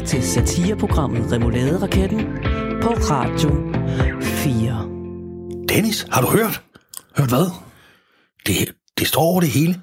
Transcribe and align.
lytter 0.00 0.06
til 0.20 0.28
satireprogrammet 0.28 1.32
Remouladeraketten 1.32 2.18
på 2.82 2.88
Radio 2.88 3.50
4. 4.22 5.68
Dennis, 5.68 6.06
har 6.10 6.20
du 6.20 6.26
hørt? 6.26 6.62
Hørt 7.16 7.28
hvad? 7.28 7.50
Det, 8.46 8.68
det 8.98 9.08
står 9.08 9.22
over 9.22 9.40
det 9.40 9.50
hele. 9.50 9.80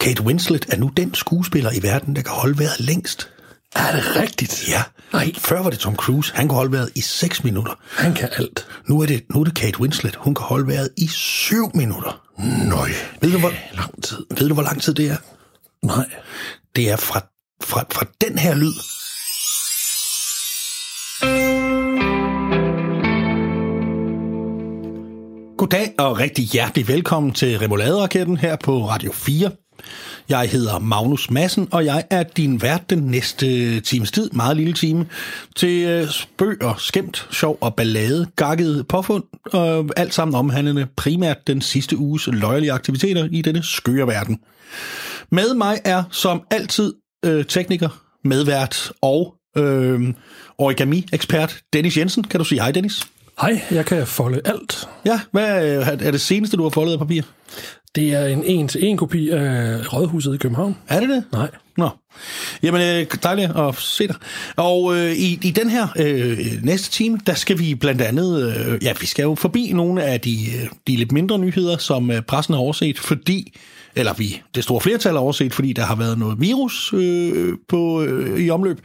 Kate 0.00 0.22
Winslet 0.22 0.66
er 0.72 0.76
nu 0.76 0.90
den 0.96 1.14
skuespiller 1.14 1.70
i 1.72 1.82
verden, 1.82 2.16
der 2.16 2.22
kan 2.22 2.32
holde 2.32 2.58
vejret 2.58 2.80
længst. 2.80 3.28
Er 3.74 3.92
det 3.96 4.16
rigtigt? 4.16 4.68
Ja. 4.68 4.82
Nej. 5.12 5.32
Før 5.38 5.62
var 5.62 5.70
det 5.70 5.78
Tom 5.78 5.96
Cruise. 5.96 6.34
Han 6.34 6.48
kunne 6.48 6.56
holde 6.56 6.72
vejret 6.72 6.90
i 6.94 7.00
6 7.00 7.44
minutter. 7.44 7.72
Han 7.90 8.14
kan 8.14 8.28
alt. 8.32 8.66
Nu 8.88 9.00
er 9.00 9.06
det, 9.06 9.24
nu 9.34 9.40
er 9.40 9.44
det 9.44 9.54
Kate 9.54 9.80
Winslet. 9.80 10.16
Hun 10.16 10.34
kan 10.34 10.44
holde 10.44 10.66
vejret 10.66 10.88
i 10.96 11.06
7 11.08 11.70
minutter. 11.74 12.22
Nøj. 12.68 12.90
Ved 13.20 13.32
du, 13.32 13.38
hvor, 13.38 13.52
Lang 13.76 14.02
tid. 14.02 14.18
ved 14.38 14.48
du, 14.48 14.54
hvor 14.54 14.62
lang 14.62 14.82
tid 14.82 14.94
det 14.94 15.10
er? 15.10 15.16
Nej. 15.86 16.10
Det 16.76 16.90
er 16.90 16.96
fra, 16.96 17.20
fra, 17.64 17.84
fra 17.92 18.06
den 18.20 18.38
her 18.38 18.54
lyd. 18.54 18.72
Goddag 25.58 25.94
og 25.98 26.18
rigtig 26.18 26.44
hjertelig 26.44 26.88
velkommen 26.88 27.32
til 27.32 27.58
Remouladeraketten 27.58 28.36
her 28.36 28.56
på 28.56 28.88
Radio 28.88 29.12
4. 29.12 29.50
Jeg 30.28 30.50
hedder 30.50 30.78
Magnus 30.78 31.30
Madsen, 31.30 31.68
og 31.72 31.84
jeg 31.84 32.04
er 32.10 32.22
din 32.22 32.62
vært 32.62 32.90
den 32.90 32.98
næste 32.98 33.80
times 33.80 34.10
tid, 34.10 34.30
meget 34.30 34.56
lille 34.56 34.72
time, 34.72 35.06
til 35.56 35.84
øh, 35.88 36.08
spøg 36.08 36.62
og 36.62 36.80
skæmt, 36.80 37.28
sjov 37.32 37.58
og 37.60 37.74
ballade, 37.74 38.26
gakket 38.36 38.88
påfund, 38.88 39.24
og 39.52 39.90
alt 39.96 40.14
sammen 40.14 40.34
omhandlende 40.34 40.86
primært 40.96 41.46
den 41.46 41.60
sidste 41.60 41.96
uges 41.96 42.28
løjelige 42.32 42.72
aktiviteter 42.72 43.28
i 43.30 43.42
denne 43.42 43.62
skøre 43.62 44.06
verden. 44.06 44.38
Med 45.30 45.54
mig 45.54 45.78
er 45.84 46.04
som 46.10 46.42
altid 46.50 46.94
øh, 47.24 47.44
tekniker, 47.44 48.00
medvært 48.24 48.92
og 49.02 49.34
øh, 49.56 50.14
origami-ekspert 50.58 51.58
Dennis 51.72 51.96
Jensen. 51.96 52.24
Kan 52.24 52.38
du 52.38 52.44
sige 52.44 52.60
hej, 52.60 52.70
Dennis? 52.70 53.02
Hej, 53.40 53.62
jeg 53.70 53.86
kan 53.86 54.06
folde 54.06 54.40
alt. 54.44 54.88
Ja, 55.04 55.20
hvad 55.30 55.78
øh, 55.78 55.88
er 55.88 56.10
det 56.10 56.20
seneste, 56.20 56.56
du 56.56 56.62
har 56.62 56.70
foldet 56.70 56.92
af 56.92 56.98
papir? 56.98 57.22
Det 57.94 58.12
er 58.12 58.26
en 58.26 58.44
en-til-en 58.44 58.96
kopi 58.96 59.30
af 59.30 59.92
Rådhuset 59.92 60.34
i 60.34 60.36
København. 60.36 60.76
Er 60.88 61.00
det 61.00 61.08
det? 61.08 61.24
Nej. 61.32 61.50
Nå. 61.76 61.88
Jamen, 62.62 62.80
øh, 62.80 63.06
dejligt 63.22 63.50
at 63.56 63.76
se 63.76 64.06
dig. 64.08 64.16
Og 64.56 64.96
øh, 64.96 65.12
i, 65.12 65.38
i 65.42 65.50
den 65.50 65.70
her 65.70 65.86
øh, 65.98 66.38
næste 66.62 66.90
time, 66.90 67.18
der 67.26 67.34
skal 67.34 67.58
vi 67.58 67.74
blandt 67.74 68.02
andet, 68.02 68.56
øh, 68.56 68.84
ja, 68.84 68.92
vi 69.00 69.06
skal 69.06 69.22
jo 69.22 69.34
forbi 69.34 69.72
nogle 69.74 70.02
af 70.02 70.20
de, 70.20 70.32
øh, 70.32 70.68
de 70.86 70.96
lidt 70.96 71.12
mindre 71.12 71.38
nyheder, 71.38 71.76
som 71.76 72.10
øh, 72.10 72.22
pressen 72.22 72.54
har 72.54 72.60
overset, 72.60 72.98
fordi, 72.98 73.52
eller 73.96 74.12
vi, 74.12 74.42
det 74.54 74.64
store 74.64 74.80
flertal 74.80 75.12
har 75.12 75.18
overset, 75.18 75.54
fordi 75.54 75.72
der 75.72 75.82
har 75.82 75.96
været 75.96 76.18
noget 76.18 76.40
virus 76.40 76.92
øh, 76.92 77.54
på, 77.68 78.02
øh, 78.02 78.40
i 78.40 78.50
omløb, 78.50 78.80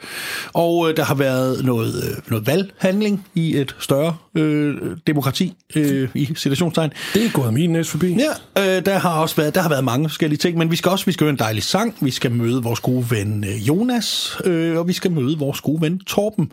og 0.53 0.89
øh, 0.89 0.97
der 0.97 1.03
har 1.03 1.15
været 1.15 1.65
noget, 1.65 2.03
øh, 2.03 2.17
noget 2.31 2.47
valghandling 2.47 3.25
i 3.35 3.57
et 3.57 3.75
større 3.79 4.15
øh, 4.39 4.97
demokrati, 5.07 5.53
øh, 5.75 6.09
i 6.13 6.29
situationstegn. 6.35 6.91
Det 7.13 7.25
er 7.25 7.31
gået 7.31 7.53
min 7.53 7.69
næse 7.69 7.91
forbi. 7.91 8.17
Ja, 8.55 8.77
øh, 8.77 8.85
der 8.85 8.99
har 8.99 9.19
også 9.19 9.35
været, 9.35 9.55
der 9.55 9.61
har 9.61 9.69
været 9.69 9.83
mange 9.83 10.09
forskellige 10.09 10.37
ting, 10.37 10.57
men 10.57 10.71
vi 10.71 10.75
skal 10.75 10.91
også 10.91 11.05
vi 11.05 11.11
skal 11.11 11.25
høre 11.25 11.31
en 11.31 11.39
dejlig 11.39 11.63
sang, 11.63 11.95
vi 12.01 12.11
skal 12.11 12.31
møde 12.31 12.63
vores 12.63 12.79
gode 12.79 13.05
ven 13.11 13.43
øh, 13.43 13.67
Jonas, 13.67 14.37
øh, 14.45 14.77
og 14.77 14.87
vi 14.87 14.93
skal 14.93 15.11
møde 15.11 15.37
vores 15.37 15.61
gode 15.61 15.81
ven 15.81 15.99
Torben. 15.99 16.51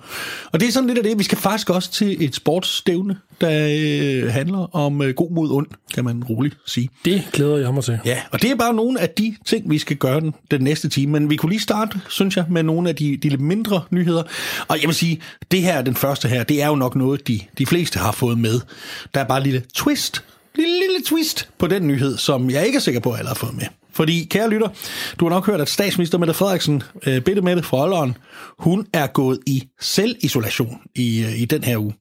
Og 0.52 0.60
det 0.60 0.68
er 0.68 0.72
sådan 0.72 0.86
lidt 0.86 0.98
af 0.98 1.04
det, 1.04 1.18
vi 1.18 1.24
skal 1.24 1.38
faktisk 1.38 1.70
også 1.70 1.92
til 1.92 2.24
et 2.24 2.34
sportsstævne, 2.34 3.16
der 3.40 3.68
øh, 4.24 4.32
handler 4.32 4.76
om 4.76 5.02
øh, 5.02 5.14
god 5.14 5.30
mod 5.30 5.50
ond, 5.50 5.66
kan 5.94 6.04
man 6.04 6.24
roligt 6.24 6.56
sige. 6.66 6.90
Det 7.04 7.22
glæder 7.32 7.56
jeg 7.56 7.74
mig 7.74 7.84
til. 7.84 7.98
Ja, 8.04 8.18
og 8.30 8.42
det 8.42 8.50
er 8.50 8.54
bare 8.54 8.74
nogle 8.74 9.00
af 9.00 9.08
de 9.08 9.36
ting, 9.46 9.70
vi 9.70 9.78
skal 9.78 9.96
gøre 9.96 10.20
den, 10.20 10.34
den 10.50 10.60
næste 10.60 10.88
time. 10.88 11.12
Men 11.12 11.30
vi 11.30 11.36
kunne 11.36 11.50
lige 11.50 11.60
starte, 11.60 12.00
synes 12.08 12.36
jeg, 12.36 12.44
med 12.50 12.62
nogle 12.62 12.88
af 12.88 12.96
de, 12.96 13.16
de 13.16 13.28
lidt 13.28 13.40
mindre 13.40 13.82
nyheder. 13.90 14.22
Og 14.68 14.80
jeg 14.80 14.86
vil 14.86 14.94
sige, 14.94 15.20
det 15.50 15.62
her, 15.62 15.82
den 15.82 15.94
første 15.94 16.28
her, 16.28 16.42
det 16.42 16.62
er 16.62 16.66
jo 16.66 16.74
nok 16.74 16.96
noget, 16.96 17.28
de, 17.28 17.40
de 17.58 17.66
fleste 17.66 17.75
har 17.94 18.12
fået 18.12 18.38
med. 18.38 18.60
Der 19.14 19.20
er 19.20 19.24
bare 19.24 19.38
et 19.38 19.44
lille 19.44 19.62
twist, 19.74 20.24
lille, 20.54 20.78
lille 20.78 21.04
twist 21.04 21.48
på 21.58 21.66
den 21.66 21.86
nyhed, 21.86 22.16
som 22.16 22.50
jeg 22.50 22.66
ikke 22.66 22.76
er 22.76 22.80
sikker 22.80 23.00
på, 23.00 23.12
at 23.12 23.18
alle 23.18 23.28
har 23.28 23.34
fået 23.34 23.54
med. 23.54 23.66
Fordi, 23.92 24.24
kære 24.30 24.50
lytter, 24.50 24.68
du 25.20 25.24
har 25.24 25.30
nok 25.30 25.46
hørt, 25.46 25.60
at 25.60 25.68
statsminister 25.68 26.18
Mette 26.18 26.34
Frederiksen, 26.34 26.82
øh, 27.06 27.20
Bitte 27.20 27.42
Mette 27.42 27.62
fra 27.62 27.82
Olderen, 27.82 28.16
hun 28.58 28.86
er 28.92 29.06
gået 29.06 29.38
i 29.46 29.68
selvisolation 29.80 30.78
i, 30.94 31.24
øh, 31.24 31.40
i 31.40 31.44
den 31.44 31.64
her 31.64 31.78
uge. 31.78 31.94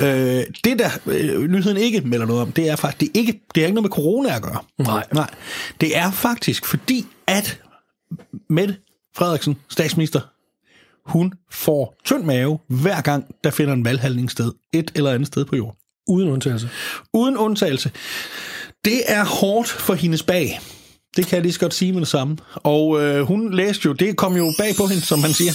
Øh, 0.00 0.44
det 0.64 0.78
der 0.78 0.90
øh, 1.06 1.50
nyheden 1.50 1.76
ikke 1.76 2.00
melder 2.00 2.26
noget 2.26 2.42
om, 2.42 2.52
det 2.52 2.68
er 2.68 2.76
faktisk, 2.76 3.00
det 3.00 3.08
er 3.08 3.20
ikke, 3.20 3.40
det 3.54 3.60
er 3.60 3.66
ikke 3.66 3.74
noget 3.74 3.84
med 3.84 3.94
corona 3.94 4.36
at 4.36 4.42
gøre. 4.42 4.58
Nej. 4.78 5.06
Nej. 5.12 5.30
Det 5.80 5.96
er 5.96 6.10
faktisk 6.10 6.66
fordi, 6.66 7.06
at 7.26 7.60
Mette 8.50 8.76
Frederiksen, 9.16 9.56
statsminister, 9.68 10.20
hun 11.06 11.32
får 11.50 11.94
tynd 12.04 12.24
mave, 12.24 12.58
hver 12.68 13.00
gang 13.00 13.24
der 13.44 13.50
finder 13.50 13.74
en 13.74 13.84
valghandling 13.84 14.30
sted, 14.30 14.52
et 14.72 14.90
eller 14.94 15.10
andet 15.10 15.26
sted 15.26 15.44
på 15.44 15.56
jorden. 15.56 15.76
Uden 16.08 16.28
undtagelse. 16.28 16.70
Uden 17.14 17.36
undtagelse. 17.36 17.90
Det 18.84 19.02
er 19.06 19.24
hårdt 19.24 19.68
for 19.68 19.94
hendes 19.94 20.22
bag. 20.22 20.60
Det 21.16 21.26
kan 21.26 21.36
jeg 21.36 21.42
lige 21.42 21.52
så 21.52 21.60
godt 21.60 21.74
sige 21.74 21.92
med 21.92 22.00
det 22.00 22.08
samme. 22.08 22.36
Og 22.54 23.02
øh, 23.02 23.22
hun 23.26 23.54
læste 23.54 23.86
jo, 23.86 23.92
det 23.92 24.16
kom 24.16 24.36
jo 24.36 24.52
bag 24.58 24.74
på 24.76 24.86
hende, 24.86 25.02
som 25.02 25.18
man 25.18 25.32
siger. 25.32 25.52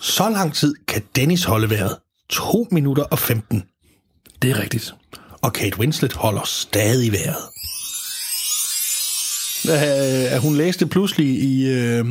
Så 0.00 0.28
lang 0.30 0.54
tid 0.54 0.74
kan 0.88 1.02
Dennis 1.16 1.44
holde 1.44 1.70
vejret. 1.70 1.96
2 2.30 2.68
minutter 2.70 3.02
og 3.02 3.18
15. 3.18 3.62
Det 4.42 4.50
er 4.50 4.58
rigtigt. 4.58 4.94
Og 5.42 5.52
Kate 5.52 5.78
Winslet 5.78 6.12
holder 6.12 6.42
stadig 6.44 7.12
vejret. 7.12 7.57
Øh, 9.68 10.34
at 10.34 10.40
hun 10.40 10.56
læste 10.56 10.86
pludselig 10.86 11.26
i, 11.26 11.68
øh, 11.68 12.04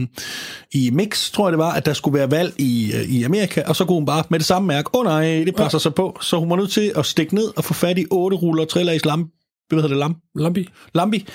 i 0.72 0.90
Mix, 0.94 1.32
tror 1.32 1.48
jeg 1.48 1.52
det 1.52 1.60
var, 1.60 1.72
at 1.72 1.86
der 1.86 1.94
skulle 1.94 2.20
være 2.20 2.32
valg 2.32 2.54
i, 2.58 2.92
øh, 2.96 3.02
i 3.02 3.24
Amerika, 3.24 3.64
og 3.68 3.76
så 3.76 3.86
kunne 3.86 3.96
hun 3.96 4.06
bare 4.06 4.24
med 4.30 4.40
det 4.40 4.48
samme 4.48 4.68
mærke, 4.68 4.96
åh 4.96 5.00
oh, 5.00 5.06
nej, 5.06 5.44
det 5.46 5.56
passer 5.56 5.80
sig 5.80 5.94
på, 5.94 6.18
så 6.22 6.40
hun 6.40 6.50
var 6.50 6.56
nødt 6.56 6.72
til 6.72 6.92
at 6.96 7.06
stikke 7.06 7.36
ned 7.36 7.54
og 7.58 7.64
få 7.64 7.74
fat 7.74 7.98
i 7.98 8.06
otte 8.12 8.38
ruller 8.38 8.66
trillags 8.66 9.06
lamp, 9.06 9.32
hvad 9.70 9.78
hedder 9.78 9.88
det, 9.88 9.98
lamp? 9.98 10.18
Lambi. 10.94 11.26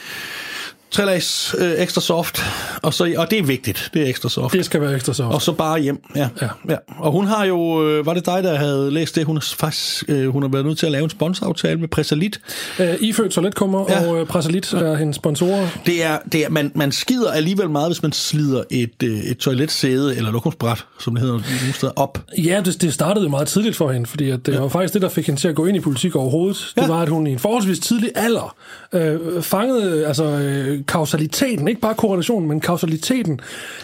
Lambi. 0.98 1.10
Trillags 1.10 1.54
øh, 1.58 1.72
ekstra 1.78 2.00
soft, 2.00 2.42
og, 2.82 2.94
så, 2.94 3.14
og 3.16 3.30
det 3.30 3.38
er 3.38 3.42
vigtigt, 3.42 3.90
det 3.94 4.02
er 4.02 4.06
ekstra 4.08 4.28
soft. 4.28 4.52
Det 4.54 4.64
skal 4.64 4.80
være 4.80 4.94
ekstra 4.94 5.12
så. 5.12 5.22
Og 5.24 5.42
så 5.42 5.52
bare 5.52 5.80
hjem, 5.80 6.02
ja. 6.16 6.28
Ja. 6.42 6.48
ja. 6.68 6.76
Og 6.98 7.12
hun 7.12 7.26
har 7.26 7.44
jo, 7.44 7.88
øh, 7.88 8.06
var 8.06 8.14
det 8.14 8.26
dig, 8.26 8.42
der 8.42 8.56
havde 8.56 8.90
læst 8.90 9.16
det? 9.16 9.24
Hun 9.24 9.36
har 9.36 9.54
faktisk, 9.58 10.04
øh, 10.08 10.28
hun 10.28 10.42
har 10.42 10.48
været 10.48 10.66
nødt 10.66 10.78
til 10.78 10.86
at 10.86 10.92
lave 10.92 11.04
en 11.04 11.10
sponsoraftale 11.10 11.80
med 11.80 11.88
Presalit. 11.88 12.40
Uh, 12.78 12.86
iført 13.00 13.30
toiletkummer 13.30 13.84
Ja. 13.88 14.02
ja. 14.02 14.10
og 14.10 14.20
uh, 14.20 14.26
Presalit 14.26 14.72
er 14.72 14.94
hendes 14.96 15.16
sponsorer. 15.16 15.68
Det 15.86 16.04
er, 16.04 16.18
det 16.32 16.44
er 16.44 16.48
man, 16.48 16.72
man 16.74 16.92
skider 16.92 17.30
alligevel 17.30 17.70
meget, 17.70 17.88
hvis 17.88 18.02
man 18.02 18.12
slider 18.12 18.62
et, 18.70 19.02
øh, 19.04 19.10
et 19.18 19.38
toiletsæde, 19.38 20.16
eller 20.16 20.30
lokumsbræt, 20.32 20.84
som 21.00 21.14
det 21.14 21.20
hedder 21.22 21.34
nogle 21.60 21.72
steder, 21.74 21.92
op. 21.96 22.18
Ja, 22.38 22.60
det, 22.64 22.82
det 22.82 22.94
startede 22.94 23.28
meget 23.28 23.48
tidligt 23.48 23.76
for 23.76 23.92
hende, 23.92 24.06
fordi 24.06 24.30
at 24.30 24.46
det 24.46 24.60
var 24.60 24.68
faktisk 24.68 24.94
det, 24.94 25.02
der 25.02 25.08
fik 25.08 25.26
hende 25.26 25.40
til 25.40 25.48
at 25.48 25.54
gå 25.54 25.66
ind 25.66 25.76
i 25.76 25.80
politik 25.80 26.16
overhovedet. 26.16 26.72
Det 26.76 26.82
Ja. 26.82 26.86
var, 26.88 27.02
at 27.02 27.08
hun 27.08 27.26
i 27.26 27.30
en 27.32 27.38
forholdsvis 27.38 27.78
tidlig 27.78 28.10
alder 28.14 28.56
øh, 28.92 29.42
fangede 29.42 30.06
altså, 30.06 30.24
øh, 30.24 30.81
kausaliteten, 30.82 31.68
ikke 31.68 31.80
bare 31.80 31.94
korrelationen, 31.94 32.48
men 32.48 32.60
kausaliteten, 32.60 33.40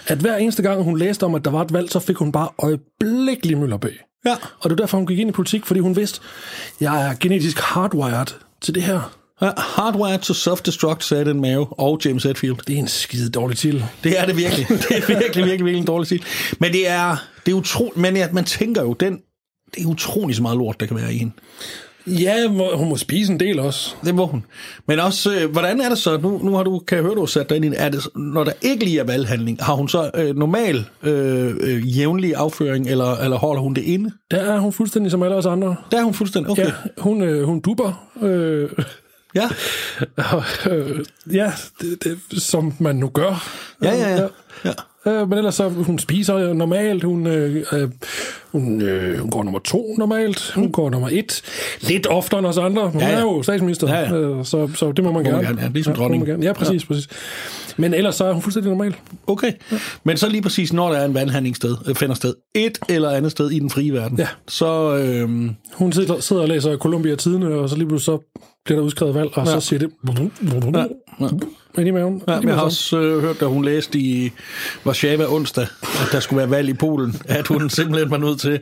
at 0.06 0.19
hver 0.19 0.36
eneste 0.36 0.62
gang, 0.62 0.82
hun 0.82 0.98
læste 0.98 1.25
om, 1.25 1.34
at 1.34 1.44
der 1.44 1.50
var 1.50 1.62
et 1.62 1.72
valg, 1.72 1.91
så 1.91 2.00
fik 2.00 2.16
hun 2.16 2.32
bare 2.32 2.48
øjeblikkelig 2.59 3.59
møller 3.59 3.76
bag. 3.76 3.98
Ja. 4.25 4.32
Og 4.32 4.70
det 4.70 4.70
var 4.70 4.76
derfor, 4.76 4.98
hun 4.98 5.06
gik 5.06 5.19
ind 5.19 5.28
i 5.28 5.32
politik, 5.32 5.66
fordi 5.66 5.81
hun 5.81 5.97
vidste, 5.97 6.20
jeg 6.81 7.09
er 7.09 7.14
genetisk 7.20 7.59
hardwired 7.60 8.36
til 8.60 8.75
det 8.75 8.82
her. 8.82 9.19
Ja, 9.42 9.50
Hardwired 9.56 10.19
to 10.19 10.34
Self-Destruct, 10.34 11.00
sagde 11.00 11.25
den 11.25 11.41
mave, 11.41 11.66
og 11.81 12.00
James 12.04 12.25
Hetfield. 12.25 12.56
Det 12.66 12.75
er 12.75 12.78
en 12.78 12.88
skide 12.88 13.30
dårlig 13.30 13.59
titel. 13.59 13.84
Det 14.04 14.20
er 14.20 14.26
det 14.26 14.36
virkelig. 14.36 14.69
Det 14.88 14.91
er 14.91 15.06
virkelig, 15.06 15.19
virkelig, 15.19 15.44
virkelig 15.44 15.75
en 15.75 15.86
dårlig 15.86 16.09
titel. 16.09 16.26
Men 16.59 16.72
det 16.72 16.88
er, 16.88 17.16
det 17.47 17.53
er 17.53 17.56
utroligt, 17.56 17.97
men 17.97 18.16
ja, 18.16 18.28
man 18.32 18.44
tænker 18.44 18.82
jo, 18.82 18.92
den, 18.92 19.20
det 19.75 19.82
er 19.82 19.86
utrolig 19.86 20.36
så 20.36 20.42
meget 20.42 20.59
lort, 20.59 20.80
der 20.80 20.86
kan 20.86 20.97
være 20.97 21.15
i 21.15 21.19
hende. 21.19 21.32
Ja, 22.08 22.48
må- 22.48 22.76
hun 22.76 22.88
må 22.88 22.96
spise 22.96 23.32
en 23.32 23.41
del 23.41 23.58
også. 23.58 23.94
Det 24.04 24.14
må 24.14 24.26
hun. 24.26 24.44
Men 24.86 25.00
også, 25.00 25.34
øh, 25.34 25.50
hvordan 25.52 25.80
er 25.80 25.88
det 25.88 25.98
så, 25.98 26.16
nu, 26.16 26.41
nu 26.42 26.54
har 26.54 26.62
du, 26.62 26.78
kan 26.78 26.96
jeg 26.96 27.04
høre, 27.04 27.14
du 27.14 27.20
har 27.20 27.26
sat 27.26 27.48
dig 27.48 27.56
ind 27.56 27.64
i, 27.64 27.69
er 27.76 27.88
det, 27.88 28.08
når 28.16 28.44
der 28.44 28.52
ikke 28.62 28.84
lige 28.84 29.00
er 29.00 29.04
valghandling, 29.04 29.58
har 29.64 29.74
hun 29.74 29.88
så 29.88 30.10
øh, 30.14 30.36
normal 30.36 30.84
øh, 31.03 31.54
øh, 31.60 31.98
jævnlig 31.98 32.34
afføring, 32.34 32.86
eller, 32.91 33.16
eller 33.16 33.36
holder 33.36 33.62
hun 33.62 33.74
det 33.74 33.83
inde? 33.83 34.10
Der 34.30 34.36
er 34.41 34.59
hun 34.59 34.72
fuldstændig 34.72 35.10
som 35.10 35.22
alle 35.22 35.36
os 35.36 35.47
andre. 35.47 35.77
Der 35.91 35.98
er 35.98 36.03
hun 36.04 36.15
fuldstændig, 36.15 36.50
okay. 36.50 36.65
Ja, 36.66 36.71
hun, 36.98 37.22
øh, 37.22 37.44
hun 37.44 37.60
duber. 37.60 38.09
Øh, 38.22 38.68
Ja, 39.34 39.48
Og, 40.33 40.42
øh, 40.71 41.04
ja, 41.33 41.53
det, 41.80 42.04
det, 42.04 42.42
som 42.42 42.72
man 42.78 42.97
nu 42.97 43.09
gør. 43.09 43.48
ja, 43.83 43.94
ja. 43.94 44.16
ja. 44.16 44.27
ja. 44.65 44.72
Øh, 45.12 45.28
men 45.28 45.38
ellers 45.38 45.54
så, 45.54 45.68
hun 45.68 45.98
spiser 45.98 46.53
normalt, 46.53 47.04
hun, 47.04 47.27
øh, 47.27 47.65
øh, 47.72 47.88
Hun, 48.60 48.83
øh, 48.83 49.19
hun 49.19 49.31
går 49.31 49.43
nummer 49.43 49.60
to 49.60 49.95
normalt. 49.99 50.53
Hun 50.55 50.72
går 50.72 50.91
nummer 50.91 51.09
et. 51.13 51.43
Lidt 51.81 52.07
oftere 52.07 52.39
end 52.39 52.47
os 52.47 52.59
andre. 52.59 52.91
Hun 52.91 53.01
Ja, 53.01 53.07
ja, 53.07 53.13
ja. 53.13 53.19
ja. 53.19 53.27
er 53.27 53.34
jo 53.34 53.43
statsminister, 53.43 53.89
Ja, 53.95 54.01
ja. 54.01 54.15
øh, 54.16 54.45
så, 54.45 54.69
så 54.75 54.93
det 54.93 55.05
må 55.05 55.13
man 55.13 55.22
Må 55.22 55.28
gerne. 55.31 55.43
gerne, 55.47 55.63
ja, 55.63 55.69
ligesom 55.75 55.93
ja, 55.95 55.99
dronning. 56.01 56.27
gerne. 56.27 56.45
Ja, 56.47 56.53
præcis, 56.53 56.83
ja. 56.83 56.87
præcis. 56.87 57.09
Men 57.77 57.95
ellers 57.95 58.15
så 58.15 58.25
er 58.25 58.33
hun 58.33 58.43
fuldstændig 58.43 58.71
normal. 58.71 58.95
Okay. 59.27 59.53
Men 60.05 60.16
så 60.16 60.28
lige 60.28 60.43
præcis, 60.43 60.72
når 60.72 60.89
der 60.93 60.97
er 60.99 61.05
en 61.05 61.15
valghandling 61.15 61.57
sted, 61.57 61.77
øh, 61.87 61.95
finder 61.95 62.15
sted 62.15 62.34
et 62.55 62.78
eller 62.89 63.10
andet 63.10 63.31
sted 63.33 63.51
i 63.51 63.59
den 63.59 63.71
frie 63.71 63.93
verden, 63.93 64.19
Ja. 64.19 64.28
så... 64.49 64.97
Øh, 64.97 65.51
Hun 65.75 65.93
sidder, 65.93 66.21
sidder 66.21 66.43
og 66.43 66.49
læser 66.49 66.77
Columbia 66.77 67.15
Tidene, 67.15 67.47
og 67.55 67.69
så 67.69 67.77
lige 67.77 67.89
pludselig 67.89 68.05
så 68.05 68.41
bliver 68.65 68.78
der 68.78 68.87
udskrevet 68.87 69.15
valg, 69.15 69.31
og 69.39 69.47
ja. 69.47 69.53
så 69.53 69.60
siger 69.60 69.78
det... 69.78 69.91
Ja. 71.21 71.28
Ind 71.78 71.89
i 71.89 71.91
maven. 71.91 72.22
Ja, 72.28 72.33
jeg 72.41 72.55
har 72.55 72.63
også 72.63 72.99
øh, 73.01 73.21
hørt, 73.22 73.41
da 73.41 73.45
hun 73.47 73.65
læste 73.65 73.99
i 73.99 74.31
Warszawa 74.87 75.25
onsdag, 75.34 75.66
at 75.83 76.09
der 76.13 76.21
skulle 76.21 76.39
være 76.39 76.51
valg 76.51 76.69
i 76.69 76.72
Polen, 76.72 77.15
at 77.28 77.47
hun 77.47 77.71
simpelthen 77.71 78.10
var 78.10 78.16
nødt 78.16 78.41
til 78.41 78.47
til. 78.48 78.60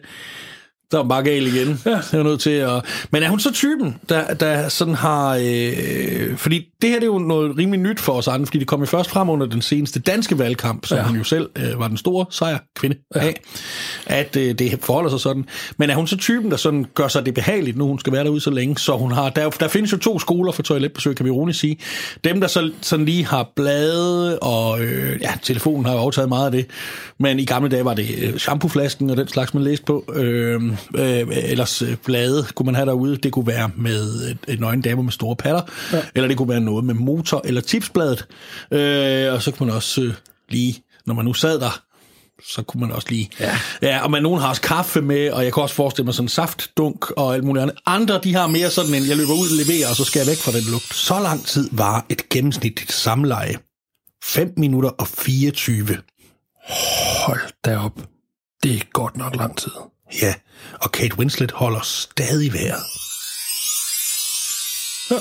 Der 0.90 0.96
var 0.96 1.04
bare 1.04 1.22
galt 1.22 1.54
igen. 1.54 1.80
Ja. 1.86 1.90
Jeg 1.90 2.18
var 2.20 2.22
nødt 2.22 2.40
til 2.40 2.50
at... 2.50 2.84
Men 3.10 3.22
er 3.22 3.28
hun 3.28 3.40
så 3.40 3.52
typen, 3.52 3.96
der, 4.08 4.34
der 4.34 4.68
sådan 4.68 4.94
har... 4.94 5.40
Øh, 5.42 6.36
fordi 6.36 6.64
det 6.82 6.90
her 6.90 6.96
det 6.96 7.02
er 7.02 7.06
jo 7.06 7.18
noget 7.18 7.58
rimelig 7.58 7.80
nyt 7.80 8.00
for 8.00 8.12
os 8.12 8.28
andre, 8.28 8.46
fordi 8.46 8.58
det 8.58 8.66
kom 8.66 8.80
jo 8.80 8.86
først 8.86 9.10
frem 9.10 9.28
under 9.28 9.46
den 9.46 9.62
seneste 9.62 10.00
danske 10.00 10.38
valgkamp, 10.38 10.86
som 10.86 10.96
ja. 10.96 11.02
Ja. 11.02 11.08
hun 11.08 11.16
jo 11.16 11.24
selv 11.24 11.50
øh, 11.56 11.78
var 11.78 11.88
den 11.88 11.96
store 11.96 12.26
sejr 12.30 12.58
kvinde 12.76 12.96
ja. 13.14 13.20
af, 13.20 13.40
at 14.06 14.36
øh, 14.36 14.54
det 14.54 14.78
forholder 14.82 15.10
sig 15.10 15.20
sådan. 15.20 15.44
Men 15.76 15.90
er 15.90 15.94
hun 15.94 16.06
så 16.06 16.16
typen, 16.16 16.50
der 16.50 16.56
sådan 16.56 16.86
gør 16.94 17.08
sig 17.08 17.26
det 17.26 17.34
behageligt, 17.34 17.76
nu 17.76 17.86
hun 17.86 17.98
skal 17.98 18.12
være 18.12 18.24
derude 18.24 18.40
så 18.40 18.50
længe, 18.50 18.78
så 18.78 18.96
hun 18.96 19.12
har... 19.12 19.30
Der, 19.30 19.50
der 19.50 19.68
findes 19.68 19.92
jo 19.92 19.98
to 19.98 20.18
skoler 20.18 20.52
for 20.52 20.62
toiletbesøg, 20.62 21.16
kan 21.16 21.26
vi 21.26 21.30
roligt 21.30 21.58
sige. 21.58 21.78
Dem, 22.24 22.40
der 22.40 22.48
så, 22.48 22.70
sådan 22.80 23.06
lige 23.06 23.26
har 23.26 23.52
blade, 23.56 24.38
og 24.38 24.80
øh, 24.82 25.20
ja, 25.20 25.32
telefonen 25.42 25.84
har 25.86 25.92
jo 25.92 25.98
overtaget 25.98 26.28
meget 26.28 26.46
af 26.46 26.52
det, 26.52 26.66
men 27.18 27.38
i 27.38 27.44
gamle 27.44 27.68
dage 27.68 27.84
var 27.84 27.94
det 27.94 28.06
øh, 28.22 28.36
shampooflasken 28.36 29.10
og 29.10 29.16
den 29.16 29.28
slags, 29.28 29.54
man 29.54 29.62
læste 29.62 29.84
på. 29.84 30.04
Øh, 30.14 30.75
øh, 30.96 31.26
ellers 31.30 31.82
øh, 31.82 31.96
blade 32.04 32.46
kunne 32.54 32.66
man 32.66 32.74
have 32.74 32.86
derude. 32.86 33.16
Det 33.16 33.32
kunne 33.32 33.46
være 33.46 33.70
med 33.76 34.30
et, 34.30 34.38
et 34.48 34.60
nøgen 34.60 34.80
dame 34.82 35.02
med 35.02 35.12
store 35.12 35.36
patter, 35.36 35.62
ja. 35.92 36.02
eller 36.14 36.28
det 36.28 36.36
kunne 36.36 36.48
være 36.48 36.60
noget 36.60 36.84
med 36.84 36.94
motor 36.94 37.42
eller 37.44 37.60
tipsbladet. 37.60 38.26
Øh, 38.70 39.32
og 39.32 39.42
så 39.42 39.50
kunne 39.50 39.66
man 39.66 39.76
også 39.76 40.02
øh, 40.02 40.14
lige, 40.48 40.82
når 41.06 41.14
man 41.14 41.24
nu 41.24 41.32
sad 41.32 41.60
der, 41.60 41.82
så 42.54 42.62
kunne 42.62 42.80
man 42.80 42.92
også 42.92 43.08
lige... 43.10 43.30
Ja. 43.40 43.58
ja 43.82 44.04
og 44.04 44.10
man, 44.10 44.22
nogen 44.22 44.40
har 44.40 44.48
også 44.48 44.62
kaffe 44.62 45.02
med, 45.02 45.30
og 45.30 45.44
jeg 45.44 45.52
kan 45.52 45.62
også 45.62 45.74
forestille 45.74 46.04
mig 46.04 46.14
sådan 46.14 46.24
en 46.24 46.28
saftdunk 46.28 47.10
og 47.10 47.34
alt 47.34 47.44
muligt 47.44 47.62
andet. 47.62 47.76
Andre, 47.86 48.20
de 48.24 48.34
har 48.34 48.46
mere 48.46 48.70
sådan 48.70 48.94
en, 48.94 49.08
jeg 49.08 49.16
løber 49.16 49.32
ud 49.32 49.50
og 49.50 49.66
leverer, 49.66 49.90
og 49.90 49.96
så 49.96 50.04
skal 50.04 50.20
jeg 50.20 50.26
væk 50.26 50.36
fra 50.36 50.52
den 50.52 50.64
lugt. 50.70 50.94
Så 50.94 51.20
lang 51.20 51.46
tid 51.46 51.68
var 51.72 52.06
et 52.08 52.28
gennemsnitligt 52.28 52.92
samleje. 52.92 53.54
5 54.24 54.52
minutter 54.56 54.90
og 54.90 55.08
24. 55.08 55.98
Hold 57.26 57.40
da 57.64 57.78
op. 57.78 58.00
Det 58.62 58.74
er 58.74 58.80
godt 58.92 59.16
nok 59.16 59.36
lang 59.36 59.56
tid. 59.56 59.70
Ja, 60.22 60.34
og 60.72 60.92
Kate 60.92 61.18
Winslet 61.18 61.50
holder 61.50 61.80
stadig 61.80 62.52
vejret. 62.52 62.84
Ja. 65.10 65.20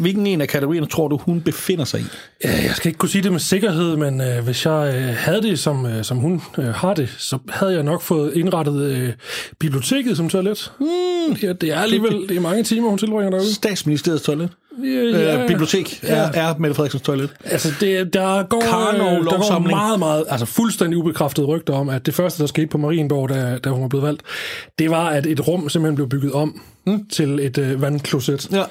Hvilken 0.00 0.26
en 0.26 0.40
af 0.40 0.48
kategorierne 0.48 0.86
tror 0.86 1.08
du, 1.08 1.16
hun 1.16 1.40
befinder 1.40 1.84
sig 1.84 2.00
i? 2.00 2.04
Ja, 2.44 2.50
Jeg 2.50 2.72
skal 2.74 2.88
ikke 2.88 2.98
kunne 2.98 3.08
sige 3.08 3.22
det 3.22 3.32
med 3.32 3.40
sikkerhed, 3.40 3.96
men 3.96 4.20
øh, 4.20 4.44
hvis 4.44 4.66
jeg 4.66 4.94
øh, 4.96 5.14
havde 5.16 5.42
det, 5.42 5.58
som, 5.58 5.86
øh, 5.86 6.04
som 6.04 6.16
hun 6.16 6.42
øh, 6.58 6.64
har 6.64 6.94
det, 6.94 7.14
så 7.18 7.38
havde 7.48 7.74
jeg 7.74 7.82
nok 7.82 8.02
fået 8.02 8.32
indrettet 8.34 8.82
øh, 8.82 9.12
biblioteket 9.58 10.16
som 10.16 10.28
toilet. 10.28 10.72
Mm, 10.80 10.86
ja, 11.42 11.52
det 11.52 11.72
er 11.72 11.80
alligevel 11.80 12.28
det 12.28 12.36
er 12.36 12.40
mange 12.40 12.64
timer, 12.64 12.88
hun 12.88 12.98
tilbringer 12.98 13.30
derude. 13.30 13.54
Statsministeriets 13.54 14.24
toilet. 14.24 14.48
Ja, 14.84 15.42
Øh, 15.42 15.48
bibliotek 15.48 16.00
er, 16.02 16.32
er 16.34 16.54
Mette 16.58 16.74
Frederiksens 16.74 17.02
toilet. 17.02 17.30
Altså, 17.44 17.68
det, 17.80 18.14
der 18.14 18.42
går, 18.42 18.60
Karnov 18.60 19.18
øh, 19.18 19.24
der 19.24 19.50
går 19.50 19.58
meget, 19.58 19.98
meget, 19.98 20.24
altså 20.28 20.46
fuldstændig 20.46 20.98
ubekræftet 20.98 21.48
rygter 21.48 21.74
om, 21.74 21.88
at 21.88 22.06
det 22.06 22.14
første, 22.14 22.42
der 22.42 22.46
skete 22.46 22.66
på 22.66 22.78
Marienborg, 22.78 23.28
da, 23.28 23.58
da 23.64 23.70
hun 23.70 23.82
var 23.82 23.88
blevet 23.88 24.06
valgt, 24.06 24.22
det 24.78 24.90
var, 24.90 25.08
at 25.08 25.26
et 25.26 25.48
rum 25.48 25.68
simpelthen 25.68 25.94
blev 25.94 26.08
bygget 26.08 26.32
om 26.32 26.60
mm. 26.86 27.06
til 27.12 27.38
et 27.38 27.58
øh, 27.58 27.82
vandkloset. 27.82 28.48
Ja. 28.52 28.62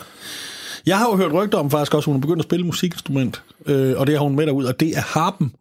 Jeg 0.85 0.97
har 0.97 1.09
jo 1.09 1.15
hørt 1.15 1.33
rygter 1.33 1.57
om 1.57 1.71
faktisk 1.71 1.93
også, 1.93 2.09
at 2.09 2.13
hun 2.13 2.15
er 2.15 2.21
begyndt 2.21 2.39
at 2.39 2.43
spille 2.45 2.65
musikinstrument, 2.65 3.41
øh, 3.65 3.99
og 3.99 4.07
det 4.07 4.15
har 4.17 4.23
hun 4.23 4.35
med 4.35 4.45
derud, 4.47 4.65
og 4.65 4.79
det 4.79 4.97
er 4.97 5.01
harpen, 5.01 5.53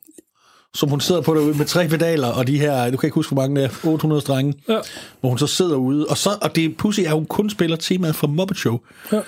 som 0.75 0.89
hun 0.89 1.01
sidder 1.01 1.21
på 1.21 1.35
derude 1.35 1.59
med 1.59 1.67
tre 1.67 1.89
pedaler, 1.89 2.29
og 2.29 2.47
de 2.47 2.59
her, 2.59 2.91
du 2.91 2.97
kan 2.97 3.07
ikke 3.07 3.15
huske, 3.15 3.33
hvor 3.35 3.43
mange 3.43 3.61
det 3.61 3.65
er, 3.85 3.89
800 3.89 4.21
strenge, 4.23 4.55
Ja. 4.69 4.79
hvor 5.21 5.29
hun 5.29 5.39
så 5.39 5.47
sidder 5.47 5.77
ude, 5.77 6.07
og, 6.07 6.17
så, 6.19 6.31
og 6.43 6.57
det 6.57 6.77
pussy 6.77 7.01
er, 7.01 7.07
at 7.09 7.15
hun 7.15 7.27
kun 7.27 7.51
spiller 7.51 7.77
temaet 7.77 8.17
fra 8.17 8.27
Muppet 8.27 8.57
Show. 8.57 8.79
Ja. 9.13 9.21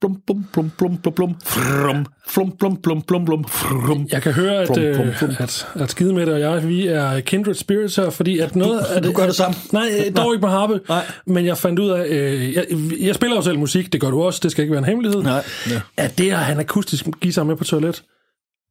Blum, 0.00 0.16
blum, 0.26 0.44
blum, 0.52 0.70
blum, 0.78 0.96
blum, 0.96 1.12
blum, 1.14 1.34
frum, 1.46 2.06
flum, 2.28 2.52
blum, 2.58 2.76
blum, 2.82 3.02
blum, 3.02 3.24
blum, 3.24 3.44
frum. 3.44 4.08
Jeg 4.12 4.22
kan 4.22 4.32
høre, 4.32 4.54
at, 4.56 4.66
Plum, 4.66 4.76
plum, 4.94 5.08
øh, 5.08 5.16
plum. 5.18 5.30
at, 5.38 5.66
at 5.74 5.90
Skidemætte 5.90 6.30
og 6.34 6.40
jeg, 6.40 6.68
vi 6.68 6.86
er 6.86 7.20
kindred 7.20 7.54
spirits 7.54 7.96
her, 7.96 8.10
fordi 8.10 8.38
at 8.38 8.56
noget 8.56 8.80
af 8.80 9.02
du 9.02 9.12
gør 9.12 9.26
det 9.26 9.34
samme? 9.34 9.56
Nej, 9.72 9.88
øh, 10.06 10.16
dog 10.16 10.34
ikke 10.34 10.42
med 10.42 10.50
harpe. 10.50 10.80
Nej. 10.88 11.04
Men 11.26 11.46
jeg 11.46 11.58
fandt 11.58 11.78
ud 11.78 11.90
af, 11.90 12.06
øh, 12.06 12.54
jeg, 12.54 12.66
jeg 13.00 13.14
spiller 13.14 13.36
jo 13.36 13.42
selv 13.42 13.58
musik, 13.58 13.92
det 13.92 14.00
gør 14.00 14.10
du 14.10 14.22
også, 14.22 14.40
det 14.42 14.50
skal 14.50 14.62
ikke 14.62 14.72
være 14.72 14.78
en 14.78 14.84
hemmelighed. 14.84 15.22
Nej, 15.22 15.44
ja. 15.70 15.80
At 15.96 16.18
det 16.18 16.30
at 16.30 16.38
have 16.38 16.54
en 16.54 16.60
akustisk 16.60 17.06
guitar 17.22 17.42
med 17.44 17.56
på 17.56 17.64
toilet, 17.64 18.02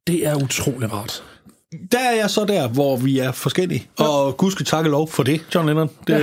det 0.06 0.26
er 0.26 0.34
utrolig 0.34 0.92
rart. 0.92 1.22
Der 1.92 1.98
er 1.98 2.16
jeg 2.16 2.30
så 2.30 2.44
der, 2.44 2.68
hvor 2.68 2.96
vi 2.96 3.18
er 3.18 3.32
forskellige. 3.32 3.86
Ja. 3.98 4.04
Og 4.04 4.36
gud 4.36 4.50
skal 4.50 4.66
takke 4.66 4.90
lov 4.90 5.10
for 5.10 5.22
det, 5.22 5.40
John 5.54 5.66
Lennon. 5.66 5.90
Det, 6.06 6.14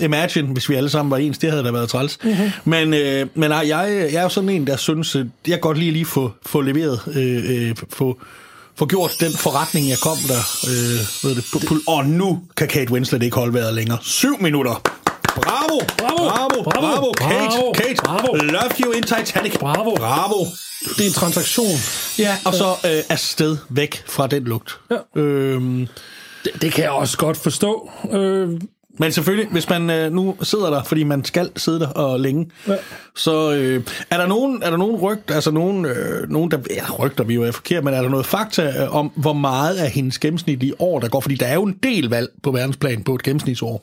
ja. 0.00 0.04
Imagine, 0.04 0.48
hvis 0.48 0.68
vi 0.68 0.74
alle 0.74 0.88
sammen 0.88 1.10
var 1.10 1.16
ens, 1.16 1.38
det 1.38 1.50
havde 1.50 1.64
da 1.64 1.70
været 1.70 1.88
træls. 1.88 2.18
Mm-hmm. 2.24 2.50
Men, 2.64 2.94
øh, 2.94 3.26
men 3.34 3.50
nej, 3.50 3.64
jeg, 3.68 4.08
jeg 4.12 4.18
er 4.18 4.22
jo 4.22 4.28
sådan 4.28 4.50
en, 4.50 4.66
der 4.66 4.76
synes, 4.76 5.16
at 5.16 5.26
jeg 5.48 5.60
godt 5.60 5.78
lige 5.78 5.90
lige 5.90 6.04
få, 6.04 6.32
få 6.46 6.60
leveret, 6.60 7.00
øh, 7.16 7.68
øh, 7.68 7.76
få, 7.92 8.20
få 8.76 8.86
gjort 8.86 9.10
den 9.20 9.32
forretning, 9.32 9.88
jeg 9.88 9.98
kom 10.02 10.16
der. 10.28 10.40
Øh, 10.66 11.28
ved 11.28 11.36
det, 11.36 11.44
på, 11.52 11.58
på, 11.68 11.74
og 11.86 12.06
nu 12.06 12.42
kan 12.56 12.68
Kate 12.68 12.92
Winslet 12.92 13.22
ikke 13.22 13.36
holde 13.36 13.54
vejret 13.54 13.74
længere. 13.74 13.98
Syv 14.02 14.42
minutter. 14.42 15.05
Bravo, 15.42 15.78
Bravo, 15.98 16.28
bravo, 16.28 16.62
bravo, 16.62 17.12
Kate, 17.12 17.34
bravo, 17.36 17.72
Kate, 17.72 17.94
bravo. 18.04 18.36
love 18.36 18.70
you 18.84 18.92
in 18.92 19.02
Titanic. 19.02 19.58
Bravo. 19.58 19.94
Bravo. 19.94 20.44
Det 20.98 21.00
er 21.00 21.06
en 21.08 21.12
transaktion. 21.12 21.66
Ja, 22.18 22.36
og 22.44 22.54
så 22.54 22.66
øh, 22.84 23.02
afsted 23.08 23.56
væk 23.68 24.02
fra 24.06 24.26
den 24.26 24.44
lugt. 24.44 24.80
Ja. 24.90 25.20
Øhm, 25.20 25.88
Det, 26.44 26.62
det 26.62 26.72
kan 26.72 26.84
jeg 26.84 26.90
også 26.92 27.18
godt 27.18 27.36
forstå. 27.36 27.90
Øh, 28.12 28.48
Men 28.98 29.12
selvfølgelig, 29.12 29.52
hvis 29.52 29.68
man 29.68 29.90
øh, 29.90 30.12
nu 30.12 30.36
sidder 30.42 30.70
der, 30.70 30.82
fordi 30.82 31.04
man 31.04 31.24
skal 31.24 31.50
sidde 31.56 31.80
der 31.80 31.88
og 31.88 32.20
længe. 32.20 32.50
Ja. 32.68 32.74
så 33.16 33.52
øh, 33.52 33.82
er 34.10 34.16
der 34.16 34.26
nogen, 34.26 34.62
er 34.62 34.70
der 34.70 34.76
nogen 34.76 34.96
rygt, 34.96 35.30
altså 35.30 35.50
nogen, 35.50 35.84
øh, 35.84 36.30
nogen 36.30 36.50
der, 36.50 36.58
ja, 36.70 36.82
rygter 36.98 37.24
vi 37.24 37.34
jo 37.34 37.42
er 37.42 37.50
forkert, 37.52 37.84
men 37.84 37.94
er 37.94 38.02
der 38.02 38.08
noget 38.08 38.26
fakta 38.26 38.82
øh, 38.82 38.94
om, 38.96 39.06
hvor 39.16 39.32
meget 39.32 39.76
af 39.76 39.90
hendes 39.90 40.18
gennemsnitlige 40.18 40.80
år, 40.80 41.00
der 41.00 41.08
går? 41.08 41.20
Fordi 41.20 41.34
der 41.34 41.46
er 41.46 41.54
jo 41.54 41.62
en 41.62 41.76
del 41.82 42.08
valg 42.08 42.28
på 42.42 42.50
verdensplan 42.50 43.04
på 43.04 43.14
et 43.14 43.22
gennemsnitsår. 43.22 43.82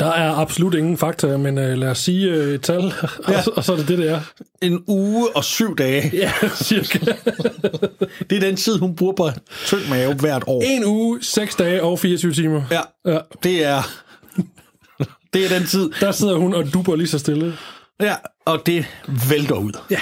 Der 0.00 0.06
er 0.06 0.32
absolut 0.34 0.74
ingen 0.74 0.98
fakta, 0.98 1.36
men 1.36 1.58
øh, 1.58 1.78
lad 1.78 1.88
os 1.88 1.98
sige 1.98 2.26
øh, 2.30 2.54
et 2.54 2.62
tal, 2.62 2.78
og, 3.24 3.32
Ja. 3.32 3.42
så- 3.42 3.50
og 3.56 3.64
så 3.64 3.72
er 3.72 3.76
det 3.76 3.88
det, 3.88 3.98
det 3.98 4.10
er. 4.10 4.20
En 4.62 4.82
uge 4.86 5.36
og 5.36 5.44
syv 5.44 5.76
dage. 5.76 6.10
Ja, 6.22 6.32
cirka. 6.62 6.98
Det 8.30 8.36
er 8.36 8.40
den 8.40 8.56
tid, 8.56 8.78
hun 8.78 8.96
bruger 8.96 9.12
på 9.12 9.30
tynd 9.66 9.80
mave 9.90 10.14
hvert 10.14 10.44
år. 10.46 10.62
En 10.62 10.84
uge, 10.84 11.18
6 11.22 11.54
dage 11.54 11.82
og 11.82 11.98
24 11.98 12.32
timer. 12.32 12.62
Ja, 12.70 12.80
ja. 13.12 13.18
det 13.42 13.64
er, 13.64 13.82
det 15.32 15.44
er 15.44 15.58
den 15.58 15.66
tid. 15.66 15.90
Der 16.00 16.12
sidder 16.12 16.36
hun 16.36 16.54
og 16.54 16.72
duber 16.74 16.96
lige 16.96 17.08
så 17.08 17.18
stille. 17.18 17.54
Ja, 18.00 18.14
og 18.46 18.62
det 18.66 18.86
vælter 19.30 19.54
ud. 19.56 19.72
Ja, 19.90 19.98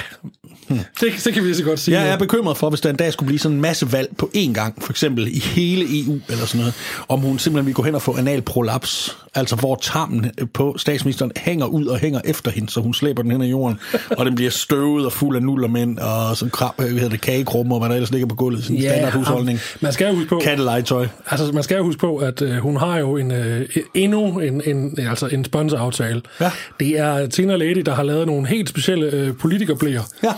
det, 1.00 1.12
det 1.24 1.34
kan 1.34 1.42
vi 1.42 1.48
lige 1.48 1.56
så 1.56 1.64
godt 1.64 1.80
sige. 1.80 2.00
Jeg 2.00 2.08
er 2.12 2.18
bekymret 2.18 2.56
for, 2.56 2.68
hvis 2.70 2.80
der 2.80 2.90
en 2.90 2.96
dag 2.96 3.12
skulle 3.12 3.26
blive 3.26 3.38
sådan 3.38 3.54
en 3.56 3.60
masse 3.62 3.92
valg 3.92 4.08
på 4.18 4.30
én 4.36 4.52
gang, 4.52 4.82
for 4.82 4.92
eksempel 4.92 5.26
i 5.36 5.38
hele 5.38 6.04
EU 6.04 6.20
eller 6.28 6.46
sådan 6.46 6.58
noget, 6.58 6.74
om 7.08 7.20
hun 7.20 7.38
simpelthen 7.38 7.66
vil 7.66 7.74
gå 7.74 7.82
hen 7.82 7.94
og 7.94 8.02
få 8.02 8.16
analprolaps, 8.16 9.16
altså 9.36 9.56
hvor 9.56 9.78
tarmen 9.82 10.30
på 10.54 10.74
statsministeren 10.78 11.32
hænger 11.36 11.66
ud 11.66 11.86
og 11.86 11.98
hænger 11.98 12.20
efter 12.24 12.50
hende, 12.50 12.70
så 12.70 12.80
hun 12.80 12.94
slæber 12.94 13.22
den 13.22 13.30
hen 13.30 13.42
ad 13.42 13.46
jorden, 13.46 13.78
og 14.18 14.26
den 14.26 14.34
bliver 14.34 14.50
støvet 14.50 15.06
og 15.06 15.12
fuld 15.12 15.36
af 15.36 15.42
nullermænd 15.42 15.98
og 15.98 16.36
sådan 16.36 16.50
krab, 16.50 16.70
hvad 16.76 16.88
hedder 16.88 17.08
det, 17.08 17.20
kagekrumme 17.20 17.74
og 17.74 17.78
hvad 17.80 17.88
der 17.88 17.94
ellers 17.94 18.10
ligger 18.10 18.26
på 18.28 18.34
gulvet, 18.34 18.62
sådan 18.64 18.76
en 18.76 18.82
Ja, 18.82 18.88
standard 18.92 19.12
husholdning. 19.12 19.58
Man 19.80 19.92
skal 19.92 20.08
jo 20.08 20.14
huske 20.14 20.28
på, 20.28 20.40
Kattelegetøj. 20.44 21.06
altså, 21.30 21.52
man 21.52 21.62
skal 21.62 21.76
jo 21.76 21.82
huske 21.84 22.00
på, 22.00 22.16
at 22.16 22.42
øh, 22.42 22.56
hun 22.56 22.76
har 22.76 22.98
jo 22.98 23.16
en, 23.16 23.30
øh, 23.30 23.68
endnu 23.94 24.38
en, 24.40 24.62
en, 24.66 24.98
altså 25.08 25.26
en 25.26 25.44
sponsoraftale. 25.44 26.22
Ja. 26.40 26.50
Det 26.80 26.98
er 26.98 27.26
Tina 27.26 27.56
Lady, 27.56 27.82
der 27.86 27.94
har 27.94 28.02
lavet 28.02 28.26
nogle 28.26 28.48
helt 28.48 28.68
specielle 28.68 29.06
øh, 29.06 29.36
politikerblæer. 29.36 30.02
Ja. 30.22 30.32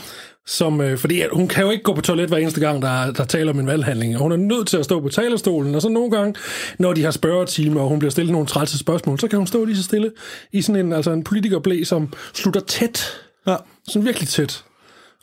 Som, 0.51 0.81
øh, 0.81 0.99
fordi 0.99 1.21
at 1.21 1.31
hun 1.33 1.49
kan 1.49 1.65
jo 1.65 1.71
ikke 1.71 1.83
gå 1.83 1.95
på 1.95 2.01
toilet 2.01 2.29
hver 2.29 2.39
eneste 2.39 2.61
gang, 2.61 2.83
der, 2.83 3.13
der 3.13 3.25
taler 3.25 3.53
om 3.53 3.59
en 3.59 3.67
valghandling. 3.67 4.17
Hun 4.17 4.33
er 4.33 4.37
nødt 4.37 4.69
til 4.69 4.77
at 4.77 4.85
stå 4.85 5.01
på 5.01 5.09
talerstolen, 5.09 5.75
og 5.75 5.83
så 5.83 5.89
nogle 5.89 6.11
gange, 6.11 6.35
når 6.79 6.93
de 6.93 7.05
har 7.05 7.11
spørgetime, 7.11 7.81
og 7.81 7.89
hun 7.89 7.99
bliver 7.99 8.11
stillet 8.11 8.33
nogle 8.33 8.47
trælse 8.47 8.79
spørgsmål, 8.79 9.19
så 9.19 9.29
kan 9.29 9.39
hun 9.39 9.47
stå 9.47 9.65
lige 9.65 9.77
så 9.77 9.83
stille 9.83 10.13
i 10.53 10.63
sådan 10.63 10.87
en, 10.87 10.93
altså 10.93 11.11
en 11.11 11.25
politikerblæ, 11.25 11.85
som 11.85 12.13
slutter 12.35 12.61
tæt. 12.61 13.21
Ja. 13.47 13.57
Sådan 13.89 14.07
virkelig 14.07 14.29
tæt. 14.29 14.65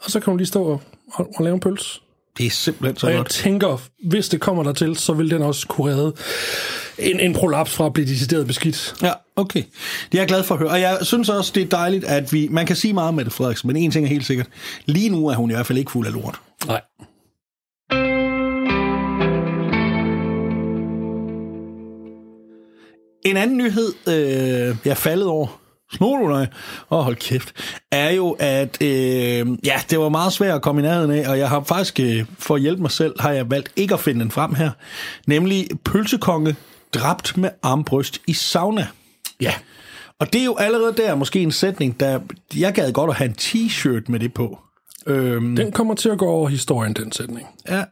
Og 0.03 0.11
så 0.11 0.19
kan 0.19 0.31
hun 0.31 0.37
lige 0.37 0.47
stå 0.47 0.63
og, 0.63 0.81
og, 1.13 1.29
og 1.35 1.43
lave 1.43 1.53
en 1.53 1.59
pøls. 1.59 2.01
Det 2.37 2.45
er 2.45 2.49
simpelthen 2.49 2.97
så 2.97 3.07
Og 3.07 3.11
jeg 3.11 3.17
godt. 3.17 3.29
tænker, 3.29 3.81
hvis 4.07 4.29
det 4.29 4.41
kommer 4.41 4.63
dertil, 4.63 4.95
så 4.95 5.13
vil 5.13 5.29
den 5.31 5.41
også 5.41 5.67
kunne 5.67 5.91
redde 5.95 6.13
en, 6.97 7.19
en 7.19 7.33
prolaps 7.33 7.71
fra 7.71 7.85
at 7.85 7.93
blive 7.93 8.07
decideret 8.07 8.47
beskidt. 8.47 8.95
Ja, 9.01 9.11
okay. 9.35 9.63
Det 10.11 10.17
er 10.17 10.21
jeg 10.21 10.27
glad 10.27 10.43
for 10.43 10.55
at 10.55 10.59
høre. 10.59 10.69
Og 10.69 10.81
jeg 10.81 10.97
synes 11.01 11.29
også, 11.29 11.51
det 11.55 11.63
er 11.63 11.67
dejligt, 11.67 12.03
at 12.03 12.33
vi... 12.33 12.47
Man 12.51 12.65
kan 12.65 12.75
sige 12.75 12.93
meget 12.93 13.13
med 13.13 13.25
det, 13.25 13.33
Frederiksen, 13.33 13.67
men 13.67 13.75
en 13.75 13.91
ting 13.91 14.05
er 14.05 14.09
helt 14.09 14.25
sikkert. 14.25 14.47
Lige 14.85 15.09
nu 15.09 15.27
er 15.27 15.35
hun 15.35 15.51
i 15.51 15.53
hvert 15.53 15.65
fald 15.65 15.77
ikke 15.79 15.91
fuld 15.91 16.07
af 16.07 16.13
lort. 16.13 16.39
Nej. 16.67 16.81
En 23.25 23.37
anden 23.37 23.57
nyhed, 23.57 23.93
øh, 24.07 24.75
jeg 24.85 24.97
faldet 24.97 25.27
over, 25.27 25.61
snor 25.93 26.17
du 26.27 26.33
dig? 26.33 26.47
Åh, 26.91 27.03
hold 27.03 27.15
kæft. 27.15 27.53
Er 27.91 28.11
jo, 28.11 28.31
at 28.39 28.81
øh, 28.81 29.47
ja, 29.65 29.81
det 29.89 29.99
var 29.99 30.09
meget 30.09 30.33
svært 30.33 30.55
at 30.55 30.61
komme 30.61 30.81
i 30.81 30.83
nærheden 30.83 31.11
af, 31.11 31.29
og 31.29 31.37
jeg 31.37 31.49
har 31.49 31.63
faktisk, 31.63 31.99
øh, 31.99 32.25
for 32.39 32.55
at 32.55 32.61
hjælpe 32.61 32.81
mig 32.81 32.91
selv, 32.91 33.13
har 33.19 33.31
jeg 33.31 33.51
valgt 33.51 33.71
ikke 33.75 33.93
at 33.93 33.99
finde 33.99 34.19
den 34.19 34.31
frem 34.31 34.53
her. 34.55 34.71
Nemlig 35.27 35.67
pølsekonge 35.85 36.55
dræbt 36.93 37.37
med 37.37 37.49
armbryst 37.63 38.21
i 38.27 38.33
sauna. 38.33 38.87
Ja. 39.41 39.53
Og 40.19 40.33
det 40.33 40.41
er 40.41 40.45
jo 40.45 40.55
allerede 40.59 40.93
der 40.97 41.15
måske 41.15 41.39
en 41.39 41.51
sætning, 41.51 41.99
der 41.99 42.19
jeg 42.55 42.73
gad 42.73 42.91
godt 42.91 43.09
at 43.09 43.15
have 43.15 43.29
en 43.29 43.35
t-shirt 43.41 44.03
med 44.07 44.19
det 44.19 44.33
på. 44.33 44.59
Øhm, 45.07 45.55
Den 45.55 45.71
kommer 45.71 45.93
til 45.95 46.09
at 46.09 46.17
gå 46.17 46.25
over 46.27 46.49
historien, 46.49 46.93
den 46.93 47.11
sætning. 47.11 47.47
ja. 47.69 47.83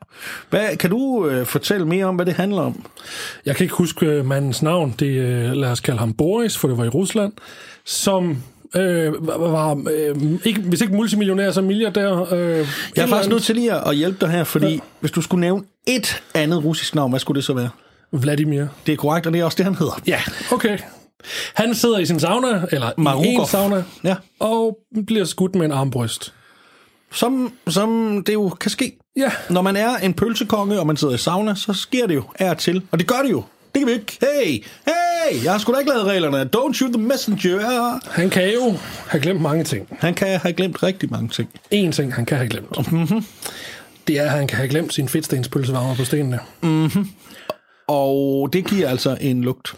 hvad, 0.49 0.77
kan 0.77 0.89
du 0.89 1.27
øh, 1.27 1.45
fortælle 1.45 1.85
mere 1.87 2.05
om, 2.05 2.15
hvad 2.15 2.25
det 2.25 2.33
handler 2.33 2.61
om? 2.61 2.85
Jeg 3.45 3.55
kan 3.55 3.63
ikke 3.63 3.75
huske 3.75 4.05
øh, 4.05 4.25
mandens 4.25 4.61
navn. 4.61 4.95
Det, 4.99 5.05
øh, 5.07 5.51
lad 5.51 5.71
os 5.71 5.79
kalde 5.79 5.99
ham 5.99 6.13
Boris, 6.13 6.57
for 6.57 6.67
det 6.67 6.77
var 6.77 6.83
i 6.85 6.89
Rusland, 6.89 7.33
som 7.85 8.37
øh, 8.75 9.27
var, 9.27 9.83
øh, 9.93 10.15
ikke, 10.45 10.61
hvis 10.61 10.81
ikke 10.81 10.93
multimillionær, 10.93 11.51
så 11.51 11.61
milliardær. 11.61 12.33
Øh, 12.33 12.67
Jeg 12.95 13.03
er 13.03 13.07
faktisk 13.07 13.29
nødt 13.29 13.43
til 13.43 13.55
lige 13.55 13.87
at 13.87 13.95
hjælpe 13.95 14.17
dig 14.25 14.29
her, 14.29 14.43
fordi 14.43 14.67
ja. 14.73 14.79
hvis 14.99 15.11
du 15.11 15.21
skulle 15.21 15.41
nævne 15.41 15.63
et 15.87 16.23
andet 16.33 16.63
russisk 16.65 16.95
navn, 16.95 17.11
hvad 17.11 17.19
skulle 17.19 17.35
det 17.35 17.43
så 17.45 17.53
være? 17.53 17.69
Vladimir. 18.11 18.65
Det 18.85 18.91
er 18.91 18.95
korrekt, 18.97 19.27
og 19.27 19.33
det 19.33 19.39
er 19.41 19.45
også 19.45 19.55
det, 19.55 19.65
han 19.65 19.75
hedder. 19.75 20.01
Ja, 20.07 20.19
okay. 20.51 20.77
Han 21.53 21.75
sidder 21.75 21.97
i 21.99 22.05
sin 22.05 22.19
sauna, 22.19 22.61
eller 22.71 22.91
Marukov. 22.97 23.25
i 23.25 23.27
en 23.35 23.45
sauna, 23.47 23.83
Ja. 24.03 24.15
og 24.39 24.77
bliver 25.07 25.25
skudt 25.25 25.55
med 25.55 25.65
en 25.65 25.71
armbryst. 25.71 26.33
Som, 27.11 27.53
som 27.67 28.23
det 28.27 28.33
jo 28.33 28.49
kan 28.49 28.71
ske. 28.71 28.97
Ja, 29.17 29.31
Når 29.49 29.61
man 29.61 29.75
er 29.75 29.97
en 29.97 30.13
pølsekonge, 30.13 30.79
og 30.79 30.87
man 30.87 30.97
sidder 30.97 31.13
i 31.13 31.17
sauna, 31.17 31.55
så 31.55 31.73
sker 31.73 32.07
det 32.07 32.15
jo 32.15 32.23
af 32.39 32.49
og 32.49 32.57
til. 32.57 32.81
Og 32.91 32.99
det 32.99 33.07
gør 33.07 33.21
det 33.25 33.31
jo. 33.31 33.43
Det 33.73 33.79
kan 33.79 33.87
vi 33.87 33.91
ikke. 33.93 34.17
Hey, 34.21 34.63
hey, 34.87 35.43
jeg 35.43 35.51
har 35.51 35.59
sgu 35.59 35.73
da 35.73 35.77
ikke 35.79 35.91
lavet 35.91 36.05
reglerne. 36.05 36.49
Don't 36.57 36.73
shoot 36.73 36.93
the 36.93 37.01
messenger. 37.01 37.99
han 38.11 38.29
kan 38.29 38.53
jo 38.53 38.73
have 39.07 39.21
glemt 39.21 39.41
mange 39.41 39.63
ting. 39.63 39.87
Han 39.99 40.13
kan 40.13 40.39
have 40.39 40.53
glemt 40.53 40.83
rigtig 40.83 41.11
mange 41.11 41.29
ting. 41.29 41.49
En 41.71 41.91
ting, 41.91 42.13
han 42.13 42.25
kan 42.25 42.37
have 42.37 42.49
glemt. 42.49 42.91
Mhm. 42.91 43.25
Det 44.07 44.17
er, 44.19 44.23
at 44.23 44.29
han 44.29 44.47
kan 44.47 44.57
have 44.57 44.69
glemt 44.69 44.93
sin 44.93 45.09
fedtstenspølsevarmer 45.09 45.95
på 45.95 46.05
stenene. 46.05 46.39
Og 47.87 48.49
det 48.53 48.65
giver 48.69 48.89
altså 48.89 49.17
en 49.21 49.43
lugt. 49.43 49.75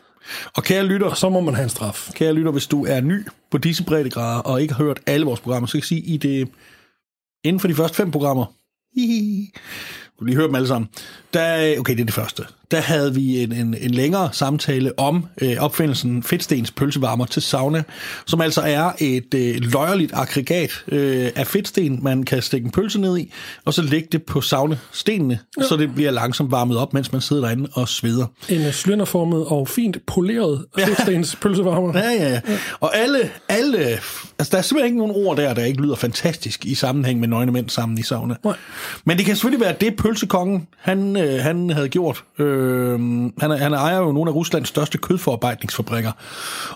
Og 0.55 0.63
kære 0.63 0.83
lytter, 0.83 1.07
Og 1.07 1.17
så 1.17 1.29
må 1.29 1.39
man 1.41 1.55
have 1.55 1.63
en 1.63 1.69
straf. 1.69 2.09
kære 2.15 2.33
lytter, 2.33 2.51
hvis 2.51 2.67
du 2.67 2.85
er 2.85 3.01
ny 3.01 3.27
på 3.51 3.57
disse 3.57 3.83
breddegrader, 3.83 4.39
og 4.39 4.61
ikke 4.61 4.73
har 4.73 4.83
hørt 4.83 4.99
alle 5.07 5.25
vores 5.25 5.39
programmer, 5.39 5.67
så 5.67 5.71
kan 5.71 5.79
jeg 5.79 5.83
sige, 5.85 6.01
i 6.01 6.17
det, 6.17 6.49
inden 7.43 7.59
for 7.59 7.67
de 7.67 7.75
første 7.75 7.97
fem 7.97 8.11
programmer, 8.11 8.45
hihi, 8.95 9.51
du 10.19 10.25
lige 10.25 10.35
høre 10.35 10.47
dem 10.47 10.55
alle 10.55 10.67
sammen, 10.67 10.89
der, 11.35 11.79
okay, 11.79 11.93
det 11.93 12.01
er 12.01 12.05
det 12.05 12.13
første, 12.13 12.43
der 12.71 12.79
havde 12.79 13.15
vi 13.15 13.43
en, 13.43 13.51
en, 13.51 13.75
en 13.81 13.91
længere 13.91 14.29
samtale 14.31 14.99
om 14.99 15.25
øh, 15.41 15.55
opfindelsen 15.59 16.23
fedtstens 16.23 16.71
pølsevarmer 16.71 17.25
til 17.25 17.41
sauna, 17.41 17.83
som 18.25 18.41
altså 18.41 18.61
er 18.61 18.91
et 18.99 19.33
øh, 19.35 19.55
løjerligt 19.61 20.11
aggregat 20.13 20.83
øh, 20.87 21.29
af 21.35 21.47
fedtsten, 21.47 21.99
man 22.03 22.23
kan 22.23 22.41
stikke 22.41 22.65
en 22.65 22.71
pølse 22.71 23.01
ned 23.01 23.17
i, 23.17 23.33
og 23.65 23.73
så 23.73 23.81
lægge 23.81 24.07
det 24.11 24.23
på 24.23 24.41
saunestenene, 24.41 25.39
ja. 25.59 25.67
så 25.67 25.77
det 25.77 25.95
bliver 25.95 26.11
langsomt 26.11 26.51
varmet 26.51 26.77
op, 26.77 26.93
mens 26.93 27.11
man 27.11 27.21
sidder 27.21 27.41
derinde 27.41 27.69
og 27.73 27.89
sveder. 27.89 28.25
En 28.49 28.65
øh, 28.65 28.71
cylinderformet 28.71 29.45
og 29.45 29.67
fint 29.67 29.97
poleret 30.05 30.65
fedtstenspølsevarmer. 30.79 31.99
Ja, 31.99 32.09
ja, 32.09 32.29
ja. 32.29 32.41
Og 32.79 32.97
alle, 32.97 33.29
alle, 33.49 33.79
altså 34.39 34.51
der 34.51 34.57
er 34.57 34.61
simpelthen 34.61 34.85
ikke 34.85 34.97
nogen 34.97 35.27
ord 35.27 35.37
der, 35.37 35.53
der 35.53 35.63
ikke 35.63 35.81
lyder 35.81 35.95
fantastisk 35.95 36.65
i 36.65 36.75
sammenhæng 36.75 37.19
med 37.19 37.27
nøgne 37.27 37.51
mænd 37.51 37.69
sammen 37.69 37.97
i 37.97 38.03
sauna. 38.03 38.35
Nej. 38.43 38.55
Men 39.05 39.17
det 39.17 39.25
kan 39.25 39.35
selvfølgelig 39.35 39.65
være 39.65 39.75
det, 39.81 39.95
pølsekongen, 39.95 40.67
han, 40.77 41.17
øh, 41.25 41.39
han 41.43 41.69
havde 41.69 41.89
gjort. 41.89 42.23
Øh, 42.39 42.91
han, 43.39 43.51
er- 43.51 43.57
han 43.57 43.73
ejer 43.73 43.97
jo 43.97 44.11
nogle 44.11 44.31
af 44.31 44.35
Ruslands 44.35 44.67
største 44.69 44.97
kødforarbejdningsfabrikker. 44.97 46.11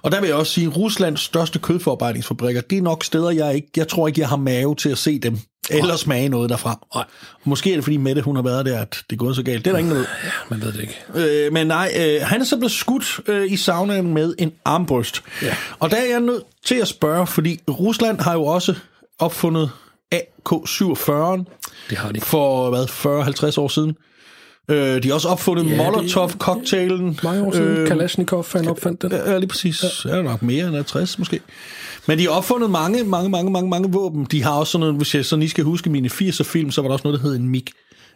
Og 0.02 0.12
der 0.12 0.20
vil 0.22 0.28
jeg 0.28 0.36
også 0.36 0.54
sige, 0.54 0.68
at 0.68 0.78
Ruslands 0.78 1.22
største 1.22 1.60
kødforarbejdningsfabrikker, 1.60 2.62
det 2.62 2.78
er 2.78 2.82
nok 2.82 3.04
steder, 3.04 3.30
jeg 3.32 3.56
ikke, 3.56 3.68
jeg 3.78 3.88
tror 3.88 4.08
ikke, 4.08 4.22
jeg 4.22 4.30
har 4.30 4.38
mave 4.38 4.76
til 4.76 4.90
at 4.90 4.98
se 4.98 5.20
dem. 5.20 5.38
Eller 5.72 5.96
smage 5.96 6.30
noget 6.30 6.50
derfra. 6.50 6.88
Nej. 6.96 7.04
Måske 7.46 7.72
er 7.72 7.76
det, 7.76 7.84
fordi 7.84 7.98
Mette, 7.98 8.22
hun 8.22 8.36
har 8.36 8.44
været 8.44 8.66
der, 8.66 8.80
at 8.82 8.98
det 9.10 9.16
er 9.16 9.18
gået 9.18 9.36
så 9.36 9.44
galt. 9.44 9.66
Det 9.66 9.68
er 9.68 9.72
der 9.72 9.80
ingen, 9.80 9.92
der 9.96 10.00
ved. 10.00 10.08
Ja, 10.24 10.30
man 10.50 10.62
ved 10.62 10.72
det 10.74 10.80
ikke. 10.82 11.46
Øh, 11.46 11.54
men 11.54 11.68
nej, 11.68 11.92
øh, 12.00 12.22
han 12.22 12.42
er 12.42 12.46
så 12.46 12.58
blevet 12.58 12.72
skudt 12.72 13.20
øh, 13.28 13.52
i 13.52 13.58
saunaen 13.58 14.14
med 14.14 14.34
en 14.38 14.52
armbryst. 14.66 15.24
Ja. 15.42 15.56
Og 15.80 15.92
der 15.92 15.98
er 15.98 16.06
jeg 16.12 16.20
nødt 16.20 16.44
til 16.66 16.76
at 16.76 16.88
spørge, 16.88 17.28
fordi 17.28 17.60
Rusland 17.70 18.20
har 18.20 18.34
jo 18.34 18.46
også 18.46 18.76
opfundet 19.20 19.72
AK-47 20.16 21.12
Det 21.90 21.98
har 21.98 22.12
de. 22.12 22.22
for, 22.22 22.70
hvad, 22.70 22.84
40-50 23.54 23.60
år 23.62 23.68
siden. 23.68 23.96
Øh, 24.70 25.04
de 25.04 25.08
har 25.08 25.14
også 25.14 25.28
opfundet 25.28 25.70
Ja, 25.70 25.78
Molotov-cocktailen. 25.78 27.20
Mange 27.24 27.44
år 27.44 27.52
siden, 27.52 27.68
Øh, 27.68 27.88
Kalashnikov, 27.88 28.46
han 28.54 28.68
opfandt 28.68 29.02
den. 29.02 29.12
Ja, 29.12 29.38
lige 29.38 29.48
præcis. 29.48 30.06
Ja. 30.06 30.10
Er 30.10 30.22
nok 30.22 30.42
mere 30.42 30.68
end 30.68 30.86
60 30.86 31.20
måske. 31.20 31.40
Men 32.08 32.18
de 32.18 32.24
har 32.24 32.30
opfundet 32.30 32.70
mange, 32.70 33.04
mange, 33.04 33.30
mange, 33.30 33.52
mange, 33.52 33.70
mange 33.70 33.92
våben. 33.92 34.28
De 34.32 34.44
har 34.44 34.52
også 34.52 34.72
sådan 34.72 34.80
noget, 34.80 34.96
hvis 34.96 35.16
jeg 35.16 35.26
sådan 35.26 35.40
lige 35.40 35.50
skal 35.50 35.64
huske 35.64 35.90
mine 35.90 36.10
80'er 36.14 36.44
film, 36.44 36.72
så 36.72 36.82
var 36.82 36.88
der 36.88 36.94
også 36.94 37.08
noget, 37.08 37.20
der 37.20 37.28
hed 37.28 37.36
en 37.36 37.48
MiG. 37.50 37.66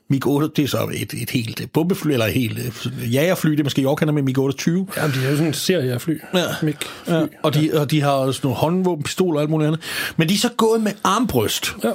MiG 0.09 0.27
8, 0.27 0.49
det 0.55 0.63
er 0.63 0.67
så 0.67 0.89
et, 0.93 1.13
et 1.21 1.29
helt 1.29 1.61
øh, 1.61 1.67
bombefly, 1.73 2.11
eller 2.11 2.25
et 2.25 2.33
helt 2.33 2.59
øh, 2.59 3.13
jagerfly, 3.13 3.51
det 3.51 3.59
er 3.59 3.63
måske 3.63 3.81
York, 3.81 4.13
med 4.13 4.21
MiG 4.23 4.39
28. 4.39 4.87
Ja, 4.97 5.01
de 5.01 5.07
er 5.07 5.29
jo 5.29 5.35
sådan 5.35 5.47
en 5.47 5.53
serie 5.53 5.93
af 5.93 6.01
fly. 6.01 6.19
Ja. 6.33 6.39
Mig 6.39 6.55
fly. 6.59 6.71
Ja, 7.07 7.25
og, 7.43 7.53
de, 7.53 7.71
og 7.73 7.91
de 7.91 8.01
har 8.01 8.11
også 8.11 8.39
nogle 8.43 8.57
håndvåben, 8.57 9.03
pistoler 9.03 9.35
og 9.35 9.41
alt 9.41 9.49
muligt 9.49 9.67
andet. 9.67 9.81
Men 10.17 10.29
de 10.29 10.33
er 10.33 10.37
så 10.37 10.49
gået 10.57 10.81
med 10.81 10.91
armbryst. 11.03 11.75
Ja. 11.83 11.91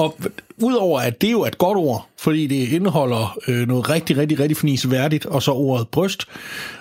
Og 0.00 0.16
udover 0.62 1.00
at 1.00 1.20
det 1.20 1.32
jo 1.32 1.40
er 1.40 1.46
et 1.46 1.58
godt 1.58 1.78
ord, 1.78 2.08
fordi 2.18 2.46
det 2.46 2.68
indeholder 2.68 3.38
øh, 3.48 3.68
noget 3.68 3.90
rigtig, 3.90 4.16
rigtig, 4.16 4.38
rigtig 4.40 4.56
fnisværdigt, 4.56 5.26
og 5.26 5.42
så 5.42 5.52
ordet 5.52 5.88
bryst, 5.88 6.26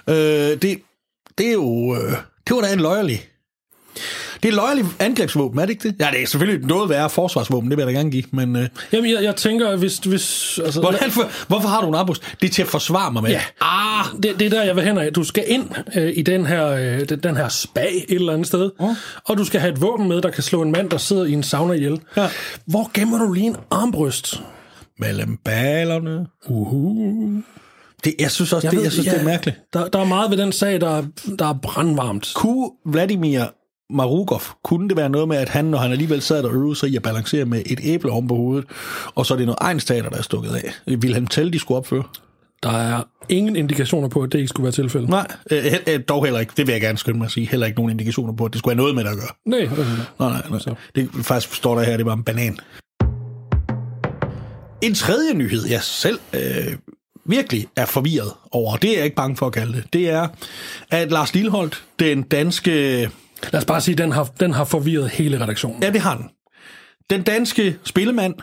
øh, 0.09 0.15
det, 0.15 0.81
det 1.37 1.47
er 1.47 1.53
jo... 1.53 1.95
Øh, 1.95 2.11
det 2.47 2.55
var 2.55 2.61
da 2.61 2.73
en 2.73 2.79
løjerlig. 2.79 3.29
Det 4.43 4.49
er 4.49 4.53
løjerligt 4.55 4.87
angrebsvåben, 4.99 5.59
er 5.59 5.65
det 5.65 5.69
ikke 5.69 5.87
det? 5.89 5.95
Ja, 5.99 6.07
det 6.11 6.21
er 6.21 6.27
selvfølgelig 6.27 6.67
noget 6.67 6.89
værre 6.89 7.09
forsvarsvåben, 7.09 7.69
det 7.69 7.77
vil 7.77 7.83
jeg 7.83 7.93
da 7.93 7.97
gerne 7.99 8.11
give, 8.11 8.23
men... 8.31 8.55
Øh, 8.55 8.67
Jamen, 8.93 9.11
jeg, 9.11 9.23
jeg 9.23 9.35
tænker, 9.35 9.75
hvis... 9.75 9.97
hvis 9.97 10.59
altså, 10.65 10.79
hvordan, 10.81 11.11
for, 11.17 11.29
hvorfor 11.47 11.67
har 11.67 11.81
du 11.81 11.87
en 11.87 11.95
armbryst? 11.95 12.21
Det 12.41 12.47
er 12.49 12.51
til 12.53 12.61
at 12.61 12.67
forsvare 12.67 13.11
mig 13.11 13.23
med. 13.23 13.31
Ja. 13.31 13.41
Ah, 13.61 14.05
det, 14.23 14.39
det 14.39 14.45
er 14.45 14.49
der, 14.49 14.63
jeg 14.63 14.75
vil 14.75 14.83
hen 14.83 14.97
af. 14.97 15.13
Du 15.13 15.23
skal 15.23 15.43
ind 15.47 15.69
øh, 15.95 16.13
i 16.15 16.21
den 16.21 16.45
her, 16.45 16.67
øh, 16.67 17.09
den- 17.23 17.37
her 17.37 17.49
spag 17.49 18.05
et 18.09 18.15
eller 18.15 18.33
andet 18.33 18.47
sted, 18.47 18.71
Mm. 18.79 18.85
og 19.25 19.37
du 19.37 19.45
skal 19.45 19.59
have 19.59 19.73
et 19.73 19.81
våben 19.81 20.07
med, 20.07 20.21
der 20.21 20.29
kan 20.29 20.43
slå 20.43 20.61
en 20.61 20.71
mand, 20.71 20.89
der 20.89 20.97
sidder 20.97 21.25
i 21.25 21.31
en 21.33 21.43
sauna 21.43 21.73
ihjel. 21.73 21.99
Ja. 22.17 22.29
Hvor 22.65 22.91
gemmer 22.93 23.17
du 23.25 23.33
lige 23.33 23.45
en 23.45 23.55
armbryst? 23.71 24.41
Mellem 24.99 25.37
ballerne. 25.45 26.25
Uhu. 26.49 27.31
Det, 28.03 28.13
jeg 28.19 28.31
synes 28.31 28.53
også, 28.53 28.67
jeg, 28.67 28.71
det, 28.77 28.83
jeg 28.83 28.91
synes, 28.91 29.07
det 29.07 29.19
er 29.19 29.23
mærkeligt. 29.23 29.57
Der, 29.73 29.87
der 29.87 29.99
er 29.99 30.05
meget 30.05 30.31
ved 30.31 30.37
den 30.37 30.51
sag, 30.51 30.81
der, 30.81 30.89
er- 30.97 31.03
der 31.39 31.45
er 31.49 31.53
brandvarmt. 31.63 32.31
Kunne 32.35 32.69
Vladimir 32.85 33.41
Marukov, 33.89 34.41
kunne 34.63 34.89
det 34.89 34.97
være 34.97 35.09
noget 35.09 35.27
med, 35.27 35.37
at 35.37 35.49
han, 35.49 35.65
når 35.65 35.77
han 35.77 35.91
alligevel 35.91 36.21
sad 36.21 36.43
og 36.43 36.53
øvede 36.53 36.75
sig 36.75 36.89
i 36.89 36.95
at 36.95 37.01
balancere 37.01 37.45
med 37.45 37.61
et 37.65 37.79
æble 37.83 38.11
om 38.11 38.27
på 38.27 38.35
hovedet, 38.35 38.65
og 39.15 39.25
så 39.25 39.33
er 39.33 39.37
det 39.37 39.45
noget 39.45 39.57
egenstater, 39.61 40.09
der 40.09 40.17
er 40.17 40.21
stukket 40.21 40.55
af? 40.55 40.97
Vil 41.01 41.13
han 41.13 41.27
tælle, 41.27 41.51
de 41.51 41.59
skulle 41.59 41.77
opføre? 41.77 42.03
Der 42.63 42.69
er 42.69 43.03
ingen 43.29 43.55
indikationer 43.55 44.07
på, 44.07 44.21
at 44.21 44.31
det 44.31 44.37
ikke 44.37 44.47
skulle 44.47 44.63
være 44.63 44.71
tilfældet. 44.71 45.09
Nej, 45.09 45.27
øh, 45.51 45.65
øh, 45.87 45.99
dog 46.09 46.25
heller 46.25 46.39
ikke. 46.39 46.53
Det 46.57 46.67
vil 46.67 46.73
jeg 46.73 46.81
gerne 46.81 46.97
skynde 46.97 47.17
mig 47.17 47.25
at 47.25 47.31
sige. 47.31 47.47
Heller 47.47 47.65
ikke 47.67 47.79
nogen 47.79 47.91
indikationer 47.91 48.33
på, 48.33 48.45
at 48.45 48.53
det 48.53 48.59
skulle 48.59 48.75
have 48.75 48.81
noget 48.81 48.95
med 48.95 49.03
det 49.03 49.09
at 49.09 49.17
gøre. 49.17 49.29
Nej, 49.45 49.59
øh, 49.59 49.77
Nej, 50.19 50.29
nej, 50.49 50.59
nej. 50.65 50.75
Det 50.95 51.09
faktisk 51.25 51.55
står 51.55 51.75
der 51.75 51.83
her, 51.83 51.97
det 51.97 52.05
var 52.05 52.13
en 52.13 52.23
banan. 52.23 52.59
En 54.81 54.93
tredje 54.93 55.33
nyhed, 55.33 55.67
jeg 55.69 55.81
selv 55.81 56.19
øh, 56.33 56.75
virkelig 57.25 57.67
er 57.75 57.85
forvirret 57.85 58.31
over, 58.51 58.75
det 58.75 58.89
er 58.89 58.95
jeg 58.95 59.03
ikke 59.03 59.15
bange 59.15 59.35
for 59.35 59.45
at 59.47 59.53
kalde 59.53 59.73
det, 59.73 59.83
det 59.93 60.09
er, 60.09 60.27
at 60.91 61.11
Lars 61.11 61.33
Lilholdt, 61.33 61.83
den 61.99 62.21
danske 62.21 63.09
lad 63.43 63.61
os 63.61 63.65
bare 63.65 63.81
sige, 63.81 63.93
at 63.93 63.97
den 63.97 64.11
har, 64.11 64.23
den 64.39 64.53
har 64.53 64.63
forvirret 64.63 65.09
hele 65.09 65.41
redaktionen. 65.41 65.83
Ja, 65.83 65.89
det 65.91 66.01
har 66.01 66.17
den. 66.17 66.29
Den 67.09 67.23
danske 67.23 67.77
spillemand, 67.83 68.35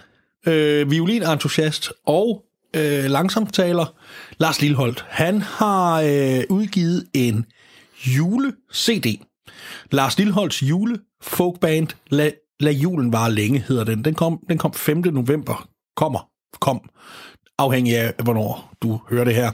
øh, 0.47 0.91
violinentusiast 0.91 1.93
og 2.07 2.45
øh, 2.77 3.05
langsomtaler, 3.05 3.95
Lars 4.39 4.61
Lilleholdt, 4.61 5.05
han 5.09 5.43
har 5.43 6.01
øh, 6.01 6.45
udgivet 6.49 7.07
en 7.15 7.47
jule-CD. 8.07 9.21
Lars 9.91 10.19
Lilleholds 10.19 10.63
jule 10.63 10.99
folkband 11.23 11.89
La, 12.11 12.31
La 12.61 12.71
julen 12.71 13.13
var 13.13 13.29
længe, 13.29 13.65
hedder 13.69 13.85
den. 13.85 14.05
Den 14.05 14.15
kom, 14.15 14.41
den 14.49 14.59
kom 14.59 14.73
5. 14.75 14.99
november. 14.99 15.69
Kommer. 15.97 16.29
Kom. 16.61 16.81
Afhængig 17.59 17.97
af, 17.97 18.15
hvornår 18.25 18.73
du 18.83 19.01
hører 19.11 19.25
det 19.25 19.35
her. 19.35 19.51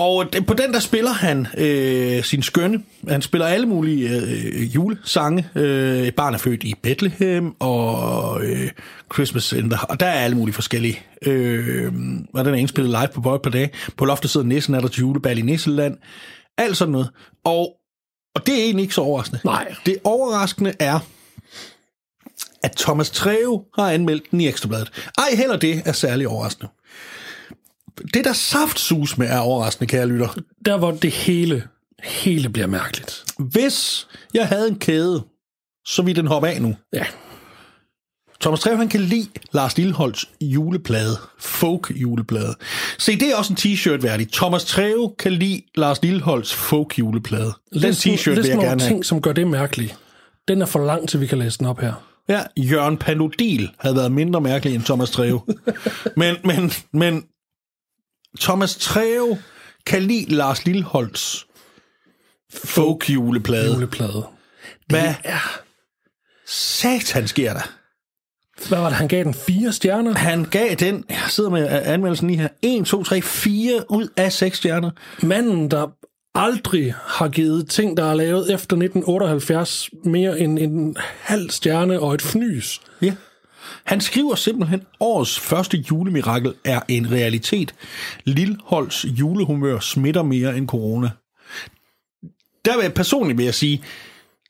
Og 0.00 0.26
på 0.46 0.54
den 0.54 0.72
der 0.72 0.78
spiller 0.78 1.10
han 1.10 1.46
øh, 1.56 2.24
sin 2.24 2.42
skønne. 2.42 2.82
Han 3.08 3.22
spiller 3.22 3.46
alle 3.46 3.66
mulige 3.66 4.08
øh, 4.08 4.74
julesange. 4.74 5.48
Øh, 5.54 6.06
et 6.06 6.14
barn 6.14 6.34
er 6.34 6.38
født 6.38 6.64
i 6.64 6.74
Bethlehem, 6.82 7.54
og 7.58 8.44
øh, 8.44 8.70
Christmas 9.14 9.52
in 9.52 9.70
the... 9.70 9.78
Og 9.88 10.00
der 10.00 10.06
er 10.06 10.24
alle 10.24 10.36
mulige 10.36 10.54
forskellige. 10.54 11.02
Øh, 11.26 11.92
og 12.34 12.44
den 12.44 12.54
er 12.54 12.58
indspillet 12.58 12.90
live 12.90 13.08
på 13.14 13.20
Bøj 13.20 13.38
på 13.38 13.50
dag. 13.50 13.70
På 13.96 14.04
loftet 14.04 14.30
sidder 14.30 14.46
Nissen, 14.46 14.74
er 14.74 14.80
der 14.80 14.88
til 14.88 15.00
julebal 15.00 15.38
i 15.38 15.42
Nisseland. 15.42 15.96
Alt 16.58 16.76
sådan 16.76 16.92
noget. 16.92 17.10
Og, 17.44 17.76
og 18.34 18.46
det 18.46 18.58
er 18.58 18.62
egentlig 18.64 18.82
ikke 18.82 18.94
så 18.94 19.00
overraskende. 19.00 19.40
Nej. 19.44 19.74
Det 19.86 19.96
overraskende 20.04 20.72
er, 20.78 20.98
at 22.62 22.72
Thomas 22.76 23.10
Treve 23.10 23.64
har 23.78 23.90
anmeldt 23.90 24.30
den 24.30 24.40
i 24.40 24.48
Ekstrabladet. 24.48 24.90
Ej, 25.18 25.36
heller 25.36 25.56
det 25.56 25.82
er 25.84 25.92
særlig 25.92 26.28
overraskende. 26.28 26.70
Det, 28.14 28.24
der 28.24 28.32
saftsus 28.32 29.18
med 29.18 29.28
er 29.28 29.38
overraskende, 29.38 29.86
kære 29.86 30.06
lytter. 30.06 30.38
Der, 30.64 30.78
hvor 30.78 30.90
det 30.90 31.10
hele 31.10 31.68
hele 32.02 32.48
bliver 32.48 32.66
mærkeligt. 32.66 33.24
Hvis 33.38 34.08
jeg 34.34 34.48
havde 34.48 34.68
en 34.68 34.78
kæde, 34.78 35.22
så 35.86 36.02
ville 36.02 36.22
den 36.22 36.26
hoppe 36.26 36.48
af 36.48 36.62
nu. 36.62 36.76
Ja, 36.92 37.04
Thomas 38.40 38.60
Trev, 38.60 38.76
han 38.76 38.88
kan 38.88 39.00
lide 39.00 39.28
Lars 39.52 39.76
Lilleholds 39.76 40.24
juleplade. 40.40 41.16
Folk 41.38 41.92
juleplade. 41.96 42.54
Se, 42.98 43.18
det 43.20 43.30
er 43.32 43.36
også 43.36 43.52
en 43.52 43.56
t-shirt 43.56 44.02
værdig. 44.02 44.32
Thomas 44.32 44.64
Trev 44.64 45.14
kan 45.18 45.32
lide 45.32 45.62
Lars 45.74 46.02
Lilleholds 46.02 46.54
folk 46.54 46.98
juleplade. 46.98 47.52
Den 47.72 47.92
t-shirt 47.92 48.30
vil 48.30 48.36
list 48.36 48.48
jeg 48.48 48.58
gerne 48.58 48.80
have. 48.80 48.90
ting, 48.90 49.04
som 49.04 49.22
gør 49.22 49.32
det 49.32 49.46
mærkeligt. 49.46 49.96
Den 50.48 50.62
er 50.62 50.66
for 50.66 50.84
lang 50.84 51.08
til, 51.08 51.20
vi 51.20 51.26
kan 51.26 51.38
læse 51.38 51.58
den 51.58 51.66
op 51.66 51.80
her. 51.80 51.92
Ja, 52.28 52.40
Jørgen 52.56 52.96
Panodil 52.96 53.70
havde 53.78 53.96
været 53.96 54.12
mindre 54.12 54.40
mærkelig 54.40 54.74
end 54.74 54.82
Thomas 54.82 55.10
Trev. 55.10 55.40
men, 56.16 56.36
men, 56.44 56.72
men 56.92 57.24
Thomas 58.40 58.76
Trev 58.76 59.36
kan 59.86 60.02
lide 60.02 60.34
Lars 60.34 60.64
Lilleholds 60.64 61.46
folk 62.64 63.10
juleplade. 63.10 63.72
Juleplade. 63.74 64.26
Hvad 64.86 65.14
er... 65.24 65.60
satan 66.46 67.28
sker 67.28 67.52
der? 67.52 67.72
Hvad 68.68 68.78
var 68.78 68.88
det, 68.88 68.96
han 68.96 69.08
gav 69.08 69.24
den? 69.24 69.34
Fire 69.34 69.72
stjerner? 69.72 70.14
Han 70.14 70.44
gav 70.44 70.74
den, 70.74 71.04
jeg 71.08 71.24
sidder 71.28 71.50
med 71.50 71.68
anmeldelsen 71.68 72.28
lige 72.28 72.40
her, 72.40 72.48
1, 72.62 72.86
2, 72.86 73.02
3, 73.04 73.22
4 73.22 73.90
ud 73.90 74.08
af 74.16 74.32
6 74.32 74.56
stjerner. 74.56 74.90
Manden, 75.22 75.70
der 75.70 75.86
aldrig 76.34 76.94
har 77.06 77.28
givet 77.28 77.68
ting, 77.68 77.96
der 77.96 78.04
er 78.04 78.14
lavet 78.14 78.42
efter 78.42 78.76
1978, 78.76 79.90
mere 80.04 80.40
end 80.40 80.58
en 80.58 80.96
halv 81.20 81.50
stjerne 81.50 82.00
og 82.00 82.14
et 82.14 82.22
fnys. 82.22 82.80
Ja. 83.02 83.14
Han 83.84 84.00
skriver 84.00 84.34
simpelthen, 84.34 84.82
årets 85.00 85.40
første 85.40 85.84
julemirakel 85.90 86.54
er 86.64 86.80
en 86.88 87.10
realitet. 87.12 87.74
Lilleholds 88.24 89.04
julehumør 89.04 89.78
smitter 89.78 90.22
mere 90.22 90.56
end 90.56 90.68
corona. 90.68 91.10
Der 92.64 92.76
vil 92.76 92.82
jeg 92.82 92.94
personligt 92.94 93.38
vil 93.38 93.44
jeg 93.44 93.54
sige, 93.54 93.82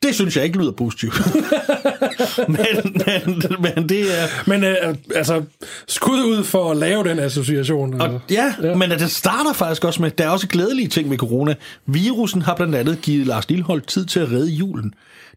det 0.03 0.15
synes 0.15 0.35
jeg 0.37 0.43
ikke 0.45 0.57
lyder 0.57 0.71
positivt. 0.71 1.13
men, 2.47 2.57
men, 3.05 3.43
men 3.59 3.89
det 3.89 4.21
er... 4.21 4.27
Men 4.47 4.63
øh, 4.63 4.95
altså, 5.15 5.43
skud 5.87 6.23
ud 6.23 6.43
for 6.43 6.71
at 6.71 6.77
lave 6.77 7.03
den 7.03 7.19
association. 7.19 8.01
Og, 8.01 8.21
ja, 8.31 8.53
ja, 8.63 8.75
men 8.75 8.89
det 8.89 9.11
starter 9.11 9.53
faktisk 9.53 9.83
også 9.83 10.01
med, 10.01 10.11
der 10.11 10.25
er 10.25 10.29
også 10.29 10.47
glædelige 10.47 10.87
ting 10.87 11.09
med 11.09 11.17
corona. 11.17 11.55
Virussen 11.85 12.41
har 12.41 12.55
blandt 12.55 12.75
andet 12.75 13.01
givet 13.01 13.27
Lars 13.27 13.49
Lillehold 13.49 13.81
tid 13.81 14.05
til 14.05 14.19
at 14.19 14.31
redde 14.31 14.51
julen. 14.51 14.93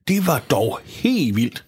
Det 0.09 0.27
var 0.27 0.43
dog 0.51 0.81
helt 0.85 1.37
vildt. 1.37 1.65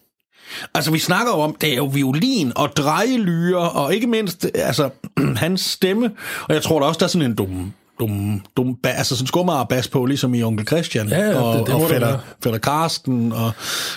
Altså, 0.74 0.90
vi 0.90 0.98
snakker 0.98 1.32
jo 1.32 1.38
om, 1.40 1.56
det 1.60 1.72
er 1.72 1.76
jo 1.76 1.84
violin 1.84 2.52
og 2.56 2.76
drejelyre, 2.76 3.70
og 3.70 3.94
ikke 3.94 4.06
mindst, 4.06 4.46
altså, 4.54 4.90
hans 5.36 5.60
stemme. 5.60 6.10
Og 6.48 6.54
jeg 6.54 6.62
tror 6.62 6.80
da 6.80 6.86
også, 6.86 6.98
der 6.98 7.04
er 7.04 7.08
sådan 7.08 7.30
en 7.30 7.34
dum, 7.34 7.72
dum, 8.00 8.40
dum, 8.56 8.76
ba- 8.86 8.90
altså 8.98 9.16
sådan 9.16 9.26
skummer 9.26 9.64
bas 9.64 9.88
på, 9.88 10.04
ligesom 10.04 10.34
i 10.34 10.42
Onkel 10.42 10.66
Christian. 10.66 11.08
Ja, 11.08 11.20
ja, 11.30 11.40
og, 11.42 11.58
det- 11.58 11.66
det 11.66 11.74
og 11.74 11.88
fætter, 11.90 12.18
fætter 12.44 12.58
Karsten. 12.58 13.32
Og 13.32 13.52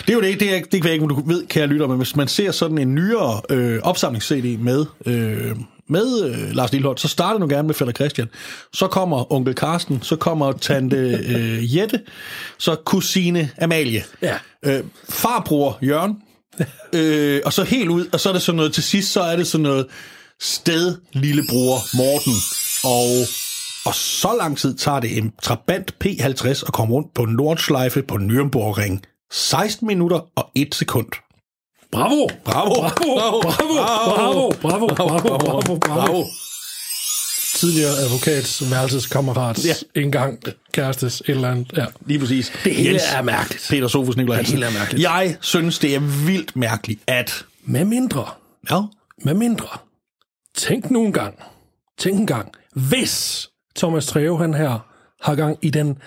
det 0.06 0.10
er 0.10 0.14
jo 0.14 0.20
det, 0.22 0.40
det, 0.40 0.56
er, 0.56 0.60
det 0.60 0.70
kan 0.70 0.84
jeg 0.84 0.92
ikke, 0.92 1.02
om 1.02 1.08
du 1.08 1.22
ved, 1.26 1.46
kære 1.46 1.66
lytter, 1.66 1.86
men 1.86 1.96
hvis 1.96 2.16
man 2.16 2.28
ser 2.28 2.50
sådan 2.52 2.78
en 2.78 2.94
nyere 2.94 3.40
øh, 3.50 3.80
opsamlings-CD 3.82 4.58
med, 4.62 4.86
øh, 5.06 5.56
med 5.88 6.24
øh, 6.24 6.54
Lars 6.54 6.72
Lillehold, 6.72 6.98
så 6.98 7.08
starter 7.08 7.40
nu 7.40 7.48
gerne 7.48 7.66
med 7.66 7.74
fætter 7.74 7.92
Christian. 7.94 8.28
Så 8.72 8.86
kommer 8.86 9.32
onkel 9.32 9.54
Karsten, 9.54 9.98
så 10.02 10.16
kommer 10.16 10.52
tante 10.52 10.96
øh, 11.28 11.76
Jette, 11.76 12.00
så 12.58 12.74
kusine 12.84 13.50
Amalie. 13.60 14.02
Ja. 14.22 14.34
Øh, 14.62 14.80
farbror 15.08 15.78
Jørgen, 15.82 16.16
øh, 16.92 17.42
og 17.44 17.52
så 17.52 17.62
helt 17.62 17.88
ud, 17.88 18.06
og 18.12 18.20
så 18.20 18.28
er 18.28 18.32
det 18.32 18.42
sådan 18.42 18.56
noget, 18.56 18.74
til 18.74 18.82
sidst 18.82 19.12
så 19.12 19.20
er 19.20 19.36
det 19.36 19.46
sådan 19.46 19.62
noget 19.62 19.86
sted 20.40 20.96
lillebror 21.12 21.96
Morten, 21.96 22.34
og, 22.84 23.26
og 23.86 23.94
så 23.94 24.36
lang 24.38 24.58
tid 24.58 24.76
tager 24.76 25.00
det 25.00 25.18
en 25.18 25.32
Trabant 25.42 25.94
P50 26.04 26.48
at 26.66 26.72
komme 26.72 26.94
rundt 26.94 27.14
på 27.14 27.24
Nordschleife 27.24 28.02
på 28.02 28.14
Nürnbergring. 28.14 29.00
16 29.32 29.86
minutter 29.86 30.20
og 30.36 30.50
1 30.54 30.74
sekund. 30.74 31.06
Bravo! 31.92 32.28
Bravo! 32.44 32.74
Bravo! 32.74 33.40
Bravo! 33.40 33.40
Bravo! 33.40 34.50
Bravo! 34.60 34.86
Bravo! 34.86 35.38
Bravo! 35.38 35.78
Bravo! 35.78 36.24
Tidligere 37.60 37.90
advokats 37.98 38.70
værelseskammerats 38.70 39.66
Ja. 39.66 39.74
engang 40.00 40.42
kærestes 40.72 41.20
et 41.20 41.28
eller 41.28 41.50
andet. 41.50 41.72
Ja. 41.76 41.86
Lige 42.06 42.18
præcis. 42.20 42.52
Det 42.64 42.74
hele 42.74 42.90
Jens 42.90 43.02
er 43.14 43.22
mærkeligt. 43.22 43.66
Peter 43.70 43.88
Sofus 43.88 44.16
Nikolaj 44.16 44.36
Hansen. 44.36 44.54
hele 44.54 44.66
er 44.66 44.70
mærkeligt. 44.78 45.02
Jeg 45.02 45.36
synes, 45.40 45.78
det 45.78 45.94
er 45.94 46.00
vildt 46.26 46.56
mærkeligt, 46.56 47.00
at... 47.06 47.44
Med 47.64 47.84
mindre, 47.84 48.28
Ja, 48.70 48.80
med 49.24 49.34
mindre. 49.34 49.68
Tænk 50.56 50.90
nu 50.90 51.04
en 51.04 51.12
gang. 51.12 51.38
Tænk 51.98 52.18
en 52.20 52.26
gang. 52.26 52.52
Hvis 52.74 53.48
Thomas 53.76 54.06
Treve, 54.06 54.38
han 54.38 54.54
her, 54.54 54.78
har 55.22 55.34
gang 55.34 55.58
i 55.62 55.70
den 55.70 55.98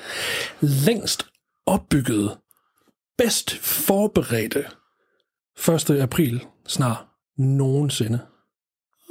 længst 0.62 1.26
opbyggede, 1.66 2.38
bedst 3.18 3.58
forberedte 3.62 4.66
1. 5.92 6.02
april 6.02 6.46
snart 6.68 6.98
nogensinde. 7.38 8.20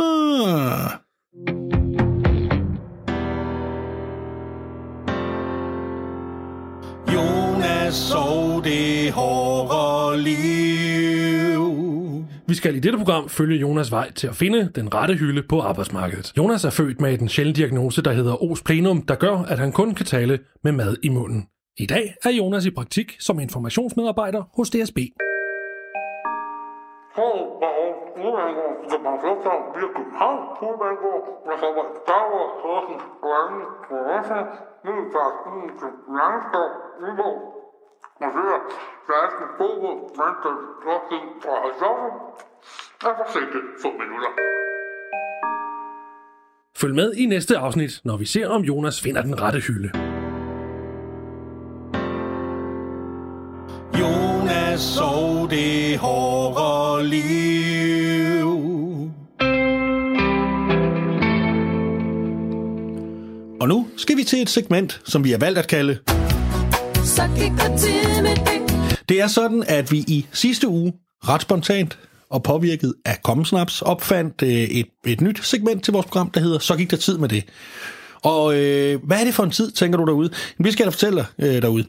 Ah. 0.01 0.91
Sov 7.93 8.65
det 8.65 9.13
hårde 9.13 10.19
liv. 10.19 11.63
Vi 12.47 12.55
skal 12.55 12.77
i 12.77 12.81
dette 12.81 12.99
program 12.99 13.29
følge 13.29 13.59
Jonas 13.59 13.93
vej 13.93 14.13
til 14.13 14.27
at 14.27 14.35
finde 14.35 14.71
den 14.75 14.95
rette 14.95 15.15
hylde 15.15 15.43
på 15.49 15.61
arbejdsmarkedet. 15.61 16.33
Jonas 16.37 16.65
er 16.65 16.71
født 16.71 17.01
med 17.01 17.21
en 17.21 17.29
sjælden 17.29 17.55
diagnose, 17.55 18.03
der 18.03 18.13
hedder 18.13 18.51
os 18.51 18.63
plenum, 18.63 19.03
der 19.03 19.15
gør, 19.15 19.39
at 19.39 19.59
han 19.59 19.73
kun 19.73 19.95
kan 19.95 20.07
tale 20.07 20.39
med 20.65 20.73
mad 20.73 20.97
i 21.03 21.09
munden. 21.09 21.47
I 21.79 21.87
dag 21.87 22.15
er 22.25 22.31
Jonas 22.31 22.67
i 22.67 22.71
praktik 22.71 23.17
som 23.21 23.41
informationsmedarbejder 23.41 24.43
hos 24.57 24.71
DSB. 24.71 24.99
Hovedbanegård, 27.17 28.83
Marsør, 38.23 38.59
Flasken, 39.07 39.49
Borup, 39.59 40.01
Vandstad, 40.19 40.59
Roskilde 40.87 41.29
og 41.51 41.57
Højsovre. 41.63 42.11
Er 43.07 43.15
forsinket 43.21 43.63
få 43.83 43.89
minutter. 44.03 44.31
Følg 46.77 46.95
med 46.95 47.15
i 47.15 47.27
næste 47.27 47.59
afsnit, 47.59 48.01
når 48.05 48.17
vi 48.17 48.27
ser, 48.27 48.49
om 48.49 48.63
Jonas 48.63 49.01
finder 49.01 49.23
den 49.23 49.41
rette 49.41 49.61
hylde. 49.61 49.91
Jonas 54.01 54.81
sov 54.81 55.51
det 55.51 55.99
hårde 55.99 57.05
liv. 57.07 58.47
Og 63.61 63.69
nu 63.69 63.87
skal 63.97 64.17
vi 64.17 64.25
til 64.25 64.43
et 64.43 64.51
segment, 64.51 65.01
som 65.05 65.25
vi 65.25 65.31
har 65.31 65.39
valgt 65.39 65.59
at 65.59 65.69
kalde 65.69 65.99
så 67.05 67.29
gik 67.37 67.51
der 67.51 67.77
tid 67.77 68.23
med 68.23 68.37
det. 68.37 68.99
Det 69.09 69.21
er 69.21 69.27
sådan, 69.27 69.65
at 69.69 69.93
vi 69.93 69.99
i 69.99 70.27
sidste 70.33 70.69
uge 70.69 70.93
ret 71.29 71.43
spontant 71.43 71.99
og 72.31 72.43
påvirket 72.43 72.95
af 73.05 73.23
Kommensnaps 73.23 73.83
opfandt 73.83 74.43
øh, 74.43 74.49
et, 74.51 74.87
et 75.07 75.21
nyt 75.21 75.41
segment 75.43 75.85
til 75.85 75.93
vores 75.93 76.07
program, 76.07 76.31
der 76.31 76.41
hedder 76.41 76.59
Så 76.59 76.77
gik 76.77 76.91
der 76.91 76.97
tid 76.97 77.19
med 77.19 77.29
det. 77.29 77.45
Og 78.23 78.55
øh, 78.55 79.05
hvad 79.05 79.21
er 79.21 79.25
det 79.25 79.35
for 79.35 79.45
en 79.45 79.51
tid, 79.51 79.71
tænker 79.71 79.99
du 79.99 80.05
derude? 80.05 80.31
Vi 80.59 80.73
skal 80.73 80.87
da 80.87 80.91
fortælle 80.91 81.17
dig 81.17 81.47
øh, 81.47 81.63
derude. 81.63 81.85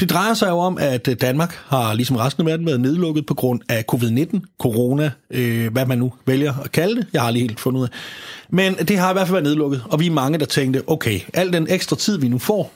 Det 0.00 0.10
drejer 0.10 0.34
sig 0.34 0.48
jo 0.48 0.58
om, 0.58 0.78
at 0.78 1.08
øh, 1.08 1.16
Danmark 1.20 1.58
har 1.66 1.94
ligesom 1.94 2.16
resten 2.16 2.40
af 2.40 2.46
verden 2.46 2.66
været 2.66 2.80
nedlukket 2.80 3.26
på 3.26 3.34
grund 3.34 3.60
af 3.68 3.84
covid-19, 3.92 4.40
corona, 4.58 5.10
øh, 5.30 5.72
hvad 5.72 5.86
man 5.86 5.98
nu 5.98 6.12
vælger 6.26 6.54
at 6.64 6.72
kalde 6.72 6.96
det. 6.96 7.06
Jeg 7.12 7.22
har 7.22 7.30
lige 7.30 7.42
helt 7.42 7.60
fundet 7.60 7.80
ud 7.80 7.84
af. 7.84 7.90
Men 8.50 8.74
det 8.74 8.98
har 8.98 9.10
i 9.10 9.12
hvert 9.12 9.26
fald 9.26 9.34
været 9.34 9.44
nedlukket, 9.44 9.84
og 9.90 10.00
vi 10.00 10.06
er 10.06 10.10
mange, 10.10 10.38
der 10.38 10.46
tænkte, 10.46 10.82
okay, 10.86 11.20
al 11.34 11.52
den 11.52 11.66
ekstra 11.70 11.96
tid, 11.96 12.18
vi 12.18 12.28
nu 12.28 12.38
får, 12.38 12.72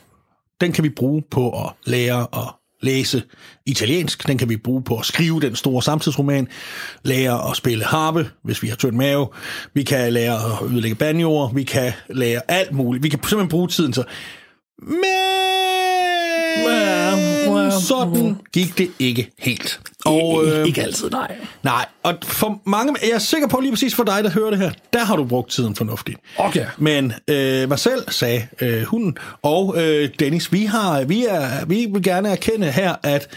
den 0.61 0.73
kan 0.73 0.85
vi 0.85 0.89
bruge 0.89 1.23
på 1.31 1.65
at 1.65 1.73
lære 1.85 2.27
at 2.33 2.55
læse 2.83 3.23
italiensk. 3.67 4.27
Den 4.27 4.39
kan 4.39 4.49
vi 4.49 4.57
bruge 4.57 4.83
på 4.83 4.97
at 4.99 5.07
skrive 5.07 5.41
den 5.41 5.57
store 5.57 5.83
samtidsroman. 5.83 6.49
Lære 7.03 7.51
at 7.51 7.57
spille 7.57 7.85
harpe, 7.85 8.31
hvis 8.45 8.63
vi 8.63 8.69
har 8.69 8.77
tynd 8.77 8.97
mave. 8.97 9.29
Vi 9.75 9.83
kan 9.83 10.13
lære 10.13 10.35
at 10.35 10.71
ødelægge 10.71 10.97
banjoer. 10.97 11.53
Vi 11.53 11.63
kan 11.63 11.93
lære 12.09 12.41
alt 12.49 12.73
muligt. 12.73 13.03
Vi 13.03 13.09
kan 13.09 13.19
simpelthen 13.19 13.49
bruge 13.49 13.69
tiden 13.69 13.93
så. 13.93 14.05
Men 14.79 15.40
sådan 17.81 18.37
gik 18.53 18.79
det 18.79 18.91
ikke 18.99 19.31
helt. 19.39 19.81
Og, 20.05 20.45
øh, 20.47 20.67
ikke 20.67 20.83
altid, 20.83 21.11
nej. 21.11 21.37
nej, 21.63 21.87
og 22.03 22.15
for 22.23 22.61
mange, 22.67 22.95
jeg 23.03 23.11
er 23.11 23.19
sikker 23.19 23.49
på 23.49 23.61
lige 23.61 23.73
præcis 23.73 23.95
for 23.95 24.05
dig, 24.05 24.25
der 24.25 24.31
hører 24.31 24.51
det 24.51 24.59
her, 24.59 24.71
der 24.93 25.05
har 25.05 25.17
du 25.17 25.25
brugt 25.25 25.51
tiden 25.51 25.77
fornuftigt. 25.77 26.19
Okay. 26.37 26.67
Men 26.79 27.13
øh, 27.29 27.69
mig 27.69 27.79
selv 27.79 28.11
sagde 28.11 28.47
øh, 28.61 28.83
hunden, 28.83 29.19
og 29.43 29.75
øh, 29.79 30.09
Dennis, 30.19 30.53
vi 30.53 30.65
har, 30.65 31.05
vi, 31.05 31.25
er, 31.25 31.65
vi 31.67 31.87
vil 31.93 32.03
gerne 32.03 32.29
erkende 32.29 32.71
her, 32.71 32.95
at 33.03 33.29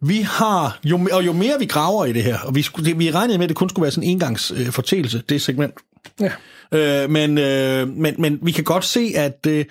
vi 0.00 0.20
har, 0.20 0.78
jo, 0.84 1.08
og 1.12 1.26
jo 1.26 1.32
mere 1.32 1.54
vi 1.58 1.66
graver 1.66 2.04
i 2.04 2.12
det 2.12 2.22
her, 2.22 2.38
og 2.38 2.54
vi, 2.54 2.62
skulle, 2.62 2.90
det, 2.90 2.98
vi 2.98 3.10
regnede 3.10 3.38
med, 3.38 3.44
at 3.44 3.48
det 3.48 3.56
kun 3.56 3.68
skulle 3.68 3.82
være 3.82 3.92
sådan 3.92 4.04
en 4.04 4.10
engangs 4.10 4.52
øh, 4.56 4.66
fortælelse, 4.66 5.22
det 5.28 5.42
segment. 5.42 5.74
Ja. 6.20 6.30
Øh, 6.72 7.10
men, 7.10 7.38
øh, 7.38 7.88
men, 7.88 8.14
men 8.18 8.38
vi 8.42 8.52
kan 8.52 8.64
godt 8.64 8.84
se, 8.84 9.12
at 9.16 9.46
øh, 9.48 9.64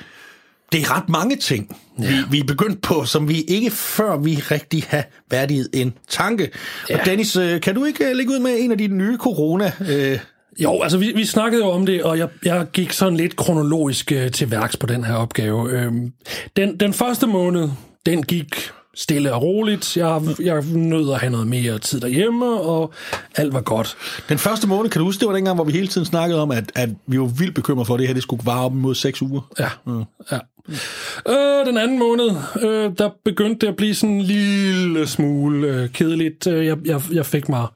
det 0.72 0.82
er 0.82 0.96
ret 0.96 1.10
mange 1.10 1.36
ting, 1.36 1.78
ja. 2.02 2.08
vi, 2.08 2.14
vi 2.32 2.40
er 2.40 2.44
begyndt 2.44 2.82
på, 2.82 3.06
som 3.06 3.30
vi 3.30 3.42
ikke 3.42 3.72
før 3.72 4.18
vi 4.18 4.36
rigtig 4.36 4.84
har 4.88 5.04
værdiget 5.32 5.70
en 5.74 5.94
tanke. 6.10 6.50
Ja. 6.90 7.00
Og 7.00 7.06
Dennis, 7.06 7.36
øh, 7.36 7.62
kan 7.62 7.76
du 7.76 7.86
ikke 7.86 8.06
øh, 8.06 8.16
lægge 8.16 8.32
ud 8.32 8.40
med 8.40 8.56
en 8.60 8.72
af 8.72 8.78
de 8.78 8.88
nye 8.88 9.18
corona... 9.18 9.72
Øh, 9.90 10.20
Jo, 10.60 10.82
altså 10.82 10.98
vi, 10.98 11.12
vi 11.16 11.26
snakkede 11.26 11.64
jo 11.64 11.70
om 11.70 11.86
det, 11.86 12.04
og 12.04 12.18
jeg, 12.18 12.28
jeg 12.46 12.68
gik 12.74 12.92
sådan 12.92 13.18
lidt 13.18 13.36
kronologisk 13.36 14.12
øh, 14.12 14.32
til 14.32 14.52
værks 14.52 14.78
på 14.78 14.88
den 14.88 15.04
her 15.04 15.14
opgave. 15.14 15.72
Øhm, 15.72 16.14
den, 16.56 16.78
den 16.78 16.94
første 16.94 17.28
måned, 17.28 17.70
den 18.06 18.24
gik 18.24 18.70
stille 18.96 19.34
og 19.34 19.42
roligt. 19.42 19.98
Jeg, 19.98 20.22
jeg 20.40 20.64
nød 20.74 21.14
at 21.14 21.20
have 21.20 21.32
noget 21.32 21.48
mere 21.48 21.80
tid 21.80 22.00
derhjemme, 22.00 22.46
og 22.46 22.94
alt 23.36 23.54
var 23.54 23.62
godt. 23.62 23.98
den 24.30 24.38
første 24.38 24.68
måned, 24.68 24.90
kan 24.90 25.00
du 25.00 25.06
huske, 25.06 25.20
det 25.20 25.28
var 25.28 25.36
dengang, 25.36 25.56
hvor 25.56 25.64
vi 25.64 25.72
hele 25.72 25.88
tiden 25.88 26.06
snakkede 26.06 26.42
om, 26.42 26.52
at, 26.52 26.72
at 26.76 26.90
vi 27.08 27.20
var 27.20 27.26
vildt 27.26 27.56
bekymrede 27.56 27.86
for, 27.86 27.94
at 27.94 28.00
det 28.00 28.08
her 28.08 28.14
det 28.14 28.24
skulle 28.24 28.46
vare 28.46 28.66
op 28.66 28.74
imod 28.74 28.96
seks 28.96 29.22
uger. 29.22 29.42
Ja. 29.60 29.70
Mm. 29.86 30.04
ja. 30.32 30.38
Øh, 31.30 31.66
den 31.66 31.78
anden 31.78 32.00
måned, 32.00 32.30
øh, 32.62 32.92
der 32.98 33.10
begyndte 33.26 33.66
det 33.66 33.68
at 33.72 33.76
blive 33.76 33.96
sådan 33.96 34.16
en 34.16 34.22
lille 34.22 35.08
smule 35.08 35.68
øh, 35.68 35.90
kedeligt. 35.90 36.48
Øh, 36.48 36.66
Jeg, 36.66 36.78
jeg, 36.86 37.02
jeg 37.12 37.26
fik 37.26 37.50
mig 37.50 37.68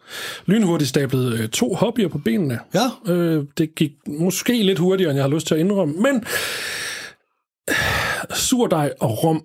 lynhurtigt 0.46 0.90
stablet 0.90 1.34
øh, 1.40 1.50
to 1.50 1.74
hobbyer 1.76 2.08
på 2.08 2.18
benene. 2.18 2.60
Ja. 2.74 3.14
Øh, 3.14 3.44
det 3.58 3.76
gik 3.76 3.92
måske 4.08 4.64
lidt 4.64 4.80
hurtigere, 4.80 5.12
end 5.12 5.18
jeg 5.18 5.24
har 5.24 5.30
lyst 5.36 5.48
til 5.48 5.54
at 5.56 5.60
indrømme, 5.60 5.94
men 5.94 6.16
øh, 7.70 7.76
surdej 8.36 8.94
og 9.00 9.24
rom 9.24 9.44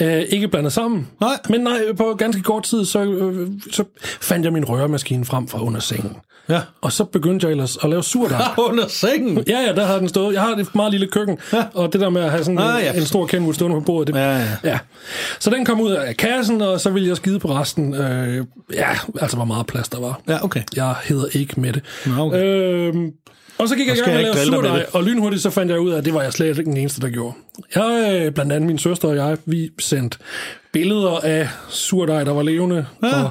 øh, 0.00 0.22
ikke 0.22 0.48
blandet 0.48 0.72
sammen. 0.72 1.08
Nej. 1.20 1.38
Men 1.48 1.60
nej, 1.60 1.80
på 1.96 2.14
ganske 2.18 2.42
kort 2.42 2.62
tid, 2.62 2.84
så, 2.84 3.04
øh, 3.04 3.48
så 3.70 3.84
fandt 4.20 4.44
jeg 4.44 4.52
min 4.52 4.64
røremaskine 4.64 5.24
frem 5.24 5.48
fra 5.48 5.62
under 5.62 5.80
sengen. 5.80 6.16
Ja. 6.48 6.60
Og 6.80 6.92
så 6.92 7.04
begyndte 7.04 7.46
jeg 7.46 7.50
ellers 7.50 7.76
at 7.82 7.90
lave 7.90 8.02
surdej. 8.02 8.42
Under 8.68 8.88
sengen. 8.88 9.44
Ja, 9.48 9.60
ja, 9.60 9.72
der 9.74 9.86
har 9.86 9.98
den 9.98 10.08
stået. 10.08 10.34
Jeg 10.34 10.42
har 10.42 10.56
et 10.56 10.74
meget 10.74 10.90
lille 10.92 11.06
køkken, 11.06 11.38
ja. 11.52 11.64
og 11.74 11.92
det 11.92 12.00
der 12.00 12.10
med 12.10 12.22
at 12.22 12.30
have 12.30 12.44
sådan 12.44 12.58
Ah, 12.58 12.78
en, 12.78 12.84
ja. 12.84 12.92
en 12.92 13.06
stor 13.06 13.26
Kenwood 13.26 13.54
stående 13.54 13.76
på 13.76 13.80
bordet, 13.80 14.14
det, 14.14 14.20
Ja, 14.20 14.36
ja. 14.38 14.46
ja. 14.64 14.78
Så 15.40 15.50
den 15.50 15.64
kom 15.64 15.80
ud 15.80 15.90
af 15.92 16.16
kassen, 16.16 16.62
og 16.62 16.80
så 16.80 16.90
ville 16.90 17.08
jeg 17.08 17.16
skide 17.16 17.38
på 17.38 17.48
resten. 17.48 17.94
Øh, 17.94 18.44
ja, 18.72 18.88
altså 19.20 19.36
hvor 19.36 19.44
meget 19.46 19.66
plads 19.66 19.88
der 19.88 20.00
var. 20.00 20.20
Ja, 20.28 20.44
okay. 20.44 20.62
Jeg 20.76 20.94
hedder 21.04 21.26
ikke 21.32 21.60
med 21.60 21.72
det. 21.72 21.82
Nå, 22.06 22.22
okay. 22.26 22.44
Øhm, 22.44 23.10
og 23.58 23.68
så 23.68 23.76
gik 23.76 23.86
jeg 23.88 23.96
i 23.96 24.00
gang 24.00 24.12
med 24.16 24.24
at 24.24 24.34
lave 24.34 24.46
surdej, 24.46 24.86
og 24.92 25.04
lynhurtigt 25.04 25.42
så 25.42 25.50
fandt 25.50 25.72
jeg 25.72 25.80
ud 25.80 25.90
af, 25.90 25.98
at 25.98 26.04
det 26.04 26.14
var 26.14 26.22
jeg 26.22 26.32
slet 26.32 26.46
ikke 26.58 26.64
den 26.64 26.76
eneste, 26.76 27.00
der 27.00 27.08
gjorde. 27.08 27.34
Jeg, 27.74 28.20
øh, 28.26 28.32
blandt 28.32 28.52
andet 28.52 28.66
min 28.66 28.78
søster 28.78 29.08
og 29.08 29.16
jeg, 29.16 29.36
vi 29.46 29.70
sendte 29.80 30.18
billeder 30.72 31.20
af 31.22 31.48
surdej, 31.68 32.24
der 32.24 32.32
var 32.32 32.42
levende, 32.42 32.86
ja. 33.02 33.22
og 33.22 33.30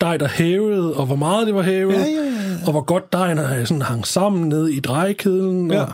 dej, 0.00 0.16
der 0.16 0.28
hævede, 0.28 0.94
og 0.94 1.06
hvor 1.06 1.16
meget 1.16 1.46
det 1.46 1.54
var 1.54 1.62
hævet, 1.62 1.92
Ja, 1.94 1.98
ja, 1.98 2.04
ja. 2.06 2.51
Og 2.66 2.70
hvor 2.72 2.80
godt 2.84 3.12
dejen 3.12 3.38
øh, 3.38 3.66
sådan 3.66 3.82
hang 3.82 4.06
sammen 4.06 4.48
ned 4.48 4.68
i 4.68 4.80
drejekedlen. 4.80 5.70
Ja. 5.72 5.82
Og, 5.82 5.88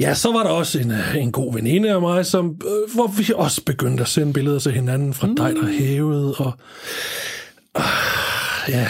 ja, 0.00 0.14
så 0.14 0.32
var 0.32 0.42
der 0.42 0.50
også 0.50 0.78
en, 0.78 0.90
øh, 0.90 1.16
en 1.16 1.32
god 1.32 1.54
veninde 1.54 1.90
af 1.90 2.00
mig, 2.00 2.26
som, 2.26 2.46
øh, 2.46 2.94
hvor 2.94 3.06
vi 3.06 3.32
også 3.34 3.62
begyndte 3.64 4.02
at 4.02 4.08
sende 4.08 4.32
billeder 4.32 4.58
til 4.58 4.72
hinanden 4.72 5.14
fra 5.14 5.26
mm. 5.26 5.36
dej, 5.36 5.50
der 5.50 5.66
hævede, 5.66 6.34
og 6.34 6.52
øh, 7.78 7.82
ja... 8.68 8.88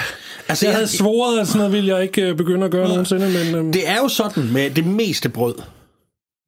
Altså, 0.49 0.67
Jeg 0.67 0.71
jeg- 0.71 0.77
havde 0.77 0.89
svoret, 0.89 1.41
at 1.41 1.47
sådan 1.47 1.59
noget 1.59 1.73
ville 1.73 1.95
jeg 1.95 2.03
ikke 2.03 2.23
øh, 2.23 2.37
begynde 2.37 2.65
at 2.65 2.71
gøre 2.73 2.89
nogensinde, 2.89 3.29
men... 3.45 3.55
Øhm, 3.55 3.73
Det 3.73 3.89
er 3.89 3.97
jo 3.97 4.09
sådan 4.09 4.53
med 4.53 4.71
det 4.71 4.87
meste 4.87 5.29
brød, 5.29 5.55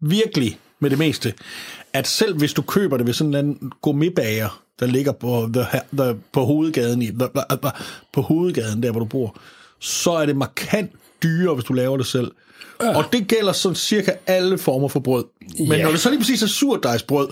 virkelig 0.03 0.59
med 0.81 0.91
det 0.91 0.99
meste, 0.99 1.33
at 1.93 2.07
selv 2.07 2.37
hvis 2.39 2.53
du 2.53 2.63
køber 2.63 2.97
det 2.97 3.07
ved 3.07 3.13
sådan 3.15 3.29
en 3.31 3.35
anden 3.35 3.73
gourmetbager, 3.83 4.63
der 4.81 4.87
ligger 4.87 5.13
på, 5.13 5.49
the, 5.55 5.67
the, 5.99 6.15
på 6.33 6.45
hovedgaden, 6.45 7.03
i, 7.03 7.07
the, 7.07 7.29
the, 7.51 7.71
på 8.13 8.23
hovedgaden, 8.23 8.83
der 8.83 8.91
hvor 8.91 9.01
du 9.01 9.07
bor, 9.07 9.37
så 9.81 10.11
er 10.12 10.27
det 10.27 10.37
markant 10.37 10.91
dyrere, 11.23 11.55
hvis 11.55 11.64
du 11.64 11.73
laver 11.73 11.97
det 11.97 12.07
selv. 12.07 12.31
Ja. 12.83 12.97
Og 12.97 13.05
det 13.12 13.29
gælder 13.29 13.53
sådan 13.53 13.77
cirka 13.77 14.12
alle 14.27 14.59
former 14.59 14.88
for 14.88 15.01
brød. 15.01 15.25
Men 15.59 15.73
Ja. 15.73 15.83
når 15.83 15.91
det 15.91 16.01
så 16.01 16.11
lige 16.11 16.21
præcis 16.21 16.43
er 16.43 16.47
surdejsbrød, 16.47 17.29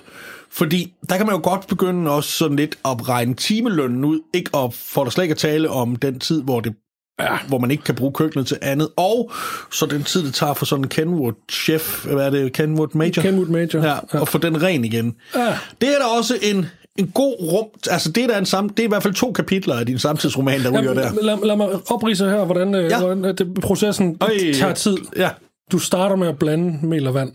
fordi 0.50 0.94
der 1.09 1.16
kan 1.16 1.26
man 1.26 1.35
jo 1.35 1.40
godt 1.44 1.66
begynde 1.66 2.11
også 2.11 2.30
sådan 2.30 2.56
lidt 2.56 2.78
at 2.85 3.09
regne 3.09 3.35
timelønnen 3.35 4.04
ud, 4.04 4.20
ikke 4.35 4.50
og 4.54 4.74
for 4.74 5.04
der 5.04 5.11
slet 5.11 5.24
ikke 5.24 5.32
at 5.32 5.38
tale 5.38 5.70
om 5.70 5.96
den 5.96 6.18
tid, 6.20 6.42
hvor 6.42 6.61
det 6.61 6.74
ja. 7.20 7.38
hvor 7.48 7.59
man 7.59 7.70
ikke 7.70 7.85
kan 7.85 7.94
bruge 7.94 8.12
køkkenet 8.12 8.46
til 8.46 8.59
andet, 8.62 8.88
og 8.96 9.30
så 9.72 9.87
den 9.87 10.02
tid, 10.04 10.22
det 10.26 10.35
tager 10.35 10.54
for 10.54 10.66
sådan 10.66 10.85
en 10.85 10.88
Kenwood 10.88 11.32
chef, 11.52 12.04
hvad 12.04 12.26
er 12.26 12.30
det, 12.30 12.52
Kenwood 12.52 12.88
Major? 12.94 13.22
Kenwood 13.22 13.46
Major, 13.46 13.78
Ja, 13.87 13.94
ja. 14.14 14.20
og 14.20 14.28
få 14.28 14.38
den 14.38 14.62
ren 14.62 14.85
igen. 14.85 15.14
Ja. 15.35 15.59
Det 15.80 15.88
er 15.88 15.98
da 15.98 16.04
også 16.18 16.38
en, 16.42 16.66
en 16.98 17.11
god 17.14 17.37
rum, 17.40 17.66
altså 17.90 18.11
det 18.12 18.22
er, 18.24 18.26
der 18.28 18.38
en 18.38 18.46
sam, 18.46 18.68
det 18.68 18.80
er 18.80 18.85
i 18.85 18.88
hvert 18.88 19.02
fald 19.02 19.14
to 19.14 19.32
kapitler 19.32 19.74
af 19.74 19.87
din 19.87 19.98
samtidsroman, 19.98 20.61
der 20.61 20.70
ryger 20.80 20.94
der. 20.94 21.12
Lad, 21.22 21.46
lad 21.46 21.56
mig 21.56 21.68
oprise 21.90 22.24
her, 22.30 22.44
hvordan, 22.44 22.74
ja. 22.74 22.80
Ja. 22.80 22.98
hvordan 23.00 23.24
øh, 23.24 23.38
det, 23.38 23.54
processen 23.54 24.16
Øj, 24.20 24.30
tager 24.54 24.74
tid. 24.74 24.96
Ja, 25.16 25.30
Du 25.72 25.78
starter 25.78 26.16
med 26.16 26.28
at 26.28 26.38
blande 26.38 26.87
mel 26.87 27.06
og 27.06 27.14
vand, 27.14 27.32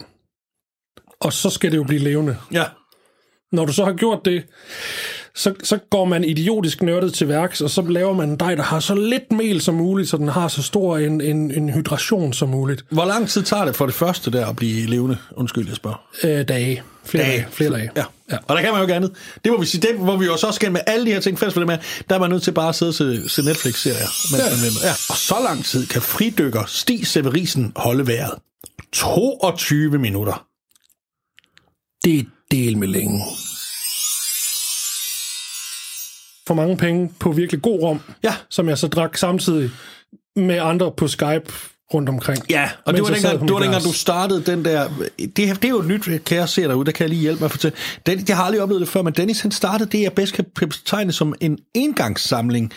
og 1.20 1.34
så 1.34 1.50
skal 1.50 1.72
det 1.72 1.78
jo 1.78 1.84
blive 1.84 2.02
levende. 2.02 2.38
ja. 2.52 2.64
Når 3.52 3.66
du 3.66 3.74
så 3.74 3.84
har 3.86 3.94
gjort 3.94 4.26
det, 4.26 4.44
så, 5.36 5.54
så 5.64 5.78
går 5.90 6.06
man 6.06 6.24
idiotisk 6.24 6.82
nørdet 6.82 7.14
til 7.14 7.28
værks, 7.28 7.62
og 7.62 7.70
så 7.70 7.82
laver 7.82 8.14
man 8.14 8.30
en 8.30 8.36
dej, 8.38 8.56
der 8.56 8.64
har 8.64 8.80
så 8.80 8.96
lidt 8.96 9.32
mel 9.32 9.62
som 9.62 9.76
muligt, 9.76 10.10
så 10.10 10.18
den 10.18 10.28
har 10.28 10.48
så 10.48 10.64
stor 10.64 10.98
en, 10.98 11.22
en, 11.22 11.52
en 11.52 11.70
hydration 11.70 12.34
som 12.34 12.50
muligt. 12.50 12.86
Hvor 12.90 13.06
lang 13.06 13.28
tid 13.30 13.44
tager 13.44 13.66
det 13.66 13.76
for 13.76 13.86
det 13.86 13.96
første 13.96 14.32
der 14.32 14.46
at 14.48 14.56
blive 14.56 14.88
levende? 14.90 15.18
Undskyld, 15.36 15.68
jeg 15.68 15.76
spørger. 15.76 16.08
Øh, 16.24 16.48
dage. 16.48 16.84
Flere 17.12 17.24
dage. 17.26 17.48
Flere 17.52 17.72
dage. 17.72 17.90
Ja. 17.96 18.04
ja. 18.32 18.38
Og 18.48 18.56
der 18.56 18.62
kan 18.62 18.72
man 18.72 18.80
jo 18.80 18.84
ikke 18.84 18.96
andet. 18.96 19.12
Det 19.44 19.52
må 19.52 19.60
vi 19.60 19.66
sige, 19.66 19.82
det, 19.82 19.96
hvor 19.98 20.18
vi 20.18 20.26
jo 20.26 20.38
så 20.38 20.52
skal 20.52 20.72
med 20.72 20.82
alle 20.88 21.06
de 21.06 21.12
her 21.12 21.20
ting 21.20 21.40
fælles 21.40 21.54
for 21.54 21.60
det 21.62 21.68
med, 21.68 21.78
der 22.10 22.16
er 22.16 22.20
man 22.20 22.30
nødt 22.30 22.44
til 22.44 22.52
bare 22.52 22.70
at 22.70 22.76
sidde 22.76 22.94
til, 22.94 23.30
til 23.30 23.46
Netflix-serier. 23.46 24.08
Mens 24.32 24.44
Ja. 24.44 24.50
man 24.50 24.84
ja. 24.84 24.92
Og 25.10 25.18
så 25.18 25.36
lang 25.44 25.66
tid 25.66 25.88
kan 25.88 26.02
fridykker 26.02 26.64
Stig 26.68 27.08
Severisen 27.08 27.72
holde 27.76 28.08
vejret. 28.08 28.32
22 28.94 29.98
minutter. 30.00 30.46
Det 32.04 32.20
er 32.20 32.24
del 32.52 32.78
med 32.78 32.88
længe. 32.88 33.24
For 36.48 36.54
mange 36.54 36.78
penge 36.78 37.14
på 37.20 37.32
virkelig 37.32 37.62
god 37.62 37.82
rom, 37.82 38.00
Ja. 38.24 38.36
som 38.50 38.70
jeg 38.70 38.78
så 38.78 38.88
drak 38.88 39.18
samtidig 39.18 39.72
med 40.36 40.58
andre 40.60 40.92
på 40.98 41.08
Skype 41.08 41.54
rundt 41.94 42.10
omkring. 42.10 42.44
Ja, 42.50 42.70
og 42.86 42.94
det 42.94 43.04
var, 43.04 43.10
dengang, 43.10 43.42
det 43.42 43.54
var 43.54 43.60
dengang, 43.60 43.84
du 43.84 43.94
startede 43.94 44.42
den 44.42 44.66
der... 44.66 44.90
Det, 45.18 45.38
det 45.38 45.66
er 45.66 45.70
jo 45.70 45.80
et 45.80 45.88
nyt, 45.88 46.22
kan 46.26 46.38
jeg 46.38 46.50
se 46.50 46.62
derude, 46.62 46.86
der 46.86 46.92
kan 46.92 47.04
jeg 47.04 47.10
lige 47.10 47.22
hjælpe 47.22 47.40
mig 47.40 47.46
at 47.46 47.52
fortælle. 47.52 47.78
Den, 48.06 48.26
jeg 48.28 48.38
har 48.38 48.44
aldrig 48.44 48.62
oplevet 48.62 48.82
det 48.82 48.90
før, 48.90 49.02
men 49.02 49.14
Dennis 49.14 49.42
han 49.42 49.52
startede 49.52 49.90
det, 49.90 50.02
jeg 50.02 50.14
bedst 50.14 50.34
kan 50.34 50.46
betegne 50.56 51.12
som 51.12 51.34
en 51.40 51.58
engangssamling 51.74 52.74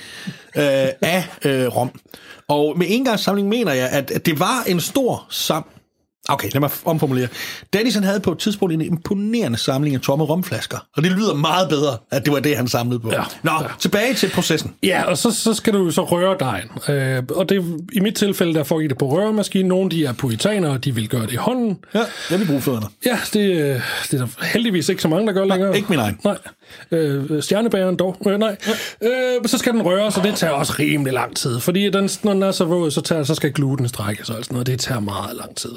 øh, 0.57 0.63
af 1.03 1.25
øh, 1.45 1.67
rom. 1.67 1.91
Og 2.49 2.79
med 2.79 2.87
engangssamling 2.91 3.49
mener 3.49 3.73
jeg, 3.73 3.89
at, 3.89 4.11
at 4.11 4.27
det 4.27 4.41
var 4.41 4.65
en 4.67 4.81
stor 4.81 5.27
sam... 5.31 5.65
Okay, 6.29 6.49
lad 6.53 6.61
mig 6.61 6.71
omformulere. 6.85 7.29
Dennis 7.73 7.95
han 7.95 8.05
havde 8.05 8.21
på 8.21 8.33
et 8.33 8.39
tidspunkt 8.39 8.75
en 8.75 8.81
imponerende 8.81 9.59
samling 9.59 9.95
af 9.95 10.01
tomme 10.01 10.25
romflasker. 10.25 10.79
Og 10.97 11.03
det 11.03 11.13
lyder 11.13 11.35
meget 11.35 11.69
bedre, 11.69 11.97
at 12.11 12.25
det 12.25 12.33
var 12.33 12.41
det, 12.41 12.57
han 12.57 12.69
samlede 12.69 13.01
på. 13.01 13.11
Ja. 13.13 13.23
Nå, 13.43 13.51
Ja. 13.61 13.67
tilbage 13.81 14.15
til 14.15 14.31
processen. 14.35 14.75
Ja, 14.83 15.03
og 15.05 15.19
så, 15.19 15.31
så 15.31 15.55
skal 15.55 15.73
du 15.73 15.91
så 15.91 16.05
røre 16.05 16.37
dejen. 16.41 16.69
Øh, 16.89 17.23
og 17.31 17.49
det, 17.49 17.65
i 17.93 18.01
mit 18.01 18.15
tilfælde, 18.15 18.55
der 18.55 18.65
foregik 18.65 18.91
det 18.91 18.99
på 18.99 19.09
røremaskinen. 19.09 19.69
Nogle 19.69 19.91
de 19.91 20.05
er 20.05 20.13
puritanere, 20.13 20.73
og 20.73 20.85
de 20.85 20.95
vil 20.95 21.09
gøre 21.09 21.23
det 21.23 21.33
i 21.33 21.37
hånden. 21.37 21.79
Ja, 21.95 22.03
jeg 22.31 22.39
vil 22.41 22.47
bruge 22.47 22.61
fødderne. 22.61 22.87
Ja, 23.07 23.19
det, 23.33 23.41
øh, 23.41 23.81
det 24.11 24.21
er 24.21 24.27
der 24.27 24.45
heldigvis 24.53 24.89
ikke 24.89 25.03
så 25.03 25.09
mange, 25.09 25.27
der 25.27 25.33
gør 25.33 25.45
længere. 25.45 25.77
ikke 25.77 25.89
min 25.91 25.99
egen. 25.99 26.19
Nej. 26.25 26.39
Øh, 26.91 27.43
stjernebæren 27.43 27.97
dog. 27.97 28.17
Øh, 28.27 28.39
nej. 28.39 28.57
Ja. 29.03 29.09
Øh, 29.09 29.47
så 29.47 29.59
skal 29.59 29.73
den 29.73 29.83
røres, 29.83 30.17
og 30.19 30.25
det 30.25 30.35
tager 30.35 30.53
også 30.53 30.75
rimelig 30.79 31.13
lang 31.13 31.37
tid. 31.37 31.61
Fordi 31.61 31.91
den, 31.91 32.11
når 32.23 32.33
den 32.33 32.43
er 32.43 32.51
så 32.53 32.65
våd, 32.65 32.91
så, 32.91 33.01
tager, 33.01 33.25
så 33.25 33.35
skal 33.35 33.53
gluten 33.53 33.89
strækkes 33.89 34.31
og 34.31 34.45
sådan 34.45 34.55
noget. 34.55 34.67
Det 34.67 34.81
tager 34.81 35.01
meget 35.01 35.37
lang 35.37 35.57
tid. 35.57 35.73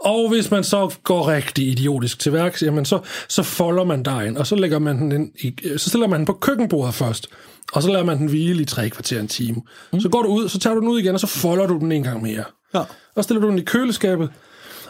Og 0.00 0.28
hvis 0.28 0.50
man 0.50 0.64
så 0.64 0.94
går 1.04 1.28
rigtig 1.28 1.68
idiotisk 1.68 2.18
til 2.18 2.32
værks, 2.32 2.62
jamen 2.62 2.84
så, 2.84 2.98
så 3.28 3.42
folder 3.42 3.84
man 3.84 4.02
dejen, 4.02 4.36
og 4.36 4.46
så, 4.46 4.56
lægger 4.56 4.78
man 4.78 4.98
den 4.98 5.12
ind 5.12 5.30
i, 5.38 5.54
så 5.76 5.88
stiller 5.88 6.06
man 6.08 6.18
den 6.18 6.26
på 6.26 6.32
køkkenbordet 6.32 6.94
først. 6.94 7.28
Og 7.72 7.82
så 7.82 7.90
lader 7.90 8.04
man 8.04 8.18
den 8.18 8.26
hvile 8.26 8.62
i 8.62 8.64
tre 8.64 8.90
kvarter 8.90 9.20
en 9.20 9.28
time. 9.28 9.62
Mm. 9.92 10.00
Så 10.00 10.08
går 10.08 10.22
du 10.22 10.28
ud, 10.28 10.48
så 10.48 10.58
tager 10.58 10.74
du 10.74 10.80
den 10.80 10.88
ud 10.88 11.00
igen, 11.00 11.14
og 11.14 11.20
så 11.20 11.26
folder 11.26 11.66
du 11.66 11.78
den 11.78 11.92
en 11.92 12.02
gang 12.02 12.22
mere. 12.22 12.44
Ja. 12.74 12.82
Og 13.14 13.24
stiller 13.24 13.40
du 13.40 13.48
den 13.48 13.58
i 13.58 13.62
køleskabet, 13.62 14.30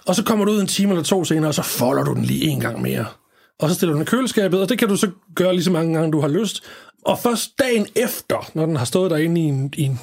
og 0.07 0.15
så 0.15 0.25
kommer 0.25 0.45
du 0.45 0.53
ud 0.53 0.61
en 0.61 0.67
time 0.67 0.91
eller 0.91 1.05
to 1.05 1.25
senere, 1.25 1.51
og 1.51 1.55
så 1.55 1.63
folder 1.63 2.05
du 2.05 2.15
den 2.15 2.23
lige 2.23 2.45
en 2.45 2.61
gang 2.61 2.83
mere. 2.83 3.05
Og 3.59 3.69
så 3.69 3.75
stiller 3.75 3.93
du 3.93 3.99
den 3.99 4.03
i 4.03 4.11
køleskabet, 4.11 4.61
og 4.61 4.69
det 4.69 4.79
kan 4.79 4.89
du 4.89 4.97
så 4.97 5.09
gøre 5.35 5.53
lige 5.53 5.65
så 5.65 5.71
mange 5.71 5.95
gange, 5.95 6.13
du 6.13 6.21
har 6.21 6.29
lyst. 6.29 6.63
Og 7.07 7.19
først 7.19 7.51
dagen 7.59 7.87
efter, 7.97 8.51
når 8.55 8.67
den 8.67 8.77
har 8.77 8.85
stået 8.85 9.11
derinde 9.11 9.41
i 9.41 9.45
en, 9.45 9.73
i 9.77 9.83
en 9.83 10.01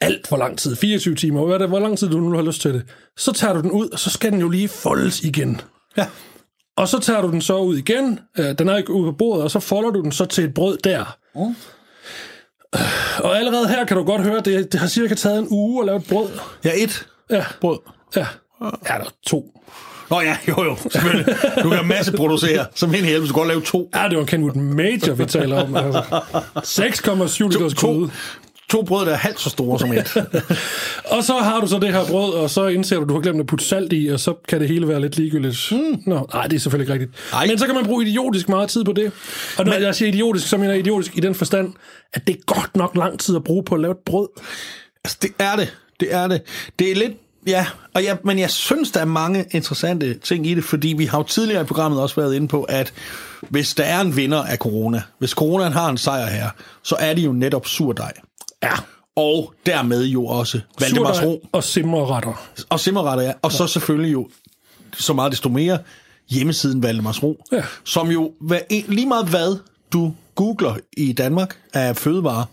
alt 0.00 0.26
for 0.26 0.36
lang 0.36 0.58
tid, 0.58 0.76
24 0.76 1.14
timer, 1.14 1.44
hvad 1.44 1.54
er 1.54 1.58
det, 1.58 1.68
hvor 1.68 1.78
lang 1.80 1.98
tid 1.98 2.08
du 2.10 2.20
nu 2.20 2.36
har 2.36 2.42
lyst 2.42 2.60
til 2.60 2.74
det, 2.74 2.82
så 3.16 3.32
tager 3.32 3.54
du 3.54 3.60
den 3.60 3.70
ud, 3.70 3.88
og 3.88 3.98
så 3.98 4.10
skal 4.10 4.32
den 4.32 4.40
jo 4.40 4.48
lige 4.48 4.68
foldes 4.68 5.20
igen. 5.20 5.60
Ja. 5.96 6.06
Og 6.76 6.88
så 6.88 6.98
tager 6.98 7.20
du 7.20 7.30
den 7.30 7.40
så 7.42 7.58
ud 7.58 7.76
igen, 7.76 8.20
øh, 8.38 8.58
den 8.58 8.68
er 8.68 8.76
ikke 8.76 8.92
ude 8.92 9.12
på 9.12 9.16
bordet, 9.16 9.44
og 9.44 9.50
så 9.50 9.60
folder 9.60 9.90
du 9.90 10.02
den 10.02 10.12
så 10.12 10.24
til 10.24 10.44
et 10.44 10.54
brød 10.54 10.78
der. 10.78 11.16
Mm. 11.34 11.54
Og 13.24 13.38
allerede 13.38 13.68
her 13.68 13.84
kan 13.84 13.96
du 13.96 14.04
godt 14.04 14.22
høre, 14.22 14.40
det, 14.40 14.72
det 14.72 14.80
har 14.80 14.86
cirka 14.88 15.14
taget 15.14 15.38
en 15.38 15.46
uge 15.50 15.82
at 15.82 15.86
lave 15.86 15.98
et 15.98 16.06
brød. 16.08 16.28
Ja, 16.64 16.70
et 16.76 17.06
Ja, 17.30 17.44
brød. 17.60 17.78
ja. 18.16 18.26
Ja, 18.60 18.66
der 18.86 19.04
er 19.04 19.10
to. 19.26 19.60
Nå 20.10 20.20
ja, 20.20 20.36
jo 20.48 20.64
jo, 20.64 20.76
selvfølgelig. 20.90 21.36
Du 21.62 21.70
kan 21.70 21.86
masse 21.86 22.12
producere, 22.12 22.66
som 22.74 22.94
en 22.94 23.04
helvede, 23.04 23.28
så 23.28 23.34
godt 23.34 23.48
lave 23.48 23.60
to. 23.62 23.90
Ja, 23.94 24.08
det 24.08 24.18
var 24.18 24.24
Kenwood 24.24 24.54
Major, 24.54 25.14
vi 25.14 25.24
taler 25.26 25.62
om. 25.62 25.76
Altså. 25.76 26.00
6,7 26.82 27.48
liters 27.48 27.74
to, 27.74 27.92
gryde. 27.92 28.10
to 28.70 28.82
brød, 28.82 29.06
der 29.06 29.12
er 29.12 29.16
halvt 29.16 29.40
så 29.40 29.50
store 29.50 29.78
som 29.78 29.92
et. 29.92 30.16
Og 31.14 31.24
så 31.24 31.32
har 31.32 31.60
du 31.60 31.66
så 31.66 31.78
det 31.78 31.92
her 31.92 32.04
brød, 32.06 32.32
og 32.32 32.50
så 32.50 32.66
indser 32.66 32.96
du, 33.00 33.04
du 33.04 33.14
har 33.14 33.20
glemt 33.20 33.40
at 33.40 33.46
putte 33.46 33.64
salt 33.64 33.92
i, 33.92 34.08
og 34.08 34.20
så 34.20 34.34
kan 34.48 34.60
det 34.60 34.68
hele 34.68 34.88
være 34.88 35.00
lidt 35.00 35.16
ligegyldigt. 35.16 35.72
Mm. 35.72 36.02
Nå, 36.06 36.28
nej, 36.34 36.46
det 36.46 36.56
er 36.56 36.60
selvfølgelig 36.60 36.94
ikke 36.94 37.04
rigtigt. 37.04 37.32
Ej. 37.32 37.46
Men 37.46 37.58
så 37.58 37.66
kan 37.66 37.74
man 37.74 37.84
bruge 37.84 38.06
idiotisk 38.06 38.48
meget 38.48 38.68
tid 38.68 38.84
på 38.84 38.92
det. 38.92 39.12
Og 39.58 39.64
når 39.64 39.72
Men, 39.72 39.82
jeg 39.82 39.94
siger 39.94 40.08
idiotisk, 40.08 40.48
så 40.48 40.56
mener 40.56 40.70
jeg 40.70 40.80
idiotisk 40.80 41.16
i 41.16 41.20
den 41.20 41.34
forstand, 41.34 41.72
at 42.14 42.26
det 42.26 42.36
er 42.36 42.40
godt 42.46 42.76
nok 42.76 42.96
lang 42.96 43.20
tid 43.20 43.36
at 43.36 43.44
bruge 43.44 43.64
på 43.64 43.74
at 43.74 43.80
lave 43.80 43.90
et 43.92 43.98
brød. 44.06 44.28
Altså, 45.04 45.18
det 45.22 45.30
er 45.38 45.56
det. 45.56 45.76
Det 46.00 46.14
er 46.14 46.26
det. 46.28 46.42
Det 46.78 46.90
er 46.90 46.94
lidt... 46.94 47.12
Ja, 47.46 47.66
og 47.94 48.04
jeg, 48.04 48.18
men 48.24 48.38
jeg 48.38 48.50
synes, 48.50 48.90
der 48.90 49.00
er 49.00 49.04
mange 49.04 49.44
interessante 49.50 50.14
ting 50.18 50.46
i 50.46 50.54
det, 50.54 50.64
fordi 50.64 50.88
vi 50.88 51.04
har 51.04 51.18
jo 51.18 51.24
tidligere 51.24 51.62
i 51.62 51.64
programmet 51.64 52.00
også 52.00 52.16
været 52.16 52.34
inde 52.34 52.48
på, 52.48 52.62
at 52.62 52.92
hvis 53.48 53.74
der 53.74 53.84
er 53.84 54.00
en 54.00 54.16
vinder 54.16 54.42
af 54.42 54.56
corona, 54.58 55.02
hvis 55.18 55.30
coronaen 55.30 55.72
har 55.72 55.88
en 55.88 55.98
sejr 55.98 56.26
her, 56.26 56.50
så 56.82 56.96
er 56.98 57.14
det 57.14 57.24
jo 57.24 57.32
netop 57.32 57.66
surdej. 57.66 58.12
Ja. 58.62 58.72
Og 59.16 59.54
dermed 59.66 60.04
jo 60.04 60.26
også 60.26 60.60
Valdemars 60.80 61.22
Ro 61.22 61.46
og 61.52 61.64
simmerretter. 61.64 62.46
og 62.68 62.80
simmerretter, 62.80 63.24
ja. 63.24 63.32
Og 63.42 63.52
så 63.52 63.66
selvfølgelig 63.66 64.12
jo 64.12 64.28
så 64.98 65.12
meget 65.12 65.32
desto 65.32 65.48
mere 65.48 65.78
hjemmesiden 66.30 66.82
Valdemars 66.82 67.22
Ro, 67.22 67.44
Ja. 67.52 67.62
som 67.84 68.10
jo 68.10 68.32
hvad, 68.40 68.60
lige 68.70 69.06
meget 69.08 69.26
hvad 69.26 69.58
du 69.92 70.14
googler 70.34 70.74
i 70.96 71.12
Danmark 71.12 71.56
af 71.74 71.96
fødevarer, 71.96 72.44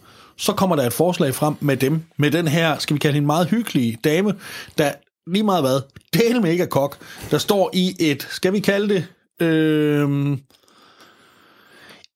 så 0.41 0.53
kommer 0.53 0.75
der 0.75 0.87
et 0.87 0.93
forslag 0.93 1.35
frem 1.35 1.55
med 1.59 1.77
dem, 1.77 2.03
med 2.17 2.31
den 2.31 2.47
her, 2.47 2.77
skal 2.77 2.93
vi 2.93 2.99
kalde 2.99 3.13
hende 3.13 3.25
meget 3.25 3.47
hyggelige 3.47 3.97
dame, 4.03 4.33
der 4.77 4.91
lige 5.27 5.43
meget 5.43 5.63
hvad, 5.63 5.81
del 6.13 6.41
mega 6.41 6.65
kok, 6.65 6.97
der 7.31 7.37
står 7.37 7.69
i 7.73 7.95
et, 7.99 8.27
skal 8.31 8.53
vi 8.53 8.59
kalde 8.59 8.93
det, 8.93 9.07
øh, 9.47 10.37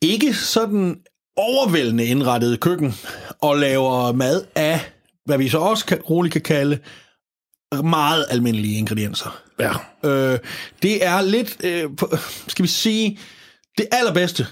ikke 0.02 0.34
sådan 0.34 0.96
overvældende 1.38 2.06
indrettet 2.06 2.60
køkken, 2.60 2.94
og 3.42 3.58
laver 3.58 4.12
mad 4.12 4.46
af, 4.56 4.80
hvad 5.26 5.38
vi 5.38 5.50
så 5.50 5.58
også 5.58 5.86
kan, 5.86 6.02
roligt 6.02 6.34
kan 6.34 6.42
kalde, 6.42 6.80
meget 7.84 8.26
almindelige 8.30 8.78
ingredienser. 8.78 9.42
Ja. 9.60 9.72
Øh, 10.04 10.40
det 10.82 11.06
er 11.06 11.22
lidt, 11.22 11.58
øh, 11.64 11.90
skal 12.48 12.64
vi 12.64 12.68
sige, 12.68 13.20
det 13.78 13.88
allerbedste, 13.92 14.48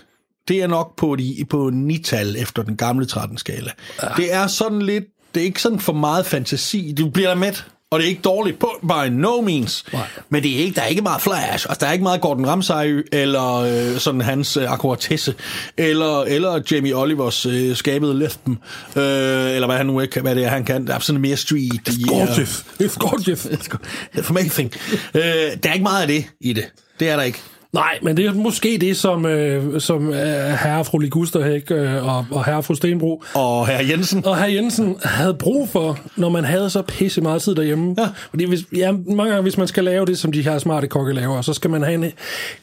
det 0.48 0.62
er 0.62 0.68
nok 0.68 0.96
på, 0.96 1.16
de, 1.16 1.46
på 1.50 1.72
9-tal 1.74 2.36
efter 2.40 2.64
den 2.64 2.78
gamle 2.78 3.08
13-skala. 3.12 3.72
Ja. 4.04 4.08
Det 4.18 4.34
er 4.34 4.48
sådan 4.48 4.82
lidt, 4.82 5.04
det 5.36 5.42
er 5.42 5.46
ikke 5.46 5.62
sådan 5.62 5.80
for 5.80 5.94
meget 5.94 6.26
fantasi. 6.26 6.94
Du 6.98 7.10
bliver 7.10 7.28
der 7.28 7.36
med, 7.36 7.54
og 7.94 8.00
det 8.00 8.06
er 8.06 8.10
ikke 8.10 8.22
dårligt 8.22 8.60
på, 8.60 8.70
by 8.82 9.10
no 9.12 9.42
means. 9.42 9.86
Nej. 9.94 10.08
Men 10.30 10.44
det 10.44 10.56
er 10.56 10.58
ikke, 10.58 10.76
der 10.76 10.82
er 10.82 10.86
ikke 10.86 11.02
meget 11.02 11.22
flash, 11.22 11.66
altså 11.70 11.78
der 11.80 11.88
er 11.88 11.92
ikke 11.92 12.04
meget 12.04 12.22
Gordon 12.22 12.46
Ramsay, 12.46 13.08
eller 13.12 13.54
øh, 13.54 14.00
sådan 14.00 14.22
hans 14.22 14.58
øh, 14.58 14.72
akkuratesse, 14.72 15.36
eller, 15.78 16.22
eller 16.22 16.62
Jamie 16.72 16.96
Olivers 16.96 17.46
øh, 17.46 17.76
skabede 17.76 18.20
Leften, 18.20 18.58
øh, 18.96 19.04
eller 19.04 19.66
hvad 19.66 19.78
han 19.78 19.86
nu 19.86 20.00
ikke, 20.00 20.22
hvad 20.22 20.36
det 20.36 20.44
er, 20.44 20.50
han 20.50 20.66
kan. 20.66 20.88
Der 20.88 20.96
er 20.96 21.00
sådan 21.00 21.22
mere 21.22 21.38
street. 21.38 21.90
It's 21.90 22.08
Gorgeous. 22.08 22.66
It's 22.82 22.98
gorgeous. 22.98 23.46
It's 24.18 24.30
amazing. 24.30 24.74
Øh, 25.14 25.22
der 25.24 25.70
er 25.70 25.74
ikke 25.74 25.84
meget 25.84 26.02
af 26.02 26.08
det 26.08 26.26
i 26.42 26.54
det. 26.54 26.66
Det 27.00 27.10
er 27.10 27.16
der 27.16 27.24
ikke. 27.24 27.42
Nej, 27.74 28.00
men 28.02 28.18
det 28.18 28.26
er 28.26 28.34
måske 28.34 28.78
det, 28.82 28.98
som, 28.98 29.26
øh, 29.26 29.82
som 29.82 30.10
øh, 30.10 30.16
herre 30.64 30.86
fru 30.86 30.98
Ligusterhæk 30.98 31.72
øh, 31.72 32.08
og, 32.08 32.26
og 32.32 32.46
herre 32.46 32.64
fru 32.64 32.76
Stenbro 32.76 33.24
Og 33.34 33.68
herr 33.68 33.82
Jensen, 33.84 34.26
og 34.26 34.38
herr 34.38 34.48
Jensen 34.48 34.98
havde 35.04 35.34
brug 35.34 35.70
for, 35.70 36.00
når 36.16 36.30
man 36.30 36.44
havde 36.44 36.70
så 36.70 36.82
pisse 36.82 37.22
meget 37.22 37.42
tid 37.42 37.56
derhjemme. 37.56 37.96
Ja. 37.98 38.08
Fordi 38.30 38.46
hvis, 38.46 38.60
ja, 38.76 38.92
mange 38.92 39.32
gange, 39.32 39.42
hvis 39.42 39.58
man 39.58 39.68
skal 39.68 39.84
lave 39.84 40.06
det, 40.06 40.20
som 40.20 40.32
de 40.32 40.42
her 40.42 40.60
smarte 40.60 40.88
kokke 40.88 41.14
laver, 41.14 41.42
så 41.42 41.54
skal 41.54 41.70
man 41.70 41.84
have 41.84 41.94
en, 41.94 42.12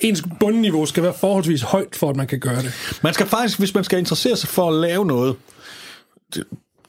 ens 0.01 0.25
bundniveau 0.41 0.87
skal 0.87 1.03
være 1.03 1.15
forholdsvis 1.21 1.63
højt, 1.63 1.97
for 1.97 2.11
at 2.11 2.17
man 2.17 2.27
kan 2.27 2.41
gøre 2.41 2.63
det. 2.63 2.99
man 3.03 3.15
skal 3.15 3.27
faktisk, 3.27 3.59
hvis 3.59 3.75
man 3.75 3.85
skal 3.85 3.99
interessere 3.99 4.37
sig 4.37 4.49
for 4.49 4.69
at 4.69 4.75
lave 4.75 5.07
noget, 5.07 5.37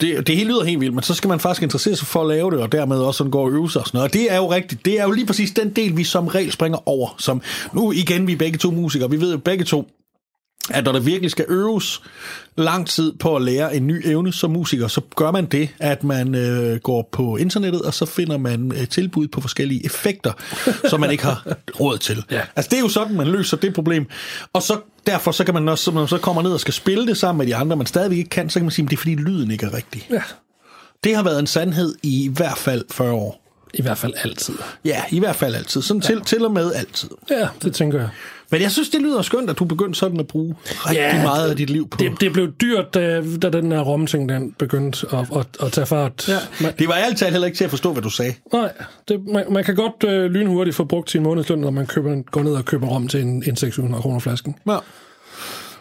det, 0.02 0.28
det, 0.28 0.36
hele 0.36 0.50
lyder 0.50 0.64
helt 0.64 0.80
vildt, 0.80 0.94
men 0.94 1.04
så 1.04 1.14
skal 1.14 1.28
man 1.28 1.40
faktisk 1.40 1.64
interessere 1.64 1.96
sig 1.96 2.08
for 2.08 2.22
at 2.22 2.28
lave 2.28 2.52
det, 2.52 2.60
og 2.60 2.72
dermed 2.72 2.98
også 2.98 3.18
sådan 3.18 3.32
gå 3.32 3.40
og 3.40 3.52
øve 3.52 3.72
sig 3.72 3.82
og 3.82 3.88
sådan 3.88 3.98
noget. 3.98 4.10
Og 4.10 4.14
det 4.14 4.32
er 4.32 4.38
jo 4.38 4.52
rigtigt. 4.52 4.86
Det 4.86 5.00
er 5.00 5.04
jo 5.04 5.12
lige 5.12 5.26
præcis 5.26 5.52
den 5.52 5.70
del, 5.70 5.98
vi 5.98 6.04
som 6.04 6.28
regel 6.28 6.52
springer 6.52 6.90
over. 6.90 7.16
Som, 7.18 7.42
nu 7.74 7.92
igen, 7.92 8.28
vi 8.28 8.34
er 8.34 8.38
begge 8.38 8.58
to 8.58 8.72
musikere. 8.72 9.10
Vi 9.10 9.22
ved 9.22 9.32
jo 9.32 9.38
begge 9.38 9.66
to, 9.66 9.88
at 10.70 10.84
når 10.84 10.92
der 10.92 11.00
virkelig 11.00 11.32
skal 11.32 11.46
øves 11.50 12.02
lang 12.58 12.88
tid 12.88 13.14
på 13.20 13.36
at 13.36 13.42
lære 13.42 13.76
en 13.76 13.88
ny 13.88 14.08
evne 14.08 14.34
som 14.34 14.52
musiker, 14.52 14.88
så 14.88 15.02
gør 15.16 15.32
man 15.32 15.46
det, 15.46 15.70
at 15.80 16.04
man 16.04 16.36
øh, 16.36 16.80
går 16.80 17.10
på 17.12 17.38
internettet, 17.38 17.82
og 17.82 17.94
så 17.94 18.06
finder 18.06 18.38
man 18.38 18.72
øh, 18.76 18.88
tilbud 18.88 19.28
på 19.28 19.42
forskellige 19.42 19.86
effekter, 19.86 20.32
som 20.90 21.00
man 21.00 21.12
ikke 21.12 21.24
har 21.24 21.56
råd 21.80 21.98
til. 21.98 22.24
Ja. 22.32 22.42
Altså 22.56 22.70
det 22.70 22.78
er 22.78 22.82
jo 22.82 22.90
sådan, 22.90 23.16
man 23.16 23.28
løser 23.28 23.58
det 23.58 23.74
problem. 23.74 24.06
Og 24.54 24.62
så 24.62 24.80
derfor 25.08 25.32
så 25.32 25.44
kan 25.44 25.54
man 25.54 25.70
også, 25.70 25.92
når 25.92 26.02
man 26.02 26.08
så 26.08 26.18
kommer 26.18 26.42
ned 26.42 26.52
og 26.52 26.60
skal 26.60 26.74
spille 26.74 27.08
det 27.08 27.18
sammen 27.18 27.38
med 27.38 27.48
de 27.48 27.56
andre, 27.56 27.76
man 27.76 27.86
stadigvæk 27.86 28.18
ikke 28.18 28.30
kan, 28.30 28.50
så 28.50 28.60
kan 28.60 28.66
man 28.66 28.72
sige, 28.72 28.86
at 28.86 28.90
det 28.90 28.96
er 28.96 29.00
fordi 29.00 29.16
lyden 29.16 29.52
ikke 29.52 29.66
er 29.66 29.74
rigtig. 29.74 30.08
Ja. 30.10 30.22
Det 31.04 31.16
har 31.16 31.24
været 31.24 31.40
en 31.40 31.48
sandhed 31.48 31.96
i, 32.04 32.26
i 32.26 32.28
hvert 32.28 32.58
fald 32.58 32.86
40 32.92 33.12
år. 33.12 33.42
I 33.74 33.82
hvert 33.82 33.98
fald 33.98 34.14
altid. 34.24 34.56
Ja, 34.86 35.04
i 35.12 35.20
hvert 35.20 35.36
fald 35.36 35.56
altid. 35.56 35.82
Sådan 35.82 36.02
til, 36.02 36.22
til 36.22 36.46
og 36.46 36.52
med 36.52 36.74
altid. 36.74 37.10
Ja, 37.30 37.48
det 37.64 37.76
tænker 37.76 38.00
jeg. 38.00 38.10
Men 38.52 38.62
jeg 38.62 38.72
synes, 38.72 38.90
det 38.90 39.02
lyder 39.02 39.22
skønt, 39.22 39.50
at 39.50 39.60
du 39.60 39.66
begyndte 39.66 40.00
sådan 40.00 40.20
at 40.20 40.28
bruge 40.28 40.56
rigtig 40.68 40.96
Ja, 41.02 41.24
meget 41.24 41.50
af 41.50 41.56
dit 41.56 41.70
liv 41.70 41.90
på. 41.90 41.98
Det, 41.98 42.12
det 42.22 42.34
blev 42.34 42.52
dyrt, 42.62 42.94
da, 42.94 43.22
da 43.42 43.50
den 43.50 43.72
her 43.72 43.80
romting 43.80 44.30
den 44.30 44.52
begyndte 44.52 45.08
at, 45.14 45.38
at, 45.38 45.48
at 45.66 45.72
tage 45.72 45.86
fart. 45.88 46.30
Ja. 46.30 46.38
Man, 46.62 46.74
Det 46.80 46.88
var 46.88 46.96
talt 47.18 47.32
heller 47.32 47.46
ikke 47.46 47.58
til 47.58 47.64
at 47.64 47.70
forstå, 47.70 47.94
hvad 47.94 48.04
du 48.04 48.10
sagde. 48.10 48.34
nej, 48.54 48.72
det, 49.08 49.28
man, 49.28 49.46
man 49.54 49.64
kan 49.64 49.76
godt 49.76 50.04
øh, 50.04 50.32
lynhurtigt 50.32 50.76
få 50.76 50.84
brugt 50.84 51.12
sin 51.12 51.24
månedsløn, 51.24 51.60
når 51.60 51.72
man 51.72 51.88
køber, 51.88 52.22
går 52.32 52.44
ned 52.44 52.54
og 52.54 52.66
køber 52.66 52.88
rom 52.88 53.08
til 53.08 53.22
en, 53.22 53.44
en 53.48 53.56
600 53.56 54.02
kroner 54.02 54.20
flasken. 54.20 54.56
Ja, 54.68 54.78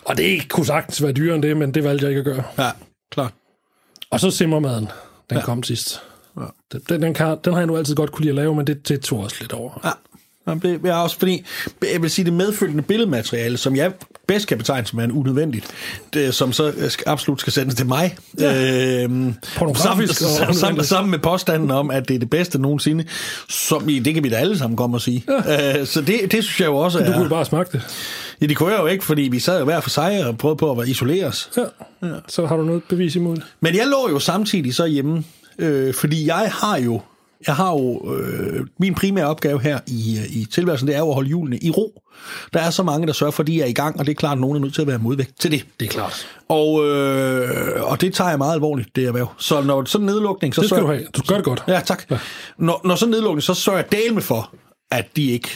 Og 0.05 0.17
det 0.17 0.49
kunne 0.49 0.67
sagtens 0.67 1.03
være 1.03 1.13
dyrere 1.13 1.35
end 1.35 1.43
det, 1.43 1.57
men 1.57 1.75
det 1.75 1.85
valgte 1.85 2.07
jeg 2.07 2.11
ikke 2.19 2.31
at 2.31 2.37
gøre. 2.37 2.45
ja 2.59 2.71
klart. 3.11 3.33
Og 4.11 4.21
så 4.21 4.31
simmermaden, 4.31 4.89
den 5.31 5.39
ja. 5.39 5.45
kom 5.45 5.63
sidst. 5.63 6.03
Ja. 6.37 6.43
Den, 6.73 6.81
den, 6.89 7.03
den, 7.03 7.15
kan, 7.15 7.37
den 7.45 7.53
har 7.53 7.61
jeg 7.61 7.67
nu 7.67 7.77
altid 7.77 7.95
godt 7.95 8.13
kunne 8.13 8.23
lide 8.25 8.31
at 8.31 8.37
lave, 8.37 8.55
men 8.55 8.67
det, 8.67 8.89
det 8.89 9.01
tog 9.01 9.19
også 9.21 9.37
lidt 9.41 9.53
over. 9.53 9.81
Ja. 9.85 9.91
Jamen, 10.49 10.63
det 10.63 10.91
er 10.91 10.95
også 10.95 11.19
fordi, 11.19 11.45
jeg 11.93 12.03
vil 12.03 12.11
sige, 12.11 12.25
det 12.25 12.33
medfølgende 12.33 12.83
billedmateriale, 12.83 13.57
som 13.57 13.77
jeg 13.77 13.93
bedst 14.27 14.47
kan 14.47 14.59
betegne 14.59 14.87
som 14.87 15.01
en 15.01 15.13
unødvendigt, 15.13 15.67
det, 16.13 16.35
som 16.35 16.53
så 16.53 16.73
skal, 16.89 17.05
absolut 17.09 17.41
skal 17.41 17.53
sendes 17.53 17.75
til 17.75 17.87
mig, 17.87 18.17
ja. 18.39 19.03
øhm, 19.03 19.35
sammen, 19.75 20.09
sammen, 20.09 20.85
sammen, 20.85 21.11
med 21.11 21.19
påstanden 21.19 21.71
om, 21.71 21.91
at 21.91 22.09
det 22.09 22.15
er 22.15 22.19
det 22.19 22.31
bedste 22.31 22.59
nogensinde, 22.59 23.05
som 23.49 23.89
i, 23.89 23.99
det 23.99 24.15
kan 24.15 24.25
vi 24.25 24.29
da 24.29 24.37
alle 24.37 24.59
sammen 24.59 24.77
komme 24.77 24.97
og 24.97 25.01
sige. 25.01 25.25
Ja. 25.49 25.81
Øh, 25.81 25.87
så 25.87 26.01
det, 26.01 26.33
det 26.33 26.45
synes 26.45 26.61
jeg 26.61 26.67
jo 26.67 26.77
også 26.77 26.99
Du 26.99 27.05
er... 27.05 27.13
kunne 27.13 27.23
jo 27.23 27.29
bare 27.29 27.45
smage 27.45 27.65
det. 27.73 27.83
Ja, 28.41 28.47
det 28.47 28.57
kunne 28.57 28.73
jeg 28.73 28.81
jo 28.81 28.87
ikke, 28.87 29.05
fordi 29.05 29.23
vi 29.23 29.39
sad 29.39 29.59
jo 29.59 29.65
hver 29.65 29.81
for 29.81 29.91
sig 29.91 30.27
og 30.27 30.39
prøvede 30.39 30.57
på 30.57 30.73
at 30.73 30.89
isolere 30.89 31.27
os. 31.27 31.51
Ja. 31.57 31.63
ja. 32.09 32.15
Så 32.29 32.47
har 32.47 32.57
du 32.57 32.63
noget 32.63 32.83
bevis 32.89 33.17
imod 33.17 33.37
det. 33.37 33.45
Men 33.61 33.75
jeg 33.75 33.87
lå 33.87 34.11
jo 34.11 34.19
samtidig 34.19 34.75
så 34.75 34.87
hjemme, 34.87 35.25
øh, 35.59 35.95
fordi 35.95 36.27
jeg 36.27 36.53
har 36.55 36.79
jo, 36.79 37.01
jeg 37.47 37.57
har 37.57 37.71
jo, 37.73 38.15
øh, 38.15 38.67
min 38.81 38.95
primære 38.95 39.27
opgave 39.27 39.61
her 39.63 39.81
i, 39.87 40.19
øh, 40.19 40.37
i 40.37 40.45
tilværelsen, 40.45 40.89
det 40.89 40.95
er 40.95 40.99
jo 40.99 41.09
at 41.09 41.15
holde 41.15 41.29
hjulene 41.29 41.59
i 41.59 41.71
ro. 41.71 42.03
Der 42.53 42.61
er 42.61 42.71
så 42.71 42.83
mange, 42.83 43.07
der 43.07 43.13
sørger 43.13 43.31
for, 43.31 43.43
at 43.43 43.47
de 43.47 43.63
er 43.63 43.67
i 43.67 43.73
gang, 43.73 43.99
og 44.01 44.07
det 44.07 44.11
er 44.13 44.15
klart, 44.17 44.33
at 44.33 44.41
nogen 44.41 44.57
er 44.57 44.61
nødt 44.61 44.75
til 44.75 44.81
at 44.83 44.87
være 44.89 44.99
modvægt 44.99 45.41
til 45.41 45.51
det. 45.51 45.65
Det 45.81 45.87
er 45.87 45.91
klart. 45.91 46.27
Og, 46.49 46.87
øh, 46.87 47.83
og 47.91 48.01
det 48.01 48.15
tager 48.15 48.31
jeg 48.31 48.39
meget 48.39 48.55
alvorligt, 48.55 48.97
det 48.97 49.05
erhverv. 49.05 49.33
Så 49.39 49.61
når 49.63 49.85
sådan 49.85 50.09
en 50.09 50.13
nedlukning, 50.15 50.55
så 50.55 50.61
Det 50.61 50.69
skal 50.69 50.77
sørger- 50.79 50.91
du 50.93 50.95
have. 50.99 51.07
Du 51.17 51.23
gør 51.29 51.35
det 51.37 51.45
godt. 51.45 51.65
Ja, 51.69 51.81
tak. 51.87 52.03
Ja. 52.11 52.19
Når, 52.59 52.81
når 52.85 52.95
sådan 52.97 53.09
en 53.09 53.17
nedlukning, 53.17 53.43
så 53.43 53.55
sørger 53.55 53.79
jeg 53.79 53.93
del 53.93 54.15
med 54.15 54.23
for, 54.23 54.55
at 54.91 55.07
de 55.17 55.31
ikke... 55.31 55.49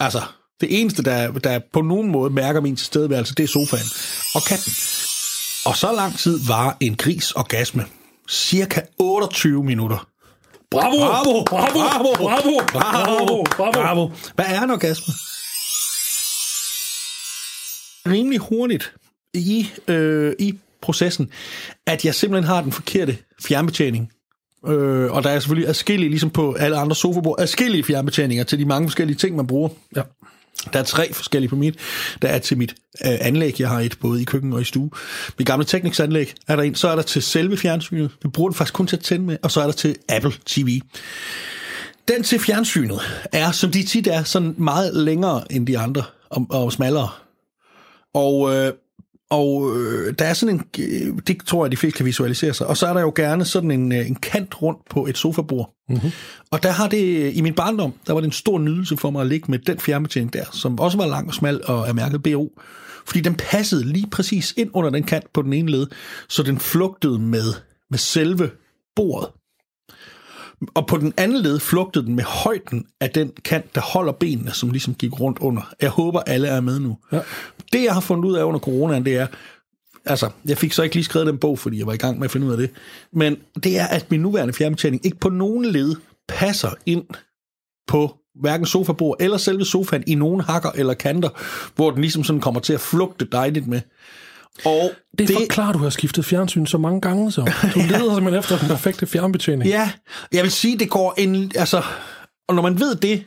Altså, 0.00 0.20
det 0.60 0.80
eneste, 0.80 1.02
der, 1.02 1.30
der 1.32 1.60
på 1.72 1.80
nogen 1.82 2.10
måde 2.10 2.30
mærker 2.30 2.60
min 2.60 2.76
tilstedeværelse, 2.76 3.34
det 3.34 3.42
er 3.42 3.48
sofaen 3.48 3.86
og 4.34 4.42
katten. 4.48 4.72
Og 5.66 5.76
så 5.76 5.92
lang 5.96 6.18
tid 6.18 6.38
var 6.48 6.76
en 6.80 6.94
gris 6.96 7.32
orgasme. 7.32 7.84
Cirka 8.30 8.80
28 8.98 9.64
minutter. 9.64 10.06
Bravo! 10.70 10.96
Bravo! 10.96 11.44
Bravo! 11.44 11.72
Bravo! 11.72 12.12
Bravo! 12.14 12.64
Bravo! 12.72 13.44
Bravo! 13.56 13.72
Bravo! 13.72 14.10
Hvad 14.34 14.44
er 14.48 14.60
en 14.62 14.70
orgasme? 14.70 15.14
Rimelig 18.12 18.38
hurtigt 18.38 18.92
i, 19.34 19.68
øh, 19.88 20.34
i 20.38 20.58
processen, 20.82 21.30
at 21.86 22.04
jeg 22.04 22.14
simpelthen 22.14 22.48
har 22.48 22.62
den 22.62 22.72
forkerte 22.72 23.18
fjernbetjening. 23.42 24.12
Øh, 24.66 25.12
og 25.12 25.22
der 25.22 25.30
er 25.30 25.38
selvfølgelig 25.38 25.68
adskillige, 25.68 26.10
ligesom 26.10 26.30
på 26.30 26.52
alle 26.52 26.76
andre 26.76 26.96
sofabord, 26.96 27.40
adskillige 27.40 27.84
fjernbetjeninger 27.84 28.44
til 28.44 28.58
de 28.58 28.64
mange 28.64 28.88
forskellige 28.88 29.16
ting, 29.16 29.36
man 29.36 29.46
bruger. 29.46 29.68
Ja. 29.96 30.02
Der 30.72 30.78
er 30.78 30.82
tre 30.82 31.12
forskellige 31.12 31.50
på 31.50 31.56
mit. 31.56 31.74
Der 32.22 32.28
er 32.28 32.38
til 32.38 32.58
mit 32.58 32.74
øh, 33.06 33.18
anlæg, 33.20 33.60
jeg 33.60 33.68
har 33.68 33.80
et 33.80 33.98
både 34.00 34.22
i 34.22 34.24
køkken 34.24 34.52
og 34.52 34.60
i 34.60 34.64
stue. 34.64 34.90
Mit 35.38 35.46
gamle 35.46 35.64
tekniks 35.64 36.00
anlæg 36.00 36.34
er 36.48 36.56
der 36.56 36.62
en. 36.62 36.74
Så 36.74 36.88
er 36.88 36.94
der 36.94 37.02
til 37.02 37.22
selve 37.22 37.56
fjernsynet. 37.56 38.10
Vi 38.22 38.28
bruger 38.28 38.50
den 38.50 38.56
faktisk 38.56 38.74
kun 38.74 38.86
til 38.86 38.96
at 38.96 39.02
tænde 39.02 39.26
med. 39.26 39.36
Og 39.42 39.50
så 39.50 39.60
er 39.60 39.64
der 39.64 39.72
til 39.72 39.96
Apple 40.08 40.32
TV. 40.46 40.80
Den 42.08 42.22
til 42.22 42.38
fjernsynet 42.38 43.00
er, 43.32 43.52
som 43.52 43.70
de 43.70 43.82
tit 43.82 44.06
er, 44.06 44.24
sådan 44.24 44.54
meget 44.58 44.96
længere 44.96 45.52
end 45.52 45.66
de 45.66 45.78
andre 45.78 46.02
og, 46.30 46.46
og 46.50 46.72
smallere. 46.72 47.08
Og, 48.14 48.56
øh, 48.56 48.72
og 49.30 49.76
øh, 49.76 50.14
der 50.18 50.24
er 50.24 50.34
sådan 50.34 50.54
en, 50.54 50.64
øh, 50.78 51.18
det 51.26 51.42
tror 51.46 51.64
jeg, 51.64 51.72
de 51.72 51.76
fleste 51.76 51.96
kan 51.96 52.06
visualisere 52.06 52.54
sig. 52.54 52.66
Og 52.66 52.76
så 52.76 52.86
er 52.86 52.92
der 52.92 53.00
jo 53.00 53.12
gerne 53.16 53.44
sådan 53.44 53.70
en, 53.70 53.92
øh, 53.92 54.06
en 54.06 54.14
kant 54.14 54.62
rundt 54.62 54.80
på 54.90 55.06
et 55.06 55.18
sofabord. 55.18 55.74
Mm-hmm. 55.88 56.10
Og 56.50 56.62
der 56.62 56.70
har 56.70 56.88
det, 56.88 57.32
i 57.36 57.40
min 57.40 57.54
barndom, 57.54 57.92
der 58.06 58.12
var 58.12 58.20
det 58.20 58.26
en 58.26 58.32
stor 58.32 58.58
nydelse 58.58 58.96
for 58.96 59.10
mig 59.10 59.20
at 59.20 59.26
ligge 59.26 59.50
med 59.50 59.58
den 59.58 59.78
fjernbetjening 59.78 60.32
der, 60.32 60.44
som 60.52 60.80
også 60.80 60.98
var 60.98 61.06
lang 61.06 61.28
og 61.28 61.34
smal 61.34 61.60
og 61.64 61.88
er 61.88 61.92
mærket 61.92 62.22
BO. 62.22 62.48
Fordi 63.06 63.20
den 63.20 63.34
passede 63.34 63.84
lige 63.84 64.06
præcis 64.10 64.54
ind 64.56 64.70
under 64.74 64.90
den 64.90 65.02
kant 65.02 65.32
på 65.32 65.42
den 65.42 65.52
ene 65.52 65.70
led, 65.70 65.86
så 66.28 66.42
den 66.42 66.58
flugtede 66.58 67.18
med 67.18 67.54
med 67.90 67.98
selve 67.98 68.50
bordet. 68.96 69.28
Og 70.74 70.86
på 70.86 70.96
den 70.96 71.14
anden 71.16 71.42
led 71.42 71.60
flugtede 71.60 72.06
den 72.06 72.14
med 72.14 72.24
højden 72.24 72.86
af 73.00 73.10
den 73.10 73.32
kant, 73.44 73.74
der 73.74 73.80
holder 73.80 74.12
benene, 74.12 74.50
som 74.50 74.70
ligesom 74.70 74.94
gik 74.94 75.20
rundt 75.20 75.38
under. 75.38 75.62
Jeg 75.80 75.90
håber, 75.90 76.20
alle 76.20 76.48
er 76.48 76.60
med 76.60 76.78
nu. 76.78 76.98
Ja. 77.12 77.20
Det, 77.72 77.84
jeg 77.84 77.94
har 77.94 78.00
fundet 78.00 78.24
ud 78.24 78.36
af 78.36 78.44
under 78.44 78.60
coronaen, 78.60 79.04
det 79.04 79.16
er, 79.16 79.26
altså, 80.06 80.30
jeg 80.44 80.58
fik 80.58 80.72
så 80.72 80.82
ikke 80.82 80.94
lige 80.94 81.04
skrevet 81.04 81.26
den 81.26 81.38
bog, 81.38 81.58
fordi 81.58 81.78
jeg 81.78 81.86
var 81.86 81.92
i 81.92 81.96
gang 81.96 82.18
med 82.18 82.24
at 82.24 82.30
finde 82.30 82.46
ud 82.46 82.52
af 82.52 82.58
det, 82.58 82.70
men 83.12 83.36
det 83.62 83.78
er, 83.78 83.86
at 83.86 84.10
min 84.10 84.20
nuværende 84.20 84.54
fjernbetjening 84.54 85.06
ikke 85.06 85.18
på 85.18 85.28
nogen 85.28 85.64
led 85.64 85.94
passer 86.28 86.70
ind 86.86 87.04
på 87.88 88.16
hverken 88.40 88.66
sofabord 88.66 89.16
eller 89.20 89.36
selve 89.36 89.64
sofaen 89.64 90.04
i 90.06 90.14
nogen 90.14 90.40
hakker 90.40 90.70
eller 90.74 90.94
kanter, 90.94 91.28
hvor 91.76 91.90
den 91.90 92.00
ligesom 92.00 92.24
sådan 92.24 92.40
kommer 92.40 92.60
til 92.60 92.72
at 92.72 92.80
flugte 92.80 93.24
dejligt 93.32 93.66
med. 93.66 93.80
Og 94.64 94.90
Det 95.18 95.30
er 95.30 95.34
for 95.34 95.46
klart, 95.48 95.74
du 95.74 95.78
har 95.78 95.90
skiftet 95.90 96.24
fjernsyn 96.24 96.66
så 96.66 96.78
mange 96.78 97.00
gange, 97.00 97.32
så. 97.32 97.40
Du 97.74 97.78
leder 97.90 98.14
simpelthen 98.14 98.34
efter 98.34 98.58
den 98.58 98.68
perfekte 98.68 99.06
fjernbetjening. 99.06 99.70
Ja, 99.70 99.90
jeg 100.32 100.42
vil 100.42 100.50
sige, 100.50 100.78
det 100.78 100.90
går 100.90 101.14
en... 101.18 101.52
Altså, 101.54 101.82
og 102.48 102.54
når 102.54 102.62
man 102.62 102.80
ved 102.80 102.94
det, 102.94 103.24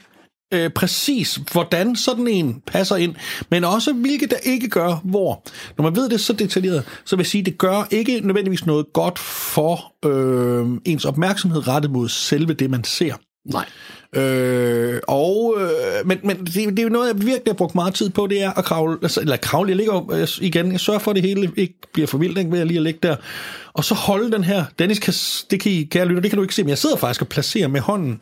øh, 0.53 0.69
præcis 0.69 1.39
hvordan 1.51 1.95
sådan 1.95 2.27
en 2.27 2.61
passer 2.67 2.95
ind, 2.95 3.15
men 3.49 3.63
også 3.63 3.93
hvilket 3.93 4.31
der 4.31 4.37
ikke 4.43 4.69
gør 4.69 5.01
hvor. 5.03 5.43
Når 5.77 5.83
man 5.83 5.95
ved 5.95 6.09
det 6.09 6.19
så 6.19 6.33
detaljeret, 6.33 6.83
så 7.05 7.15
vil 7.15 7.23
jeg 7.23 7.27
sige, 7.27 7.43
det 7.43 7.57
gør 7.57 7.87
ikke 7.91 8.19
nødvendigvis 8.23 8.65
noget 8.65 8.85
godt 8.93 9.19
for 9.19 9.93
øh, 10.05 10.67
ens 10.85 11.05
opmærksomhed 11.05 11.67
rettet 11.67 11.91
mod 11.91 12.09
selve 12.09 12.53
det, 12.53 12.69
man 12.69 12.83
ser. 12.83 13.13
Nej. 13.45 13.65
Øh, 14.15 14.99
og, 15.07 15.55
øh, 15.59 16.07
men, 16.07 16.19
men 16.23 16.37
det, 16.37 16.55
det 16.55 16.79
er 16.79 16.83
jo 16.83 16.89
noget, 16.89 17.07
jeg 17.07 17.15
virkelig 17.15 17.47
har 17.47 17.53
brugt 17.53 17.75
meget 17.75 17.93
tid 17.93 18.09
på, 18.09 18.27
det 18.27 18.43
er 18.43 18.51
at 18.51 18.65
kravle, 18.65 18.97
altså, 19.01 19.21
eller 19.21 19.37
kravle, 19.37 19.69
jeg 19.69 19.77
ligger 19.77 19.93
jo, 19.93 20.17
øh, 20.17 20.27
igen, 20.41 20.71
jeg 20.71 20.79
sørger 20.79 20.99
for, 20.99 21.11
at 21.11 21.15
det 21.15 21.23
hele 21.23 21.51
ikke 21.55 21.75
bliver 21.93 22.07
for 22.07 22.17
vildt, 22.17 22.37
ikke, 22.37 22.51
ved 22.51 22.59
at 22.59 22.67
lige 22.67 22.77
at 22.77 22.83
ligge 22.83 22.99
der, 23.03 23.15
og 23.73 23.83
så 23.83 23.93
holde 23.93 24.31
den 24.31 24.43
her, 24.43 24.65
Dennis, 24.79 24.99
kan, 24.99 25.13
det 25.51 25.59
kan 25.59 25.71
I, 25.71 25.83
kære 25.83 26.05
lytter, 26.05 26.21
det 26.21 26.31
kan 26.31 26.37
du 26.37 26.43
ikke 26.43 26.55
se, 26.55 26.63
men 26.63 26.69
jeg 26.69 26.77
sidder 26.77 26.95
faktisk 26.95 27.21
og 27.21 27.27
placerer 27.27 27.67
med 27.67 27.81
hånden 27.81 28.21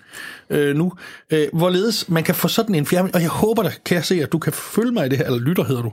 øh, 0.50 0.76
nu, 0.76 0.94
øh, 1.32 1.48
hvorledes 1.54 2.10
man 2.10 2.24
kan 2.24 2.36
få 2.36 2.48
sådan 2.48 2.76
en 2.76 2.86
fjern, 2.86 3.10
og 3.14 3.22
jeg 3.22 3.30
håber 3.30 3.64
da, 3.64 3.72
kan 3.86 3.96
jeg 3.96 4.06
se, 4.06 4.24
at 4.24 4.32
du 4.32 4.40
kan 4.40 4.54
følge 4.54 4.92
mig 4.92 5.06
i 5.06 5.10
det 5.10 5.18
her, 5.18 5.26
eller 5.26 5.40
lytter 5.40 5.64
hedder 5.64 5.82
du, 5.82 5.92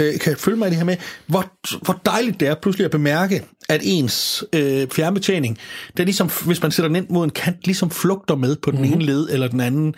øh, 0.00 0.18
kan 0.20 0.36
følge 0.36 0.56
mig 0.56 0.66
i 0.66 0.70
det 0.70 0.78
her 0.78 0.84
med, 0.84 0.96
hvor, 1.26 1.44
hvor 1.84 2.00
dejligt 2.06 2.40
det 2.40 2.48
er 2.48 2.54
pludselig 2.54 2.84
at 2.84 2.90
bemærke, 2.90 3.42
at 3.68 3.80
ens 3.84 4.44
øh, 4.52 4.88
fjernbetjening, 4.92 5.58
det 5.96 6.00
er 6.00 6.04
ligesom, 6.04 6.30
hvis 6.46 6.62
man 6.62 6.70
sætter 6.70 6.88
den 6.88 6.96
ind 6.96 7.06
mod 7.10 7.24
en 7.24 7.30
kant, 7.30 7.64
ligesom 7.64 7.90
flugter 7.90 8.36
med 8.36 8.56
på 8.56 8.70
den 8.70 8.80
mm-hmm. 8.80 8.94
ene 8.94 9.04
led 9.04 9.28
eller 9.36 9.48
den 9.48 9.60
anden, 9.60 9.94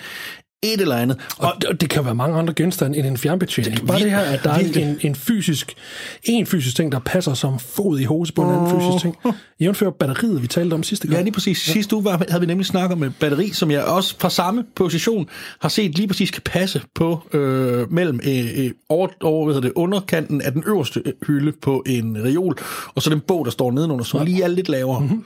et 0.62 0.80
eller 0.80 0.96
andet. 0.96 1.16
Og, 1.38 1.52
og 1.68 1.80
det 1.80 1.90
kan 1.90 2.04
være 2.04 2.14
mange 2.14 2.38
andre 2.38 2.54
genstande 2.54 2.98
end 2.98 3.06
en 3.06 3.16
fjernbetjening. 3.16 3.86
Bare 3.86 3.98
det 3.98 4.10
her, 4.10 4.18
at 4.18 4.40
der 4.44 4.50
er 4.50 4.58
en, 4.58 4.98
en 5.00 5.14
fysisk, 5.14 5.74
en 6.22 6.46
fysisk 6.46 6.76
ting, 6.76 6.92
der 6.92 6.98
passer 6.98 7.34
som 7.34 7.58
fod 7.58 7.98
i 7.98 8.04
hose 8.04 8.32
på 8.32 8.42
en 8.42 8.50
anden 8.50 8.80
fysisk 8.80 9.02
ting. 9.02 9.16
Jævnfører 9.60 9.90
batteriet, 9.90 10.42
vi 10.42 10.46
talte 10.46 10.74
om 10.74 10.82
sidste 10.82 11.06
gang. 11.06 11.16
Ja, 11.18 11.22
lige 11.22 11.32
præcis. 11.32 11.68
Ja. 11.68 11.72
Sidste 11.72 11.96
uge 11.96 12.04
var, 12.04 12.24
havde 12.28 12.40
vi 12.40 12.46
nemlig 12.46 12.66
snakket 12.66 12.92
om 12.92 13.02
et 13.02 13.12
batteri, 13.20 13.50
som 13.52 13.70
jeg 13.70 13.84
også 13.84 14.14
fra 14.18 14.30
samme 14.30 14.64
position 14.76 15.28
har 15.60 15.68
set 15.68 15.96
lige 15.96 16.08
præcis 16.08 16.30
kan 16.30 16.42
passe 16.44 16.82
på 16.94 17.28
øh, 17.32 17.92
mellem 17.92 18.20
øh, 18.26 18.64
øh, 18.64 18.70
over, 18.88 19.08
over 19.20 19.44
hvad 19.44 19.54
hedder 19.54 19.68
det, 19.68 19.74
underkanten 19.76 20.42
af 20.42 20.52
den 20.52 20.64
øverste 20.66 21.02
hylde 21.26 21.52
på 21.62 21.82
en 21.86 22.24
reol, 22.24 22.58
og 22.94 23.02
så 23.02 23.10
den 23.10 23.20
bog, 23.20 23.44
der 23.44 23.50
står 23.50 23.72
nedenunder, 23.72 24.04
som 24.04 24.24
lige 24.24 24.42
er 24.42 24.48
lidt 24.48 24.68
lavere. 24.68 25.00
Mm-hmm. 25.00 25.24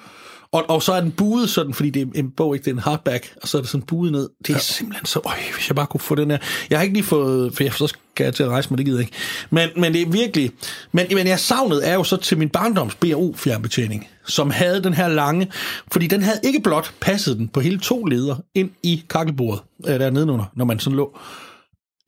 Og, 0.52 0.64
og 0.68 0.82
så 0.82 0.92
er 0.92 1.00
den 1.00 1.12
buet 1.12 1.50
sådan, 1.50 1.74
fordi 1.74 1.90
det 1.90 2.02
er 2.02 2.06
en 2.14 2.30
bog, 2.30 2.54
ikke 2.54 2.64
det 2.64 2.70
er 2.70 2.74
en 2.74 2.82
hardback, 2.82 3.34
og 3.42 3.48
så 3.48 3.58
er 3.58 3.62
det 3.62 3.70
sådan 3.70 3.86
buet 3.86 4.12
ned. 4.12 4.28
Det 4.38 4.48
er 4.48 4.54
ja. 4.54 4.58
simpelthen 4.58 5.06
så, 5.06 5.20
øj, 5.24 5.36
hvis 5.54 5.68
jeg 5.68 5.76
bare 5.76 5.86
kunne 5.86 6.00
få 6.00 6.14
den 6.14 6.30
her. 6.30 6.38
Jeg 6.70 6.78
har 6.78 6.82
ikke 6.82 6.94
lige 6.94 7.04
fået, 7.04 7.54
for 7.54 7.64
jeg, 7.64 7.72
så 7.72 7.86
skal 7.86 8.24
jeg 8.24 8.34
til 8.34 8.42
at 8.42 8.48
rejse 8.48 8.70
mig, 8.70 8.78
det 8.78 8.86
gider 8.86 8.98
jeg 8.98 9.06
ikke. 9.06 9.16
Men, 9.50 9.68
men 9.76 9.92
det 9.92 10.02
er 10.02 10.06
virkelig, 10.06 10.50
men, 10.92 11.06
men 11.10 11.26
jeg 11.26 11.40
savnede 11.40 11.84
er 11.84 11.94
jo 11.94 12.04
så 12.04 12.16
til 12.16 12.38
min 12.38 12.48
barndoms 12.48 12.94
BRU 12.94 13.34
fjernbetjening, 13.34 14.08
som 14.26 14.50
havde 14.50 14.84
den 14.84 14.94
her 14.94 15.08
lange, 15.08 15.52
fordi 15.92 16.06
den 16.06 16.22
havde 16.22 16.38
ikke 16.44 16.60
blot 16.60 16.94
passet 17.00 17.36
den 17.36 17.48
på 17.48 17.60
hele 17.60 17.78
to 17.78 18.04
leder 18.04 18.36
ind 18.54 18.70
i 18.82 19.04
kakkelbordet, 19.08 19.62
øh, 19.86 20.00
der 20.00 20.10
nedenunder, 20.10 20.44
når 20.54 20.64
man 20.64 20.78
sådan 20.78 20.96
lå. 20.96 21.18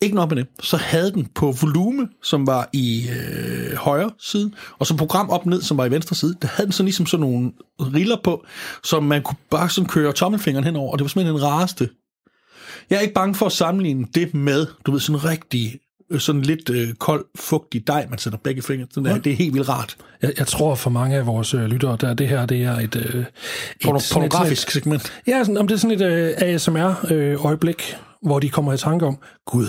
Ikke 0.03 0.15
nok 0.17 0.31
med 0.31 0.37
det, 0.37 0.47
så 0.61 0.77
havde 0.77 1.13
den 1.13 1.27
på 1.35 1.55
volume, 1.61 2.09
som 2.23 2.47
var 2.47 2.69
i 2.73 3.09
øh, 3.09 3.77
højre 3.77 4.11
side, 4.21 4.53
og 4.79 4.87
så 4.87 4.97
program 4.97 5.31
op 5.31 5.47
ned, 5.47 5.63
som 5.63 5.77
var 5.77 5.85
i 5.85 5.91
venstre 5.91 6.17
side, 6.17 6.35
der 6.43 6.49
havde 6.49 6.67
den 6.67 6.73
sådan 6.73 6.85
ligesom 6.85 7.07
sådan 7.07 7.27
nogle 7.27 7.53
riller 7.81 8.17
på, 8.25 8.45
som 8.85 9.03
man 9.03 9.23
kunne 9.23 9.37
bare 9.51 9.71
sådan 9.71 9.89
køre 9.89 10.13
tommelfingeren 10.13 10.65
henover, 10.65 10.93
og 10.93 10.99
det 10.99 11.05
var 11.05 11.09
simpelthen 11.09 11.35
den 11.35 11.45
rareste. 11.45 11.89
Jeg 12.91 12.97
er 12.97 13.01
ikke 13.01 13.15
bange 13.15 13.35
for 13.35 13.47
at 13.47 13.53
sammenligne 13.53 14.07
det 14.15 14.35
med, 14.35 14.67
du 14.87 14.93
ved, 14.93 15.01
sådan 15.01 15.25
rigtig 15.25 15.81
øh, 16.11 16.21
sådan 16.21 16.43
lidt 16.43 16.71
øh, 16.71 16.95
kold, 16.95 17.25
fugtig 17.37 17.87
dej, 17.87 18.07
man 18.11 18.19
sætter 18.19 18.39
begge 18.39 18.63
fingre. 18.63 18.87
Sådan 18.91 19.11
der, 19.11 19.19
det 19.19 19.33
er 19.33 19.37
helt 19.37 19.55
vildt 19.55 19.69
rart. 19.69 19.97
Jeg, 20.23 20.33
jeg 20.39 20.47
tror 20.47 20.75
for 20.75 20.91
mange 20.91 21.17
af 21.17 21.27
vores 21.27 21.55
øh, 21.55 21.65
lyttere, 21.65 21.97
der 22.01 22.15
det 22.15 22.29
her, 22.29 22.47
det 22.47 22.63
er 22.63 22.79
et... 22.79 22.97
Øh, 22.97 23.25
et 23.25 23.27
Pornografisk 24.13 24.71
segment. 24.71 25.13
Ja, 25.27 25.45
sådan, 25.45 25.57
om 25.57 25.69
det 25.69 25.75
er 25.75 25.79
sådan 25.79 26.01
et 26.01 26.07
øh, 26.07 26.35
ASMR-øjeblik, 26.37 27.97
hvor 28.23 28.39
de 28.39 28.51
kommer 28.51 28.73
i 28.73 28.79
tanke 28.79 29.07
om, 29.07 29.19
gud, 29.47 29.67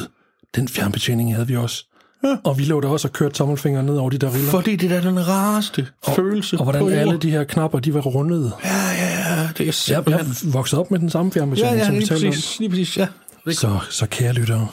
den 0.56 0.68
fjernbetjening 0.68 1.34
havde 1.34 1.48
vi 1.48 1.56
også. 1.56 1.86
Ja. 2.24 2.38
Og 2.44 2.58
vi 2.58 2.64
lå 2.64 2.82
der 2.82 2.88
også 2.88 3.08
og 3.08 3.14
kørte 3.14 3.36
tommelfingeren 3.36 3.86
ned 3.86 3.98
over 3.98 4.10
de 4.10 4.18
der 4.18 4.34
riller. 4.34 4.52
Fordi 4.52 4.76
det 4.76 4.92
er 4.92 5.02
den 5.02 5.28
rareste 5.28 5.88
og, 6.04 6.16
følelse 6.16 6.58
Og 6.58 6.64
hvordan 6.64 6.90
alle 6.90 7.18
de 7.18 7.32
her 7.32 7.44
knapper, 7.44 7.80
de 7.80 7.94
var 7.94 8.02
rundede. 8.02 8.52
Ja, 8.64 8.70
ja, 8.92 9.40
ja. 9.42 9.48
Det 9.48 9.60
er 9.60 9.66
Jeg, 9.66 9.74
simpelthen... 9.74 10.28
jeg 10.44 10.54
voksede 10.54 10.80
op 10.82 10.92
med 10.92 11.00
den 11.00 11.10
samme 11.10 11.32
fjernbetjening, 11.32 11.76
Ja, 11.76 11.80
ja, 11.80 11.86
som 11.86 11.96
vi 11.96 12.06
talte 12.06 12.28
om. 12.28 12.34
lige 12.60 12.70
præcis, 12.70 12.98
ja. 12.98 13.08
Så, 13.52 13.80
så 13.90 14.06
kære 14.08 14.34
lyttere, 14.34 14.68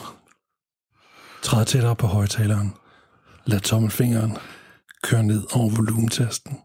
træd 1.41 1.65
tættere 1.65 1.95
på 1.95 2.07
højtaleren. 2.07 2.73
Lad 3.45 3.59
tommelfingeren 3.59 4.37
køre 5.03 5.23
ned 5.23 5.43
over 5.53 5.69
volumentesten. 5.69 6.57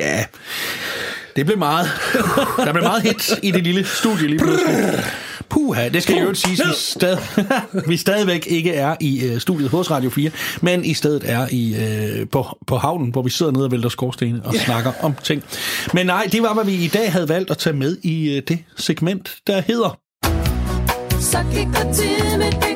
Ja, 0.00 0.24
det 1.36 1.46
blev 1.46 1.58
meget. 1.58 1.88
Der 2.56 2.72
blev 2.72 2.84
meget 2.84 3.02
hit 3.02 3.38
i 3.42 3.50
det 3.50 3.62
lille 3.62 3.84
studie 3.84 4.26
lige 4.26 4.38
pludselig. 4.38 5.04
Puha, 5.48 5.88
det 5.88 6.02
skal 6.02 6.16
jo 6.16 6.34
siges, 6.34 6.60
vi, 6.60 6.74
stad, 6.74 7.18
vi 7.88 7.96
stadigvæk 7.96 8.46
ikke 8.46 8.74
er 8.74 8.96
i 9.00 9.30
uh, 9.30 9.38
studiet 9.38 9.70
hos 9.70 9.90
Radio 9.90 10.10
4, 10.10 10.30
men 10.60 10.84
i 10.84 10.94
stedet 10.94 11.22
er 11.30 11.46
i 11.50 11.74
uh, 12.22 12.28
på, 12.28 12.58
på 12.66 12.76
havnen, 12.76 13.10
hvor 13.10 13.22
vi 13.22 13.30
sidder 13.30 13.52
nede 13.52 13.64
og 13.64 13.70
vælter 13.70 13.88
skorstene 13.88 14.40
og 14.44 14.54
yeah. 14.54 14.64
snakker 14.64 14.92
om 15.00 15.14
ting. 15.24 15.42
Men 15.94 16.06
nej, 16.06 16.28
det 16.32 16.42
var, 16.42 16.54
hvad 16.54 16.64
vi 16.64 16.74
i 16.74 16.88
dag 16.88 17.12
havde 17.12 17.28
valgt 17.28 17.50
at 17.50 17.58
tage 17.58 17.76
med 17.76 17.96
i 18.02 18.36
uh, 18.36 18.42
det 18.48 18.58
segment, 18.76 19.36
der 19.46 19.60
hedder... 19.60 19.98
Så 21.20 21.38
gik 21.52 21.66
der 21.66 21.92
tid 21.92 22.38
med 22.38 22.69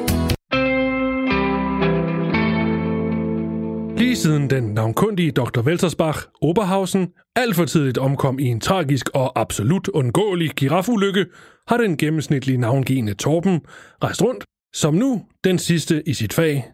Lige 4.14 4.22
siden 4.22 4.50
den 4.50 4.64
navnkundige 4.64 5.30
Dr. 5.30 5.60
Weltersbach 5.60 6.18
Oberhausen 6.40 7.08
alt 7.36 7.56
for 7.56 7.64
tidligt 7.64 7.98
omkom 7.98 8.38
i 8.38 8.44
en 8.44 8.60
tragisk 8.60 9.10
og 9.14 9.40
absolut 9.40 9.88
undgåelig 9.88 10.50
girafulykke, 10.50 11.26
har 11.68 11.76
den 11.76 11.96
gennemsnitlige 11.96 12.58
navngivende 12.58 13.14
Torben 13.14 13.60
rejst 14.04 14.22
rundt, 14.22 14.44
som 14.74 14.94
nu 14.94 15.22
den 15.44 15.58
sidste 15.58 16.08
i 16.08 16.14
sit 16.14 16.32
fag. 16.32 16.64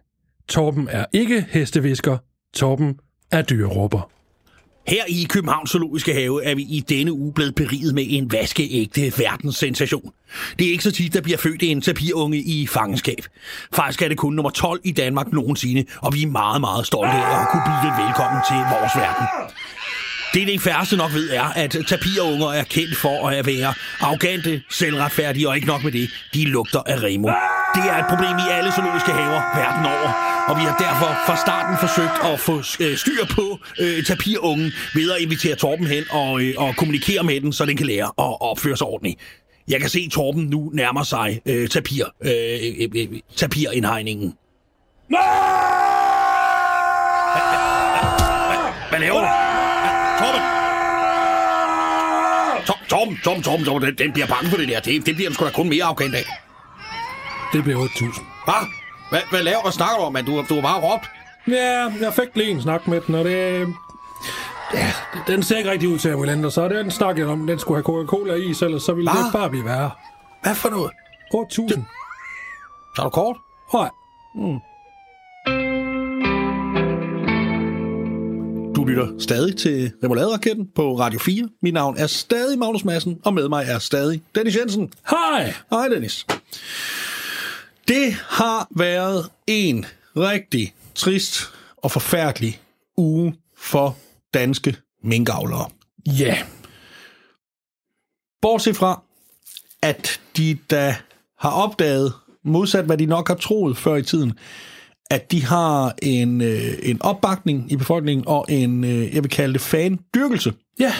Torben 0.47 0.87
er 0.91 1.05
ikke 1.13 1.45
hestevisker, 1.49 2.17
Torben 2.53 2.99
er 3.31 3.41
dyreråber. 3.41 4.11
Her 4.87 5.03
i 5.07 5.25
Københavns 5.29 5.69
Zoologiske 5.69 6.13
Have 6.13 6.43
er 6.43 6.55
vi 6.55 6.61
i 6.61 6.83
denne 6.89 7.11
uge 7.11 7.33
blevet 7.33 7.55
beriget 7.55 7.95
med 7.95 8.05
en 8.07 8.31
vaskeægte 8.31 9.13
verdenssensation. 9.17 10.11
Det 10.59 10.67
er 10.67 10.71
ikke 10.71 10.83
så 10.83 10.91
tit, 10.91 11.13
der 11.13 11.21
bliver 11.21 11.37
født 11.37 11.63
en 11.63 11.81
tapirunge 11.81 12.37
i 12.37 12.67
fangenskab. 12.67 13.25
Faktisk 13.73 14.01
er 14.01 14.07
det 14.07 14.17
kun 14.17 14.33
nummer 14.33 14.49
12 14.49 14.81
i 14.83 14.91
Danmark 14.91 15.33
nogensinde, 15.33 15.85
og 16.01 16.13
vi 16.13 16.23
er 16.23 16.27
meget, 16.27 16.61
meget 16.61 16.85
stolte 16.85 17.13
af 17.13 17.41
at 17.41 17.47
kunne 17.51 17.63
byde 17.65 17.91
den 17.91 18.05
velkommen 18.05 18.41
til 18.49 18.57
vores 18.57 18.91
verden. 18.95 19.27
Det, 20.33 20.47
det 20.47 20.61
færreste 20.61 20.97
nok 20.97 21.13
ved, 21.13 21.29
er, 21.29 21.43
at 21.43 21.77
tapirunger 21.87 22.47
er 22.47 22.63
kendt 22.63 22.97
for 22.97 23.27
at 23.29 23.45
være 23.45 23.73
arrogante, 24.01 24.61
selvretfærdige, 24.69 25.49
og 25.49 25.55
ikke 25.55 25.67
nok 25.67 25.83
med 25.83 25.91
det, 25.91 26.09
de 26.33 26.45
lugter 26.45 26.81
af 26.85 27.03
remo. 27.03 27.27
Det 27.75 27.83
er 27.91 27.97
et 27.97 28.05
problem 28.09 28.37
i 28.37 28.47
alle 28.51 28.71
zoologiske 28.71 29.11
haver 29.11 29.41
verden 29.61 29.85
over, 29.85 30.30
og 30.47 30.57
vi 30.57 30.61
har 30.61 30.75
derfor 30.77 31.11
fra 31.25 31.35
starten 31.35 31.77
forsøgt 31.77 32.17
at 32.33 32.39
få 32.39 32.57
øh, 32.83 32.97
styr 32.97 33.25
på 33.25 33.59
øh, 33.79 34.03
tapirungen 34.03 34.71
ved 34.93 35.11
at 35.11 35.21
invitere 35.21 35.55
Torben 35.55 35.87
hen 35.87 36.03
og, 36.11 36.41
øh, 36.41 36.53
og 36.57 36.75
kommunikere 36.75 37.23
med 37.23 37.41
den, 37.41 37.53
så 37.53 37.65
den 37.65 37.77
kan 37.77 37.85
lære 37.85 38.05
at 38.05 38.41
opføre 38.41 38.77
sig 38.77 38.87
ordentligt. 38.87 39.19
Jeg 39.67 39.79
kan 39.79 39.89
se, 39.89 39.99
at 40.05 40.11
Torben 40.11 40.43
nu 40.43 40.71
nærmer 40.73 41.03
sig 41.03 41.41
øh, 41.45 41.67
tapir, 41.69 42.05
øh, 42.21 42.31
øh, 42.79 42.89
øh, 42.95 43.19
tapirindhegningen. 43.35 44.33
Hvad 48.89 48.99
laver 48.99 49.19
du? 49.21 49.27
Torben! 50.19 50.41
Tom, 52.89 53.17
Tom, 53.23 53.41
Tom, 53.41 53.63
Tom, 53.63 53.81
den, 53.81 53.95
den 53.97 54.11
bliver 54.11 54.27
bange 54.27 54.49
for 54.49 54.57
det 54.57 54.67
der. 54.67 54.79
Det, 54.79 55.05
det 55.05 55.15
bliver 55.15 55.29
den 55.29 55.35
sgu 55.35 55.45
da 55.45 55.51
kun 55.51 55.69
mere 55.69 55.83
arrogant 55.83 56.15
af. 56.15 56.25
Det 57.53 57.63
bliver 57.63 57.85
8.000. 57.85 58.23
Hvad? 58.45 58.80
Hvad, 59.11 59.21
hvad 59.29 59.43
laver, 59.43 59.61
hvad 59.61 59.71
snakker 59.71 59.97
du 59.97 60.03
om, 60.03 60.13
man? 60.13 60.25
Du, 60.25 60.45
du 60.49 60.55
har 60.55 60.61
bare 60.61 60.81
råbt. 60.81 61.05
Ja, 61.47 61.91
jeg 62.01 62.13
fik 62.13 62.35
lige 62.35 62.51
en 62.51 62.61
snak 62.61 62.87
med 62.87 63.01
den, 63.01 63.15
og 63.15 63.25
det... 63.25 63.67
Ja, 64.73 64.91
den 65.27 65.43
ser 65.43 65.57
ikke 65.57 65.71
rigtig 65.71 65.89
ud 65.89 65.97
til 65.97 66.09
at 66.09 66.15
Willander, 66.15 66.49
så 66.49 66.67
det 66.67 66.77
den 66.77 66.91
snak, 66.91 67.17
jeg 67.17 67.27
om, 67.27 67.47
den 67.47 67.59
skulle 67.59 67.77
have 67.77 67.83
Coca-Cola 67.83 68.33
i, 68.33 68.53
så 68.53 68.65
ellers 68.65 68.83
så 68.83 68.93
ville 68.93 69.11
det 69.11 69.33
bare 69.33 69.49
blive 69.49 69.65
værre. 69.65 69.91
Hvad 70.43 70.55
for 70.55 70.69
noget? 70.69 70.91
8.000. 71.35 71.81
Så 72.95 73.01
er 73.01 73.03
du 73.03 73.09
kort? 73.09 73.37
Nej. 73.73 73.89
Du 78.75 78.85
lytter 78.85 79.07
stadig 79.19 79.57
til 79.57 79.91
Remoulade-raketten 80.03 80.67
på 80.75 80.99
Radio 80.99 81.19
4. 81.19 81.49
Mit 81.61 81.73
navn 81.73 81.97
er 81.97 82.07
stadig 82.07 82.59
Magnus 82.59 82.85
Madsen, 82.85 83.19
og 83.25 83.33
med 83.33 83.49
mig 83.49 83.65
er 83.67 83.79
stadig 83.79 84.21
Dennis 84.35 84.57
Jensen. 84.57 84.93
Hej! 85.09 85.53
Hej 85.71 85.87
Dennis. 85.87 86.25
Det 87.87 88.13
har 88.13 88.67
været 88.75 89.29
en 89.47 89.85
rigtig 90.17 90.73
trist 90.95 91.41
og 91.77 91.91
forfærdelig 91.91 92.61
uge 92.97 93.35
for 93.57 93.97
danske 94.33 94.75
minkavlere. 95.03 95.69
Ja. 96.07 96.37
Bortset 98.41 98.75
fra, 98.75 99.01
at 99.81 100.21
de 100.37 100.57
da 100.71 100.95
har 101.39 101.51
opdaget, 101.51 102.13
modsat 102.43 102.85
hvad 102.85 102.97
de 102.97 103.05
nok 103.05 103.27
har 103.27 103.35
troet 103.35 103.77
før 103.77 103.95
i 103.95 104.03
tiden, 104.03 104.33
at 105.09 105.31
de 105.31 105.45
har 105.45 105.95
en, 106.01 106.41
øh, 106.41 106.73
en 106.83 107.01
opbakning 107.01 107.71
i 107.71 107.75
befolkningen 107.75 108.27
og 108.27 108.45
en, 108.49 108.83
øh, 108.83 109.15
jeg 109.15 109.23
vil 109.23 109.31
kalde 109.31 109.53
det, 109.53 109.61
fan-dyrkelse 109.61 110.53
Ja. 110.79 110.93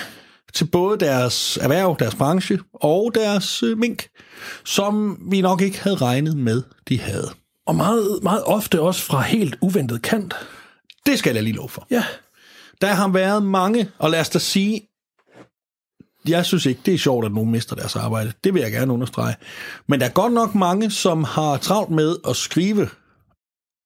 Til 0.54 0.66
både 0.66 0.99
deres 0.99 1.58
erhverv, 1.58 1.95
deres 1.99 2.16
branche 2.16 2.60
og 2.74 3.12
deres 3.16 3.64
øh, 3.64 3.78
mink, 3.78 4.08
som 4.66 5.20
vi 5.32 5.41
nok 5.41 5.62
ikke 5.62 5.80
havde 5.80 5.95
regnet 5.95 6.38
med, 6.38 6.64
de 6.89 6.99
havde. 6.99 7.30
Og 7.66 7.76
meget, 7.76 8.20
meget 8.24 8.43
ofte 8.43 8.82
også 8.82 9.02
fra 9.02 9.22
helt 9.22 9.58
uventet 9.62 10.02
kant. 10.02 10.34
Det 11.06 11.20
skal 11.20 11.34
jeg 11.34 11.43
lige 11.43 11.56
love 11.56 11.70
for. 11.70 11.88
Ja. 11.91 12.04
Der 12.82 12.88
har 12.88 13.08
været 13.08 13.43
mange, 13.43 13.91
og 13.97 14.10
lad 14.10 14.20
os 14.20 14.30
da 14.30 14.39
sige, 14.39 14.88
jeg 16.28 16.45
synes 16.45 16.66
ikke, 16.66 16.82
det 16.86 16.93
er 16.93 16.97
sjovt, 16.97 17.26
at 17.26 17.32
nogen 17.32 17.52
mister 17.52 17.76
deres 17.76 17.95
arbejde. 17.95 18.34
Det 18.43 18.54
vil 18.54 18.62
jeg 18.62 18.72
gerne 18.72 18.93
understrege. 18.93 19.36
Men 19.88 19.99
der 19.99 20.06
er 20.06 20.12
godt 20.12 20.34
nok 20.34 20.56
mange, 20.56 20.91
som 20.91 21.24
har 21.24 21.58
travlt 21.58 21.89
med 21.89 22.16
at 22.28 22.36
skrive 22.36 22.89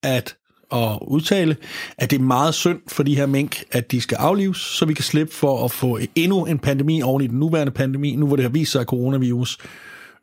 at 0.03 0.37
og 0.69 1.11
udtale, 1.11 1.55
at 1.97 2.11
det 2.11 2.19
er 2.19 2.23
meget 2.23 2.53
synd 2.53 2.79
for 2.87 3.03
de 3.03 3.15
her 3.15 3.25
mink, 3.25 3.63
at 3.71 3.91
de 3.91 4.01
skal 4.01 4.15
aflives, 4.15 4.57
så 4.57 4.85
vi 4.85 4.93
kan 4.93 5.03
slippe 5.03 5.33
for 5.33 5.65
at 5.65 5.71
få 5.71 5.99
endnu 6.15 6.45
en 6.45 6.59
pandemi 6.59 7.01
oven 7.01 7.21
i 7.21 7.27
den 7.27 7.39
nuværende 7.39 7.71
pandemi, 7.71 8.15
nu 8.15 8.27
hvor 8.27 8.35
det 8.35 8.43
har 8.43 8.49
vist 8.49 8.71
sig, 8.71 8.81
at 8.81 8.87
coronavirus 8.87 9.57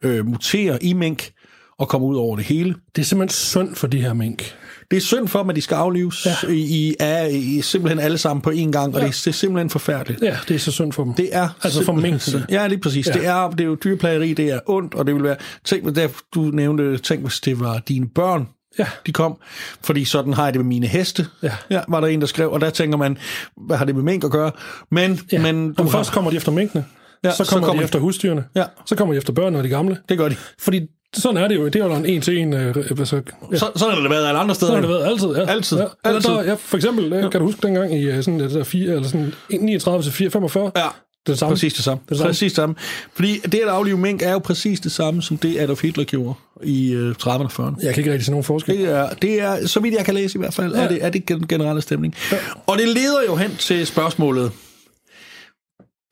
øh, 0.02 0.26
muterer 0.26 0.78
i 0.80 0.92
mink 0.92 1.32
og 1.78 1.88
kommer 1.88 2.08
ud 2.08 2.16
over 2.16 2.36
det 2.36 2.44
hele. 2.44 2.74
Det 2.96 3.02
er 3.02 3.06
simpelthen 3.06 3.34
synd 3.34 3.74
for 3.74 3.86
de 3.86 4.00
her 4.00 4.12
mink. 4.12 4.54
Det 4.90 4.96
er 4.96 5.00
synd 5.00 5.28
for 5.28 5.38
dem, 5.38 5.50
at 5.50 5.56
de 5.56 5.60
skal 5.60 5.74
aflives. 5.74 6.26
Ja. 6.26 6.48
I, 6.48 6.88
I 6.88 6.94
er 7.00 7.26
i, 7.26 7.60
simpelthen 7.62 7.98
alle 7.98 8.18
sammen 8.18 8.42
på 8.42 8.50
én 8.50 8.70
gang, 8.70 8.94
og 8.94 9.00
ja. 9.00 9.06
det, 9.06 9.12
er, 9.12 9.20
det 9.24 9.26
er 9.26 9.32
simpelthen 9.32 9.70
forfærdeligt. 9.70 10.22
Ja, 10.22 10.36
det 10.48 10.54
er 10.54 10.58
så 10.58 10.72
synd 10.72 10.92
for 10.92 11.04
dem. 11.04 11.14
Det 11.14 11.28
er 11.32 11.48
Altså 11.62 11.84
for 11.84 11.92
minkene. 11.92 12.46
Ja, 12.50 12.66
lige 12.66 12.80
præcis. 12.80 13.06
Ja. 13.06 13.12
Det, 13.12 13.26
er, 13.26 13.50
det 13.50 13.60
er 13.60 13.64
jo 13.64 13.76
dyrplageri, 13.84 14.34
det 14.34 14.50
er 14.50 14.60
ondt, 14.66 14.94
og 14.94 15.06
det 15.06 15.14
vil 15.14 15.22
være... 15.22 15.36
Tænk, 15.64 15.96
der, 15.96 16.08
du 16.34 16.40
nævnte, 16.40 16.98
tænk 16.98 17.22
hvis 17.22 17.40
det 17.40 17.60
var 17.60 17.78
dine 17.78 18.08
børn, 18.08 18.48
Ja. 18.78 18.86
de 19.06 19.12
kom. 19.12 19.36
Fordi 19.84 20.04
sådan 20.04 20.32
har 20.32 20.44
jeg 20.44 20.52
det 20.52 20.60
med 20.60 20.66
mine 20.68 20.86
heste. 20.86 21.26
Ja. 21.42 21.52
ja. 21.70 21.80
var 21.88 22.00
der 22.00 22.08
en, 22.08 22.20
der 22.20 22.26
skrev, 22.26 22.50
og 22.52 22.60
der 22.60 22.70
tænker 22.70 22.98
man, 22.98 23.18
hvad 23.66 23.76
har 23.76 23.84
det 23.84 23.94
med 23.94 24.02
mink 24.02 24.24
at 24.24 24.30
gøre? 24.30 24.50
Men, 24.90 25.20
Ja. 25.32 25.40
men 25.42 25.72
du 25.72 25.82
du 25.82 25.88
først 25.88 26.10
har, 26.10 26.14
kommer 26.14 26.30
de 26.30 26.36
efter 26.36 26.52
minkene, 26.52 26.84
Ja, 27.24 27.30
så 27.30 27.44
så 27.44 27.50
kommer, 27.50 27.66
kommer 27.66 27.80
de 27.80 27.82
de- 27.82 27.84
efter 27.84 27.98
husdyrene, 27.98 28.44
Ja. 28.56 28.64
så 28.86 28.96
kommer 28.96 29.14
de 29.14 29.18
efter 29.18 29.32
børnene 29.32 29.58
og 29.58 29.64
de 29.64 29.68
gamle. 29.68 29.96
det 30.08 30.18
gør 30.18 30.28
de. 30.28 30.36
Fordi 30.60 30.80
sådan 31.16 31.36
er 31.42 31.48
det 31.48 31.54
jo. 31.56 31.64
Det 31.68 31.76
er 31.76 31.84
jo 31.84 31.94
en 31.94 32.06
en-til-en... 32.06 32.52
Øh, 32.54 32.76
altså, 32.98 33.22
ja. 33.52 33.56
Så, 33.58 33.70
sådan 33.76 33.94
har 33.94 34.00
det 34.00 34.10
været 34.10 34.26
alle 34.26 34.38
andre 34.40 34.54
steder. 34.54 34.72
Sådan 34.72 34.84
har 34.84 34.90
det 34.90 35.00
været 35.00 35.10
altid, 35.12 35.28
ja. 35.28 35.52
Altid. 35.52 35.78
Ja. 35.78 35.84
Altid. 36.04 36.30
Der, 36.30 36.42
ja, 36.42 36.54
for 36.54 36.76
eksempel, 36.76 37.12
ja. 37.12 37.28
kan 37.28 37.40
du 37.40 37.46
huske 37.46 37.60
dengang 37.66 37.94
i 37.94 38.04
øh, 38.04 38.16
sådan, 38.22 38.40
det 38.40 38.50
der 38.50 38.64
fire, 38.64 38.92
eller 38.94 39.08
sådan 39.08 39.34
39 39.60 40.02
til 40.02 40.12
4, 40.12 40.30
45? 40.30 40.70
Ja, 40.76 40.82
Det 41.26 41.32
er 41.32 41.36
samme. 41.36 41.54
Præcis 41.54 41.74
det 41.74 41.84
samme. 41.84 42.02
Det 42.04 42.06
er 42.06 42.14
det 42.14 42.18
samme. 42.18 42.28
Præcis 42.28 42.52
det 42.52 42.56
samme. 42.56 42.74
Fordi 43.14 43.38
det 43.38 43.54
at 43.54 43.68
aflive 43.68 43.98
mink 43.98 44.22
er 44.22 44.32
jo 44.32 44.38
præcis 44.38 44.80
det 44.80 44.92
samme, 44.92 45.22
som 45.22 45.36
det 45.36 45.60
Adolf 45.60 45.82
Hitler 45.82 46.04
gjorde 46.04 46.34
i 46.62 46.92
øh, 46.92 47.14
30'erne 47.22 47.28
og 47.28 47.50
40'erne. 47.52 47.84
Jeg 47.84 47.94
kan 47.94 48.00
ikke 48.00 48.12
rigtig 48.12 48.24
se 48.24 48.30
nogen 48.30 48.44
forskel. 48.44 48.78
Det 48.78 48.88
er, 48.88 49.10
det 49.14 49.40
er, 49.40 49.66
så 49.66 49.80
vidt 49.80 49.94
jeg 49.94 50.04
kan 50.04 50.14
læse 50.14 50.38
i 50.38 50.40
hvert 50.40 50.54
fald, 50.54 50.74
ja. 50.74 50.82
er, 50.82 50.88
det, 50.88 51.04
er 51.04 51.10
det 51.10 51.28
den 51.28 51.46
generelle 51.46 51.82
stemning. 51.82 52.14
Ja. 52.32 52.36
Og 52.66 52.78
det 52.78 52.88
leder 52.88 53.22
jo 53.26 53.36
hen 53.36 53.56
til 53.56 53.86
spørgsmålet, 53.86 54.52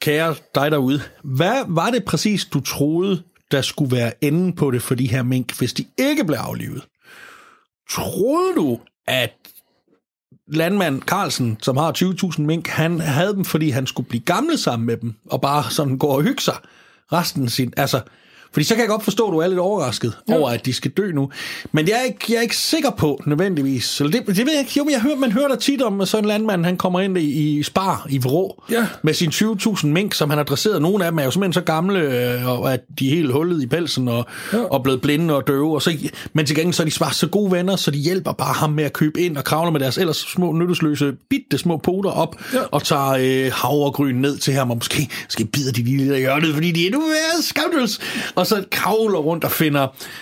kære 0.03 0.35
dig 0.55 0.71
derude, 0.71 1.01
hvad 1.25 1.65
var 1.69 1.91
det 1.91 2.05
præcis, 2.05 2.45
du 2.45 2.61
troede, 2.61 3.23
der 3.51 3.63
skulle 3.63 3.97
være 3.97 4.25
enden 4.25 4.53
på 4.53 4.71
det 4.71 4.83
for 4.83 4.95
de 4.95 5.09
her 5.09 5.23
mink, 5.23 5.59
hvis 5.59 5.73
de 5.73 5.85
ikke 5.99 6.25
blev 6.25 6.39
aflivet? 6.39 6.83
Troede 7.91 8.55
du, 8.57 8.79
at 9.07 9.33
landmand 10.51 11.03
Carlsen, 11.03 11.59
som 11.63 11.77
har 11.77 11.93
20.000 12.37 12.43
mink, 12.43 12.69
han 12.69 13.01
havde 13.01 13.35
dem, 13.35 13.45
fordi 13.45 13.71
han 13.71 13.87
skulle 13.87 14.09
blive 14.09 14.23
gammel 14.23 14.59
sammen 14.59 14.87
med 14.87 14.97
dem, 14.97 15.15
og 15.31 15.41
bare 15.41 15.71
sådan 15.71 15.99
gå 15.99 16.07
og 16.07 16.23
hygge 16.23 16.43
sig 16.43 16.57
resten 17.13 17.45
af 17.45 17.51
sin... 17.51 17.73
Altså, 17.77 18.01
fordi 18.53 18.65
så 18.65 18.75
kan 18.75 18.81
jeg 18.81 18.89
godt 18.89 19.05
forstå, 19.05 19.27
at 19.27 19.33
du 19.33 19.39
er 19.39 19.47
lidt 19.49 19.59
overrasket 19.59 20.13
ja. 20.29 20.35
over, 20.39 20.51
at 20.51 20.67
de 20.67 20.73
skal 20.73 20.91
dø 20.91 21.13
nu. 21.13 21.31
Men 21.73 21.89
jeg 21.89 21.99
er 21.99 22.03
ikke, 22.03 22.19
jeg 22.29 22.37
er 22.37 22.41
ikke 22.43 22.57
sikker 22.57 22.91
på, 22.91 23.21
nødvendigvis. 23.27 24.01
Eller 24.01 24.11
det, 24.13 24.27
det 24.27 24.47
ved 24.47 24.53
jeg 24.53 24.61
ikke. 24.61 24.73
Jo, 24.77 24.85
men 24.85 24.93
jeg 24.93 25.01
hører, 25.01 25.17
man 25.17 25.33
hører 25.33 25.49
da 25.49 25.57
tit 25.57 25.83
om, 25.83 26.01
at 26.01 26.09
sådan 26.09 26.25
en 26.25 26.29
landmand, 26.29 26.65
han 26.65 26.77
kommer 26.77 27.01
ind 27.01 27.19
i, 27.19 27.59
i 27.59 27.63
Spar 27.63 28.07
i 28.11 28.19
Vrå, 28.19 28.63
Ja. 28.71 28.87
med 29.03 29.15
sine 29.15 29.33
20.000 29.33 29.87
mink, 29.87 30.15
som 30.15 30.31
han 30.31 30.37
har 30.39 30.45
dresseret. 30.45 30.83
Nogle 30.83 31.05
af 31.05 31.11
dem 31.13 31.19
er 31.19 31.25
jo 31.25 31.31
simpelthen 31.31 31.53
så 31.53 31.61
gamle, 31.61 31.99
øh, 32.01 32.49
og 32.49 32.73
at 32.73 32.81
de 32.99 33.11
er 33.11 33.15
helt 33.15 33.33
hullet 33.33 33.63
i 33.63 33.67
pelsen, 33.67 34.09
og, 34.09 34.27
ja. 34.53 34.59
Og 34.59 34.83
blevet 34.83 35.01
blinde 35.01 35.37
og 35.37 35.47
døve. 35.47 35.75
Og 35.75 35.83
så, 35.83 35.97
men 36.33 36.47
til 36.47 36.57
gengæld 36.57 36.75
så 36.75 36.83
er 36.83 36.87
de 36.87 36.93
bare 37.01 37.13
så 37.13 37.27
gode 37.27 37.53
venner, 37.53 37.77
så 37.77 37.91
de 37.91 37.99
hjælper 37.99 38.33
bare 38.33 38.55
ham 38.55 38.71
med 38.71 38.85
at 38.85 38.93
købe 38.93 39.21
ind 39.21 39.37
og 39.37 39.45
kravler 39.45 39.71
med 39.71 39.81
deres 39.81 39.99
ellers 39.99 40.17
små, 40.17 40.53
nyttesløse, 40.53 41.13
bitte 41.31 41.59
små 41.59 41.77
poter 41.77 42.11
op, 42.11 42.37
ja. 42.55 42.59
Og 42.71 42.83
tager 42.85 43.11
øh, 43.47 43.53
havregryn 43.55 44.15
ned 44.15 44.39
til 44.39 44.55
ham, 44.55 44.71
og 44.71 44.77
måske, 44.77 45.09
måske 45.27 45.45
bider 45.45 45.73
de 45.73 45.83
lige 45.83 46.13
af 46.15 46.21
hjørnet, 46.21 46.55
fordi 46.55 46.73
de 46.73 46.83
er 46.83 46.87
endnu 46.87 47.01
mere 47.01 47.43
scoundrels. 47.43 48.01
Og 48.41 48.47
så 48.47 48.65
kravler 48.71 49.19
rundt 49.19 49.45
og 49.45 49.51
finder... 49.53 49.81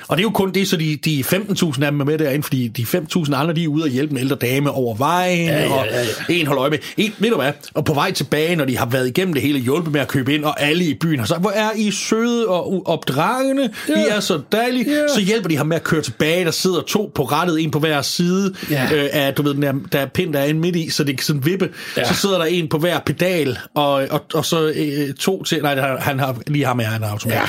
Og 0.09 0.17
det 0.17 0.19
er 0.19 0.23
jo 0.23 0.31
kun 0.31 0.53
det, 0.53 0.69
så 0.69 0.77
de, 0.77 0.97
de 1.05 1.25
15.000 1.27 1.85
af 1.85 1.91
dem 1.91 2.01
er 2.01 2.05
med 2.05 2.19
derinde, 2.19 2.43
fordi 2.43 2.69
de 2.69 2.83
5.000 2.83 3.35
andre, 3.35 3.55
de 3.55 3.65
er 3.65 3.69
ude 3.69 3.85
og 3.85 3.89
hjælpe 3.91 4.13
en 4.13 4.19
ældre 4.19 4.37
dame 4.37 4.71
over 4.71 4.95
vejen, 4.97 5.49
ja, 5.49 5.59
ja, 5.61 5.75
ja, 5.85 5.85
ja. 5.85 6.01
og 6.29 6.35
en 6.35 6.47
holder 6.47 6.61
øje 6.63 6.71
med. 6.71 6.79
En, 6.97 7.15
ved 7.19 7.31
du 7.31 7.37
hvad? 7.37 7.53
Og 7.75 7.85
på 7.85 7.95
vej 7.95 8.13
tilbage, 8.13 8.57
når 8.57 8.65
de 8.65 8.79
har 8.79 8.87
været 8.87 9.09
igennem 9.09 9.35
det 9.35 9.43
hele, 9.43 9.59
hjulpet 9.59 9.93
med 9.93 10.01
at 10.01 10.09
købe 10.09 10.35
ind, 10.35 10.45
og 10.45 10.63
alle 10.63 10.85
i 10.85 10.95
byen 10.95 11.19
har 11.19 11.27
sagt, 11.27 11.41
hvor 11.41 11.51
er 11.51 11.71
I 11.77 11.91
søde 11.91 12.47
og 12.49 12.83
opdragende, 12.87 13.71
ja. 13.89 13.95
I 14.05 14.07
er 14.09 14.21
så 14.21 14.41
dejlige. 14.53 14.91
Ja. 14.91 15.15
Så 15.15 15.21
hjælper 15.21 15.49
de 15.49 15.57
ham 15.57 15.67
med 15.67 15.77
at 15.77 15.85
køre 15.85 16.03
tilbage. 16.03 16.45
Der 16.45 16.51
sidder 16.51 16.81
to 16.81 17.13
på 17.15 17.25
rettet, 17.25 17.61
en 17.63 17.71
på 17.71 17.79
hver 17.79 18.03
side 18.03 18.55
Ja. 18.71 18.89
øh, 18.95 19.09
af, 19.13 19.35
du 19.35 19.43
ved, 19.43 19.55
den 19.55 19.63
der, 19.63 19.73
der 19.93 19.99
er 19.99 20.07
pind, 20.07 20.33
der 20.33 20.41
er 20.41 20.45
inde 20.45 20.61
midt 20.61 20.77
i, 20.77 20.91
så 20.91 21.05
det 21.05 21.17
kan 21.17 21.25
sådan 21.25 21.45
vippe. 21.47 21.69
Ja. 21.97 22.05
Så 22.09 22.15
sidder 22.15 22.39
der 22.39 22.45
en 22.45 22.69
på 22.69 22.79
hver 22.79 22.99
pedal, 23.07 23.59
og, 23.75 23.93
og, 23.93 24.25
og 24.35 24.45
så 24.45 24.73
øh, 24.77 25.15
to 25.15 25.43
til, 25.43 25.63
nej, 25.63 25.97
han- 25.99 26.19
har 26.19 26.37
lige 26.47 26.65
ham 26.65 26.77
med, 26.77 26.85
han 26.85 27.03
har 27.03 27.11
automat. 27.11 27.37
Ja. 27.39 27.43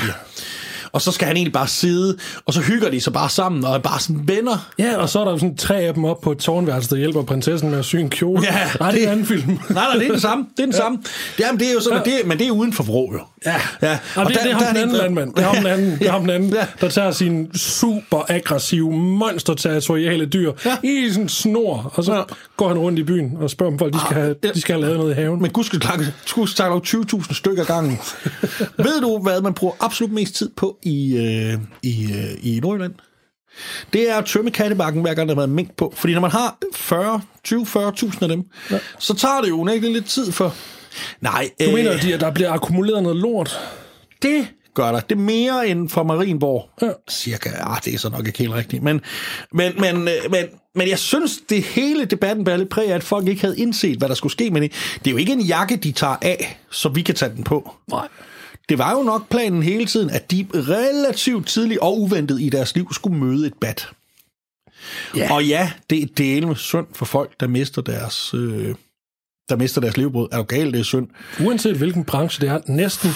Ja. 0.92 0.94
Og 0.94 1.02
så 1.02 1.12
skal 1.12 1.26
han 1.26 1.36
egentlig 1.36 1.52
bare 1.52 1.68
sidde, 1.68 2.16
og 2.46 2.54
så 2.54 2.60
hygger 2.60 2.90
de 2.90 3.00
sig 3.00 3.12
bare 3.12 3.28
sammen, 3.28 3.64
og 3.64 3.74
er 3.74 3.78
bare 3.78 4.00
sådan 4.00 4.20
venner. 4.28 4.70
Ja, 4.78 4.96
og 4.96 5.08
så 5.08 5.20
er 5.20 5.24
der 5.24 5.36
sådan 5.36 5.56
tre 5.56 5.76
af 5.76 5.94
dem 5.94 6.04
op 6.04 6.20
på 6.20 6.32
et 6.32 6.38
tårnværelse, 6.38 6.90
der 6.90 6.96
hjælper 6.96 7.22
prinsessen 7.22 7.70
med 7.70 7.78
at 7.78 7.84
sy 7.84 7.96
en 7.96 8.10
kjole. 8.10 8.42
Ja, 8.42 8.68
Nej, 8.80 8.90
det 8.90 9.00
er 9.00 9.06
en 9.06 9.12
anden 9.12 9.26
film. 9.26 9.46
Nej, 9.48 9.58
nej, 9.68 9.94
det 9.98 10.08
er 10.08 10.12
det 10.12 10.22
samme. 10.22 10.46
Det 10.56 10.62
er 10.62 10.66
det 10.66 10.74
samme. 10.74 10.98
Det 11.38 11.46
er, 11.46 11.52
men 11.52 11.60
det 11.60 11.68
er 11.68 11.72
jo 11.72 11.80
sådan, 11.80 12.02
ja. 12.06 12.10
det, 12.18 12.26
men 12.26 12.38
det 12.38 12.46
er 12.46 12.50
uden 12.50 12.72
for 12.72 12.82
vrå, 12.84 13.12
jo. 13.12 13.20
Ja, 13.46 13.52
ja. 13.82 13.90
ja. 13.90 13.98
Og 14.16 14.26
det, 14.26 14.34
der- 14.36 14.42
det 14.42 14.50
er 14.50 14.54
ham 14.54 14.62
der 14.62 14.68
den 14.72 14.76
anden 14.82 14.96
landmand. 14.96 15.34
Det 15.34 15.42
er 15.44 15.46
ham 15.46 15.56
den 15.56 15.66
anden, 15.66 15.98
det 15.98 16.06
er 16.06 16.12
ham 16.12 16.20
den 16.20 16.30
anden 16.30 16.50
Ja. 16.52 16.66
der 16.80 16.88
tager 16.88 17.10
sin 17.10 17.50
super 17.54 18.22
aggressive, 18.28 18.92
monster-territoriale 18.92 20.26
dyr 20.26 20.52
Ja. 20.64 20.76
i 20.82 21.08
sådan 21.08 21.22
en 21.22 21.28
snor, 21.28 21.92
og 21.94 22.04
så 22.04 22.14
Ja. 22.14 22.22
går 22.56 22.68
han 22.68 22.78
rundt 22.78 22.98
i 22.98 23.02
byen 23.02 23.32
og 23.40 23.50
spørger 23.50 23.70
dem, 23.70 23.78
folk 23.78 23.92
de 23.94 24.00
skal 24.06 24.16
have, 24.22 24.34
ja. 24.44 24.48
de 24.48 24.60
skal 24.60 24.74
have 24.74 24.82
lavet 24.82 24.98
noget 24.98 25.12
i 25.12 25.14
haven. 25.14 25.42
Men 25.42 25.50
gud 25.50 25.64
skal 25.64 25.82
snakke 26.46 26.74
om 26.74 26.82
20.000 26.86 27.34
stykker 27.34 27.64
gangen. 27.64 27.98
Ved 28.86 29.00
du, 29.00 29.18
hvad 29.22 29.40
man 29.40 29.54
bruger 29.54 29.74
absolut 29.80 30.12
mest 30.12 30.34
tid 30.34 30.50
på 30.56 30.76
i, 30.82 31.16
øh, 31.16 31.58
i, 31.82 32.12
øh, 32.12 32.30
i 32.42 32.60
Nordjylland? 32.62 32.94
Det 33.92 34.10
er 34.10 34.16
at 34.16 34.24
tømme 34.24 34.50
kattebakken, 34.50 35.02
hver 35.02 35.14
gang 35.14 35.28
der 35.28 35.34
har 35.34 35.40
været 35.40 35.48
mink 35.50 35.76
på. 35.76 35.92
Fordi 35.96 36.12
når 36.14 36.20
man 36.20 36.30
har 36.30 36.58
40, 36.74 37.20
20-40.000 37.48 38.22
af 38.22 38.28
dem, 38.28 38.42
ja. 38.70 38.78
så 38.98 39.14
tager 39.14 39.40
det 39.40 39.48
jo 39.48 39.68
ikke 39.68 39.92
lidt 39.92 40.06
tid 40.06 40.32
for... 40.32 40.54
Nej, 41.20 41.50
Du 41.66 41.70
mener, 41.70 41.90
at 41.90 42.02
de- 42.02 42.14
at 42.14 42.20
der 42.20 42.30
bliver 42.30 42.50
akkumuleret 42.52 43.02
noget 43.02 43.18
lort? 43.18 43.58
det 44.22 44.46
gør 44.74 44.92
der. 44.92 45.00
Det 45.00 45.14
er 45.14 45.20
mere 45.20 45.68
end 45.68 45.88
fra 45.88 46.02
Marienborg. 46.02 46.68
Ja. 46.82 46.90
Cirka. 47.10 47.50
Ah, 47.60 47.78
det 47.84 47.94
er 47.94 47.98
så 47.98 48.08
nok 48.08 48.26
ikke 48.26 48.38
helt 48.38 48.52
rigtigt. 48.52 48.82
Men, 48.82 49.00
men, 49.52 49.72
men, 49.80 49.96
øh, 50.08 50.30
men, 50.30 50.44
men 50.74 50.88
jeg 50.88 50.98
synes, 50.98 51.38
det 51.48 51.62
hele 51.62 52.04
debatten 52.04 52.44
bærer 52.44 52.56
lidt 52.56 52.68
præg 52.68 52.88
af, 52.90 52.94
at 52.94 53.02
folk 53.04 53.28
ikke 53.28 53.40
havde 53.40 53.58
indset, 53.58 53.98
hvad 53.98 54.08
der 54.08 54.14
skulle 54.14 54.32
ske 54.32 54.50
med 54.50 54.60
det. 54.60 54.72
Det 54.98 55.06
er 55.06 55.10
jo 55.10 55.16
ikke 55.16 55.32
en 55.32 55.40
jakke, 55.40 55.76
de 55.76 55.92
tager 55.92 56.16
af, 56.22 56.58
så 56.70 56.88
vi 56.88 57.02
kan 57.02 57.14
tage 57.14 57.32
den 57.36 57.44
på. 57.44 57.70
Nej. 57.90 58.08
Det 58.70 58.78
var 58.78 58.92
jo 58.92 59.02
nok 59.02 59.28
planen 59.28 59.62
hele 59.62 59.86
tiden, 59.86 60.10
at 60.10 60.30
de 60.30 60.46
relativt 60.54 61.46
tidligt 61.48 61.80
og 61.80 62.00
uventet 62.00 62.40
i 62.40 62.48
deres 62.48 62.74
liv 62.74 62.92
skulle 62.92 63.16
møde 63.18 63.46
et 63.46 63.54
bat. 63.60 63.88
Ja. 65.16 65.32
Og 65.34 65.44
ja, 65.44 65.70
det 65.90 66.02
er 66.02 66.06
dele 66.16 66.46
med 66.46 66.56
synd 66.56 66.86
for 66.94 67.04
folk, 67.04 67.40
der 67.40 67.46
mister 67.46 67.82
deres... 67.82 68.34
Øh, 68.34 68.74
der 69.48 69.56
mister 69.56 69.80
deres 69.80 69.96
levebrød. 69.96 70.28
Er 70.32 70.36
du 70.36 70.42
gal, 70.42 70.72
det 70.72 70.80
er 70.80 70.84
synd. 70.84 71.08
Uanset 71.46 71.76
hvilken 71.76 72.04
branche 72.04 72.40
det 72.46 72.48
er, 72.54 72.60
næsten, 72.66 73.10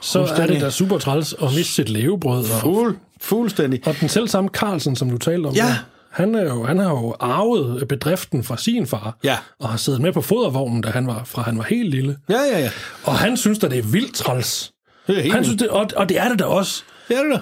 så 0.00 0.20
er 0.20 0.46
det 0.46 0.60
da 0.60 0.70
super 0.70 0.98
træls 0.98 1.34
at 1.42 1.48
miste 1.56 1.72
sit 1.74 1.88
levebrød. 1.88 2.38
Og, 2.38 2.60
Fuld, 2.60 2.96
fuldstændig. 3.20 3.80
og 3.86 3.94
den 4.00 4.08
selv 4.08 4.28
samme 4.28 4.50
Carlsen, 4.52 4.96
som 4.96 5.10
du 5.10 5.18
talte 5.18 5.46
om. 5.46 5.54
Ja, 5.54 5.62
der. 5.62 5.74
Han, 6.10 6.34
er 6.34 6.42
jo, 6.42 6.64
han 6.64 6.78
har 6.78 6.90
jo 6.90 7.16
arvet 7.20 7.88
bedriften 7.88 8.44
fra 8.44 8.56
sin 8.56 8.86
far, 8.86 9.18
Ja. 9.24 9.36
og 9.58 9.68
har 9.68 9.76
siddet 9.76 10.00
med 10.00 10.12
på 10.12 10.20
fodervognen, 10.20 10.80
da 10.80 10.90
han 10.90 11.06
var, 11.06 11.24
fra 11.24 11.42
han 11.42 11.58
var 11.58 11.64
helt 11.64 11.90
lille. 11.90 12.18
Ja, 12.28 12.40
ja, 12.52 12.58
ja. 12.58 12.70
Og 13.04 13.18
han 13.18 13.36
synes 13.36 13.58
da, 13.58 13.68
det 13.68 13.78
er 13.78 13.82
vildt 13.82 14.14
træls. 14.14 14.72
Det 15.06 15.32
Han 15.32 15.44
synes 15.44 15.58
det, 15.58 15.68
og, 15.68 15.90
og 15.96 16.08
det 16.08 16.18
er 16.18 16.28
det 16.28 16.38
da 16.38 16.44
også. 16.44 16.82
det 17.08 17.18
er 17.18 17.22
det 17.22 17.32
da. 17.32 17.38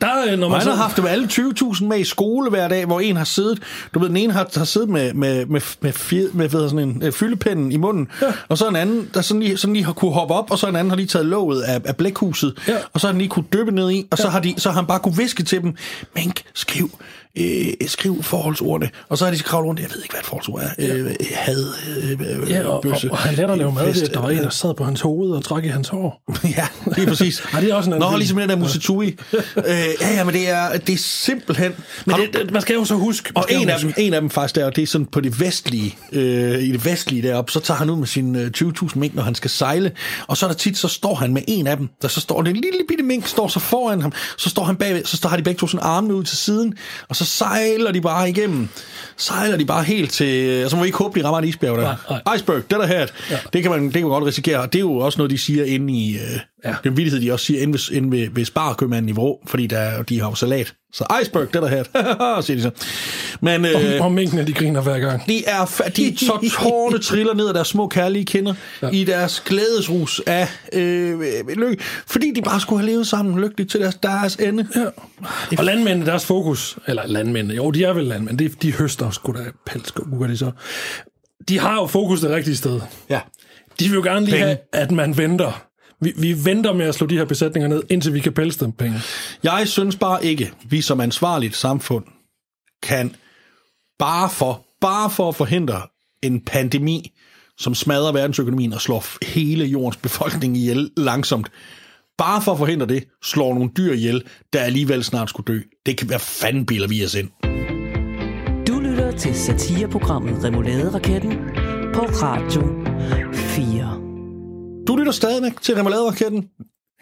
Der, 0.00 0.32
øh, 0.32 0.38
når 0.38 0.46
Og 0.46 0.50
man 0.50 0.60
han 0.60 0.68
har 0.68 0.76
haft 0.76 0.96
dem 0.96 1.06
alle 1.06 1.24
20.000 1.32 1.84
med 1.84 1.98
i 1.98 2.04
skole 2.04 2.50
hver 2.50 2.68
dag, 2.68 2.86
hvor 2.86 3.00
en 3.00 3.16
har 3.16 3.24
siddet, 3.24 3.62
du 3.94 3.98
ved, 3.98 4.08
den 4.08 4.16
ene 4.16 4.32
har, 4.32 4.48
har 4.56 4.64
siddet 4.64 4.88
med, 4.88 5.14
med, 5.14 5.46
med, 5.46 5.60
med, 5.80 5.92
fjer, 5.92 6.26
med 6.32 6.48
hvad 6.48 6.68
sådan 6.68 6.78
en 6.88 7.02
øh, 7.02 7.12
fyldepinden 7.12 7.72
i 7.72 7.76
munden, 7.76 8.08
ja. 8.22 8.32
og 8.48 8.58
så 8.58 8.68
en 8.68 8.76
anden, 8.76 9.10
der 9.14 9.20
sådan 9.22 9.42
lige, 9.42 9.56
sådan 9.56 9.74
lige 9.74 9.84
har 9.84 9.92
kunne 9.92 10.12
hoppe 10.12 10.34
op, 10.34 10.50
og 10.50 10.58
så 10.58 10.66
en 10.66 10.76
anden 10.76 10.90
har 10.90 10.96
lige 10.96 11.06
taget 11.06 11.26
låget 11.26 11.62
af, 11.62 11.80
af 11.84 11.96
blækhuset, 11.96 12.58
Ja. 12.68 12.76
og 12.92 13.00
så 13.00 13.06
har 13.06 13.12
den 13.12 13.18
lige 13.18 13.28
kunne 13.28 13.44
dyppe 13.52 13.72
ned 13.72 13.90
i, 13.90 14.06
og 14.10 14.18
så, 14.18 14.28
har 14.28 14.40
de, 14.40 14.54
så 14.58 14.68
har 14.70 14.76
han 14.76 14.86
bare 14.86 14.98
kunne 15.00 15.16
viske 15.16 15.42
til 15.42 15.62
dem, 15.62 15.74
Mink, 16.16 16.42
skriv, 16.54 16.90
øh, 17.38 17.66
skriv 17.86 18.22
forholdsordene, 18.22 18.90
og 19.08 19.18
så 19.18 19.24
har 19.24 19.32
de 19.32 19.38
skrevet 19.38 19.66
rundt, 19.66 19.80
jeg 19.80 19.90
ved 19.94 20.02
ikke, 20.02 20.12
hvad 20.14 20.20
et 20.20 20.26
forholdsord 20.26 20.60
er, 20.62 20.68
øh, 20.78 21.10
had, 21.34 21.66
øh, 22.10 22.50
Ja, 22.50 22.64
og, 22.66 22.74
og, 22.76 22.82
bøsse, 22.82 23.10
og 23.10 23.18
han 23.18 23.34
lærte 23.34 23.52
at 23.52 23.58
lave 23.58 23.72
mad. 23.72 23.94
fest, 23.94 24.12
der 24.14 24.20
var 24.20 24.30
en, 24.30 24.38
der 24.38 24.50
sad 24.50 24.74
på 24.74 24.84
hans 24.84 25.00
hoved 25.00 25.30
og 25.30 25.44
trak 25.44 25.64
i 25.64 25.68
hans 25.68 25.88
hår. 25.88 26.22
Ja, 26.56 26.66
lige 26.96 27.06
præcis. 27.06 27.42
Ej, 27.52 27.60
det 27.60 27.70
er 27.70 27.74
også 27.74 27.90
en 27.90 27.94
anden 27.94 28.10
Nå, 28.10 28.16
ligesom 28.16 28.38
den 28.38 28.48
der 28.48 28.56
Musitui. 28.56 29.06
øh, 29.56 29.64
ja, 30.00 30.14
ja, 30.14 30.24
men 30.24 30.34
det 30.34 30.48
er, 30.50 30.78
det 30.78 30.92
er 30.92 30.96
simpelthen... 30.98 31.72
Men 32.06 32.16
det, 32.16 32.32
det, 32.32 32.50
man 32.50 32.62
skal 32.62 32.74
jo 32.74 32.84
så 32.84 32.94
huske... 32.94 33.32
og 33.34 33.44
en 33.50 33.68
af, 33.68 33.74
huske- 33.74 33.86
dem, 33.86 33.94
en 34.06 34.14
af 34.14 34.20
dem 34.20 34.30
faktisk 34.30 34.54
der, 34.56 34.64
og 34.64 34.76
det 34.76 34.82
er 34.82 34.86
sådan 34.86 35.06
på 35.06 35.20
det 35.20 35.40
vestlige, 35.40 35.96
øh, 36.12 36.62
i 36.62 36.72
det 36.72 36.84
vestlige 36.84 37.22
deroppe, 37.28 37.52
så 37.52 37.60
tager 37.60 37.78
han 37.78 37.90
ud 37.90 37.96
med 37.96 38.06
sin 38.06 38.36
øh, 38.36 38.50
20.000 38.56 38.98
mink, 38.98 39.14
når 39.14 39.22
han 39.22 39.34
skal 39.34 39.50
sejle, 39.50 39.90
og 40.26 40.36
så 40.36 40.46
er 40.46 40.50
der 40.50 40.56
tit, 40.56 40.78
så 40.78 40.88
står 40.88 41.14
han 41.14 41.32
med 41.34 41.42
en 41.48 41.66
af 41.66 41.76
dem, 41.76 41.88
der 42.02 42.08
så 42.08 42.20
står 42.20 42.42
den 42.42 42.54
lille 42.54 42.78
bitte 42.88 43.04
mink, 43.04 43.26
står 43.26 43.48
så 43.48 43.60
foran 43.60 44.00
ham, 44.02 44.12
så 44.36 44.50
står 44.50 44.64
han 44.64 44.76
bagved, 44.76 45.04
så 45.04 45.16
står, 45.16 45.28
har 45.28 45.36
de 45.36 45.42
begge 45.42 45.58
to 45.58 45.66
sådan 45.66 45.86
armene 45.86 46.14
ud 46.14 46.24
til 46.24 46.36
siden, 46.38 46.74
og 47.08 47.16
så 47.16 47.21
sejler 47.24 47.92
de 47.92 48.00
bare 48.00 48.30
igennem, 48.30 48.68
sejler 49.16 49.56
de 49.56 49.64
bare 49.64 49.84
helt 49.84 50.10
til, 50.10 50.64
og 50.64 50.70
så 50.70 50.76
må 50.76 50.82
vi 50.82 50.86
ikke 50.86 50.98
håbe, 50.98 51.20
de 51.20 51.24
rammer 51.24 51.38
et 51.38 51.44
isbjerg 51.44 51.78
der. 51.78 51.82
Nej, 51.82 52.20
nej. 52.26 52.34
Iceberg, 52.34 52.56
det 52.56 52.70
der 52.70 52.86
her, 52.86 53.06
ja. 53.30 53.38
det, 53.52 53.62
kan 53.62 53.70
man, 53.70 53.84
det 53.84 53.92
kan 53.92 54.02
man 54.02 54.10
godt 54.10 54.24
risikere, 54.24 54.60
og 54.60 54.72
det 54.72 54.78
er 54.78 54.80
jo 54.80 54.96
også 54.96 55.18
noget, 55.18 55.30
de 55.30 55.38
siger 55.38 55.64
inde 55.64 55.92
i, 55.92 56.14
øh, 56.14 56.40
Ja. 56.64 56.70
ja. 56.70 56.76
den 56.84 56.96
vittighed, 56.96 57.20
de 57.20 57.32
også 57.32 57.46
siger 57.46 57.62
inde 57.62 57.72
ved, 57.72 57.96
inde 57.96 58.16
ved, 58.16 58.28
ved 58.32 58.44
sparkøbmanden 58.44 59.08
i 59.08 59.12
Vrå, 59.12 59.42
fordi 59.46 59.66
der, 59.66 60.02
de 60.02 60.20
har 60.20 60.28
jo 60.28 60.34
salat. 60.34 60.74
Så 60.92 61.04
iceberg, 61.22 61.54
det 61.54 61.62
der 61.62 61.68
her, 61.68 61.84
siger 62.42 62.56
de 62.56 62.62
så. 62.62 62.70
Men, 63.40 63.64
øh, 63.64 63.74
Og, 63.74 64.04
og 64.04 64.12
minkene, 64.12 64.46
de 64.46 64.52
griner 64.52 64.80
hver 64.80 64.98
gang. 64.98 65.26
de 65.26 65.44
er, 65.46 65.90
de 65.96 66.18
så 66.18 66.32
tårne 66.62 66.98
triller 66.98 67.34
ned 67.34 67.48
af 67.48 67.54
deres 67.54 67.68
små 67.68 67.88
kærlige 67.88 68.24
kinder 68.24 68.54
ja. 68.82 68.88
i 68.88 69.04
deres 69.04 69.40
glædesrus 69.46 70.20
af 70.26 70.48
øh, 70.72 71.20
lykke, 71.56 71.82
fordi 72.06 72.32
de 72.34 72.42
bare 72.42 72.60
skulle 72.60 72.80
have 72.82 72.90
levet 72.90 73.06
sammen 73.06 73.40
lykkeligt 73.40 73.70
til 73.70 73.80
deres, 73.80 73.94
deres 73.94 74.36
ende. 74.36 74.66
Ja. 74.76 74.84
Og 75.58 75.64
landmændene, 75.64 76.06
deres 76.06 76.24
fokus, 76.26 76.78
eller 76.86 77.06
landmændene, 77.06 77.54
jo, 77.54 77.70
de 77.70 77.84
er 77.84 77.92
vel 77.92 78.04
landmænd, 78.04 78.38
de, 78.38 78.48
de 78.48 78.72
høster 78.72 79.10
sgu 79.10 79.32
da 79.32 79.44
pels, 79.66 79.92
gør 79.92 80.26
de 80.26 80.36
så. 80.36 80.50
De 81.48 81.58
har 81.58 81.74
jo 81.74 81.86
fokus 81.86 82.20
det 82.20 82.30
rigtige 82.30 82.56
sted. 82.56 82.80
Ja. 83.10 83.20
De 83.80 83.84
vil 83.88 83.94
jo 83.94 84.02
gerne 84.02 84.20
lige 84.20 84.32
Penge. 84.32 84.46
have, 84.46 84.58
at 84.72 84.90
man 84.90 85.16
venter. 85.16 85.62
Vi, 86.02 86.12
vi 86.16 86.44
venter 86.44 86.72
med 86.72 86.86
at 86.86 86.94
slå 86.94 87.06
de 87.06 87.16
her 87.16 87.24
besætninger 87.24 87.68
ned, 87.68 87.82
indtil 87.90 88.14
vi 88.14 88.20
kan 88.20 88.32
pelse 88.32 88.60
dem 88.60 88.72
penge. 88.72 89.00
Jeg 89.42 89.68
synes 89.68 89.96
bare 89.96 90.24
ikke, 90.24 90.52
vi 90.68 90.80
som 90.80 91.00
ansvarligt 91.00 91.56
samfund 91.56 92.04
kan 92.82 93.14
bare 93.98 94.30
for, 94.30 94.66
bare 94.80 95.10
for 95.10 95.28
at 95.28 95.34
forhindre 95.34 95.82
en 96.22 96.40
pandemi, 96.40 97.12
som 97.58 97.74
smadrer 97.74 98.12
verdensøkonomien 98.12 98.72
og 98.72 98.80
slår 98.80 99.24
hele 99.24 99.64
jordens 99.64 99.96
befolkning 99.96 100.56
ihjel 100.56 100.90
langsomt, 100.96 101.50
bare 102.18 102.42
for 102.42 102.52
at 102.52 102.58
forhindre 102.58 102.86
det, 102.86 103.04
slår 103.22 103.54
nogle 103.54 103.70
dyr 103.76 103.92
ihjel, 103.92 104.22
der 104.52 104.60
alligevel 104.60 105.04
snart 105.04 105.28
skulle 105.28 105.54
dø. 105.54 105.60
Det 105.86 105.96
kan 105.96 106.08
være 106.08 106.18
fanden 106.18 106.90
vi 106.90 107.04
os 107.04 107.14
ind. 107.14 107.30
Du 108.66 108.80
lytter 108.80 109.12
til 109.18 109.34
satireprogrammet 109.34 110.44
Remouladeraketten 110.44 111.32
på 111.94 112.00
Radio 112.00 112.62
4. 113.34 114.01
Du 114.86 114.96
lytter 114.96 115.12
stadigvæk 115.12 115.60
til 115.60 115.74
Remoulade-raketten. 115.74 116.50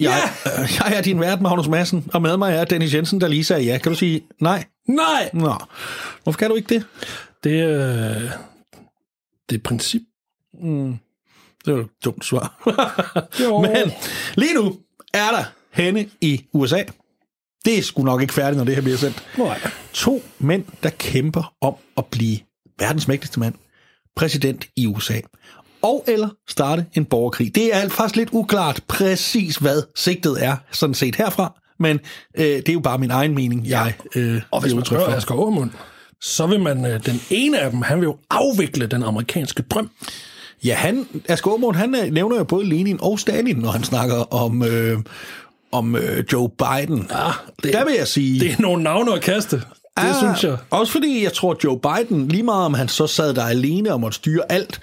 Jeg, 0.01 0.23
øh, 0.47 0.71
jeg 0.79 0.99
er 0.99 1.03
din 1.03 1.21
vært, 1.21 1.41
Magnus 1.41 1.69
Madsen, 1.69 2.11
og 2.15 2.23
med 2.23 2.37
mig 2.37 2.55
er 2.55 2.65
Dennis 2.65 2.95
Jensen, 2.95 3.21
der 3.21 3.29
lige 3.29 3.45
sagde 3.45 3.63
ja. 3.63 3.79
Kan 3.79 3.93
du 3.93 3.99
sige 3.99 4.23
nej? 4.41 4.65
Nej! 4.89 5.31
Nå. 5.33 5.55
Hvorfor 6.23 6.39
kan 6.39 6.51
du 6.51 6.57
ikke 6.57 6.75
det? 6.75 6.87
Det 7.45 7.61
er... 7.61 8.15
Det 9.51 9.57
er 9.57 9.63
princip. 9.65 10.03
Det 11.65 11.75
var 11.75 11.81
et 11.81 11.89
dumt 12.05 12.25
svar. 12.25 12.63
Men 13.67 13.93
lige 14.35 14.55
nu 14.55 14.79
er 15.15 15.31
der 15.31 15.45
henne 15.73 16.09
i 16.21 16.45
USA. 16.53 16.83
Det 17.65 17.79
er 17.79 17.83
sgu 17.83 18.03
nok 18.03 18.23
ikke 18.23 18.35
færdigt, 18.35 18.57
når 18.57 18.65
det 18.65 18.75
her 18.75 18.83
bliver 18.83 18.97
sendt. 18.97 19.25
Nej. 19.39 19.61
To 19.93 20.23
mænd, 20.39 20.65
der 20.83 20.91
kæmper 20.91 21.55
om 21.61 21.75
at 21.97 22.07
blive 22.07 22.39
verdens 22.79 23.09
mægtigste 23.09 23.41
mand, 23.41 23.55
præsident 24.17 24.69
i 24.77 24.87
USA. 24.87 25.21
Og 25.83 26.05
eller 26.09 26.29
starte 26.49 26.87
en 26.95 27.05
borgerkrig. 27.05 27.55
Det 27.55 27.75
er 27.77 27.89
faktisk 27.89 28.17
lidt 28.17 28.29
uklart 28.33 28.83
præcis, 28.89 29.57
hvad 29.57 29.83
sigtet 29.97 30.45
er, 30.45 30.57
sådan 30.73 30.95
set 30.95 31.17
herfra. 31.17 31.61
Men 31.79 31.99
øh, 32.39 32.45
det 32.45 32.69
er 32.69 32.73
jo 32.73 32.81
bare 32.81 32.99
min 32.99 33.11
egen 33.11 33.35
mening, 33.35 33.67
jeg 33.69 33.95
øh, 34.15 34.43
Og 34.51 34.61
hvis 34.61 34.75
man 34.75 34.85
spørger. 34.85 35.17
Asger 35.17 35.35
Aumund, 35.35 35.71
så 36.23 36.47
vil 36.47 36.61
man, 36.61 36.87
øh, 36.87 37.07
den 37.07 37.21
ene 37.31 37.59
af 37.59 37.71
dem, 37.71 37.83
han 37.83 37.99
vil 38.01 38.05
jo 38.05 38.17
afvikle 38.31 38.87
den 38.87 39.03
amerikanske 39.03 39.63
drøm. 39.63 39.91
Ja, 40.65 40.75
han, 40.75 41.07
Asger 41.29 41.51
Aumund, 41.51 41.77
han 41.77 41.95
øh, 41.95 42.13
nævner 42.13 42.37
jo 42.37 42.45
både 42.45 42.67
Lenin 42.69 42.99
og 43.03 43.19
Stalin, 43.21 43.57
når 43.57 43.71
han 43.71 43.85
snakker 43.85 44.35
om, 44.35 44.63
øh, 44.65 44.99
om 45.73 45.97
øh, 45.97 46.25
Joe 46.33 46.49
Biden. 46.49 47.07
Ja, 47.11 47.31
det, 47.63 47.73
Der 47.73 47.85
vil 47.85 47.95
jeg 47.99 48.09
sige... 48.09 48.41
det 48.41 48.51
er 48.53 48.57
nogle 48.63 48.83
navne 48.83 49.13
at 49.15 49.21
kaste. 49.21 49.57
Det 49.57 49.65
Ah, 49.97 50.15
synes 50.15 50.45
jeg. 50.45 50.57
Også 50.71 50.93
fordi 50.93 51.25
jeg 51.25 51.33
tror, 51.33 51.57
Joe 51.65 51.79
Biden, 51.81 52.29
lige 52.29 52.43
meget 52.43 52.65
om 52.67 52.75
han 52.75 52.89
så 52.89 53.07
sad 53.07 53.35
der 53.35 53.45
alene 53.45 53.93
og 53.93 54.01
måtte 54.01 54.17
styre 54.17 54.43
alt, 54.53 54.81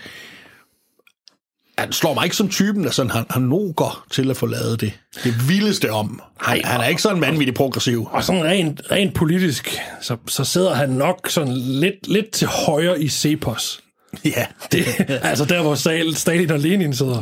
han 1.77 1.91
slår 1.91 2.13
mig 2.13 2.23
ikke 2.23 2.35
som 2.35 2.49
typen, 2.49 2.91
sådan, 2.91 3.11
han, 3.11 3.25
han 3.29 3.41
noger 3.41 4.05
til 4.11 4.29
at 4.29 4.37
få 4.37 4.45
lavet 4.45 4.81
det, 4.81 4.93
det 5.23 5.49
vildeste 5.49 5.91
om. 5.91 6.21
Han, 6.39 6.61
han 6.63 6.81
er 6.81 6.85
ikke 6.85 7.01
sådan 7.01 7.21
vanvittig 7.21 7.55
progressiv. 7.55 8.07
Og 8.11 8.23
sådan 8.23 8.43
rent, 8.43 8.81
rent 8.91 9.13
politisk, 9.13 9.79
så, 10.01 10.17
så 10.27 10.43
sidder 10.43 10.73
han 10.73 10.89
nok 10.89 11.29
sådan 11.29 11.53
lidt, 11.57 12.07
lidt 12.07 12.31
til 12.31 12.47
højre 12.47 13.01
i 13.01 13.09
Cepos. 13.09 13.79
Ja, 14.25 14.45
Det, 14.71 14.85
altså 15.23 15.45
der, 15.45 15.61
hvor 15.61 15.75
Stal- 15.75 16.15
Stalin 16.15 16.51
og 16.51 16.59
Lenin 16.59 16.93
sidder. 16.93 17.21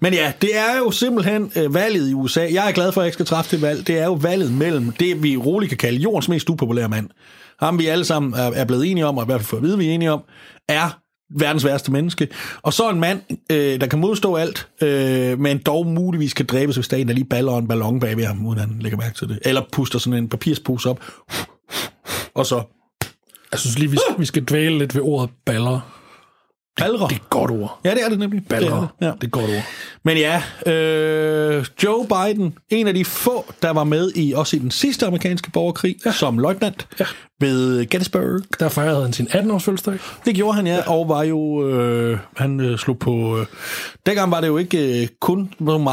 Men 0.00 0.14
ja, 0.14 0.32
det 0.40 0.58
er 0.58 0.78
jo 0.78 0.90
simpelthen 0.90 1.52
øh, 1.56 1.74
valget 1.74 2.10
i 2.10 2.14
USA. 2.14 2.40
Jeg 2.52 2.68
er 2.68 2.72
glad 2.72 2.92
for, 2.92 3.00
at 3.00 3.04
jeg 3.04 3.08
ikke 3.08 3.14
skal 3.14 3.26
træffe 3.26 3.50
det 3.56 3.62
valg. 3.62 3.86
Det 3.86 3.98
er 3.98 4.04
jo 4.04 4.12
valget 4.12 4.52
mellem 4.52 4.92
det, 4.92 5.22
vi 5.22 5.36
roligt 5.36 5.68
kan 5.70 5.78
kalde 5.78 5.98
jordens 5.98 6.28
mest 6.28 6.50
upopulære 6.50 6.88
mand. 6.88 7.08
Ham 7.60 7.78
vi 7.78 7.86
alle 7.86 8.04
sammen 8.04 8.34
er, 8.34 8.50
er 8.52 8.64
blevet 8.64 8.90
enige 8.90 9.06
om, 9.06 9.18
og 9.18 9.24
i 9.24 9.26
hvert 9.26 9.40
fald 9.40 9.46
for 9.48 9.56
at 9.56 9.62
vide, 9.62 9.78
vi 9.78 9.88
er 9.88 9.92
enige 9.92 10.12
om, 10.12 10.22
er 10.68 10.98
verdens 11.36 11.64
værste 11.64 11.92
menneske. 11.92 12.28
Og 12.62 12.72
så 12.72 12.90
en 12.90 13.00
mand, 13.00 13.20
øh, 13.52 13.80
der 13.80 13.86
kan 13.86 13.98
modstå 13.98 14.36
alt, 14.36 14.68
øh, 14.82 15.38
men 15.38 15.58
dog 15.58 15.86
muligvis 15.86 16.34
kan 16.34 16.46
dræbes, 16.46 16.76
hvis 16.76 16.88
der 16.88 16.96
er 16.96 17.04
der 17.04 17.14
lige 17.14 17.24
baller 17.24 17.58
en 17.58 17.68
ballon 17.68 18.00
bag 18.00 18.16
ved 18.16 18.24
ham, 18.24 18.46
uden 18.46 18.58
han 18.58 18.76
lægger 18.80 18.98
mærke 18.98 19.18
til 19.18 19.28
det. 19.28 19.38
Eller 19.44 19.62
puster 19.72 19.98
sådan 19.98 20.18
en 20.18 20.28
papirspose 20.28 20.90
op. 20.90 21.00
Og 22.34 22.46
så 22.46 22.62
Jeg 23.52 23.60
synes 23.60 23.78
lige, 23.78 23.90
vi 23.90 23.96
skal, 23.96 24.20
vi 24.20 24.24
skal 24.24 24.44
dvæle 24.44 24.78
lidt 24.78 24.94
ved 24.94 25.02
ordet 25.02 25.30
baller 25.46 26.01
balrer. 26.76 27.06
Det 27.08 27.16
er 27.16 27.20
et 27.20 27.30
godt 27.30 27.50
ord. 27.50 27.80
Ja, 27.84 27.90
det 27.90 28.04
er 28.04 28.08
det 28.08 28.18
nemlig. 28.18 28.46
Baller. 28.48 28.68
Det 28.70 28.76
er 28.76 28.80
det. 28.80 28.88
Ja. 29.00 29.06
Det 29.06 29.22
er 29.22 29.26
et 29.26 29.30
godt 29.30 29.50
ord. 29.50 29.62
Men 30.04 30.16
ja, 30.16 30.42
øh, 30.72 31.64
Joe 31.84 32.06
Biden, 32.06 32.58
en 32.70 32.88
af 32.88 32.94
de 32.94 33.04
få, 33.04 33.52
der 33.62 33.70
var 33.70 33.84
med 33.84 34.10
i 34.14 34.32
også 34.32 34.56
i 34.56 34.58
den 34.58 34.70
sidste 34.70 35.06
amerikanske 35.06 35.50
borgerkrig, 35.50 35.96
ja. 36.06 36.12
som 36.12 36.38
løjtnant 36.38 36.86
Ja. 37.00 37.04
ved 37.40 37.86
Gettysburg. 37.86 38.40
Der 38.60 38.68
fejrede 38.68 39.02
han 39.02 39.12
sin 39.12 39.26
18-års 39.26 39.64
fødselsdag. 39.64 39.98
Det 40.24 40.34
gjorde 40.34 40.54
han, 40.54 40.66
ja, 40.66 40.90
og 40.90 41.08
var 41.08 41.22
jo, 41.22 41.68
øh, 41.68 42.18
han 42.36 42.60
øh, 42.60 42.78
slog 42.78 42.98
på, 42.98 43.38
øh, 43.38 43.46
dengang 44.06 44.30
var 44.30 44.40
det 44.40 44.48
jo 44.48 44.56
ikke 44.56 45.02
øh, 45.02 45.08
kun 45.20 45.54
nogle 45.58 45.84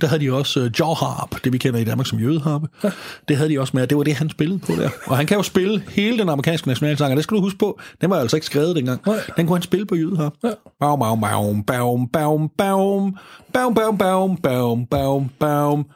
der 0.00 0.06
havde 0.06 0.20
de 0.20 0.32
også 0.32 0.60
øh, 0.60 0.70
jawharp, 0.78 1.44
det 1.44 1.52
vi 1.52 1.58
kender 1.58 1.80
i 1.80 1.84
Danmark 1.84 2.06
som 2.06 2.18
jødeharpe. 2.18 2.68
Ja. 2.84 2.90
Det 3.28 3.36
havde 3.36 3.50
de 3.50 3.60
også 3.60 3.70
med, 3.74 3.82
og 3.82 3.90
det 3.90 3.98
var 3.98 4.04
det, 4.04 4.14
han 4.14 4.30
spillede 4.30 4.58
på 4.58 4.72
der. 4.72 4.90
Og 5.06 5.16
han 5.16 5.26
kan 5.26 5.36
jo 5.36 5.42
spille 5.42 5.82
hele 5.88 6.18
den 6.18 6.28
amerikanske 6.28 6.68
nationalsang, 6.68 7.10
og 7.10 7.16
det 7.16 7.24
skal 7.24 7.36
du 7.36 7.40
huske 7.40 7.58
på, 7.58 7.80
den 8.00 8.10
var 8.10 8.16
jo 8.16 8.22
altså 8.22 8.36
ikke 8.36 8.46
skrevet 8.46 8.76
dengang. 8.76 9.00
Nej. 9.06 9.16
Den 9.36 9.46
kunne 9.46 9.56
han 9.56 9.62
spille 9.62 9.86
på 9.86 9.94
jødeharp. 9.94 10.32
Ja. 10.44 10.50
Baum, 10.80 10.98
baum, 10.98 11.20
baum, 11.20 11.64
baum, 11.64 12.08
baum, 12.08 12.50
baum, 12.58 13.14
baum, 13.52 13.74
baum, 13.74 14.36
baum, 14.36 14.86
baum, 14.86 15.30
baum, 15.38 15.86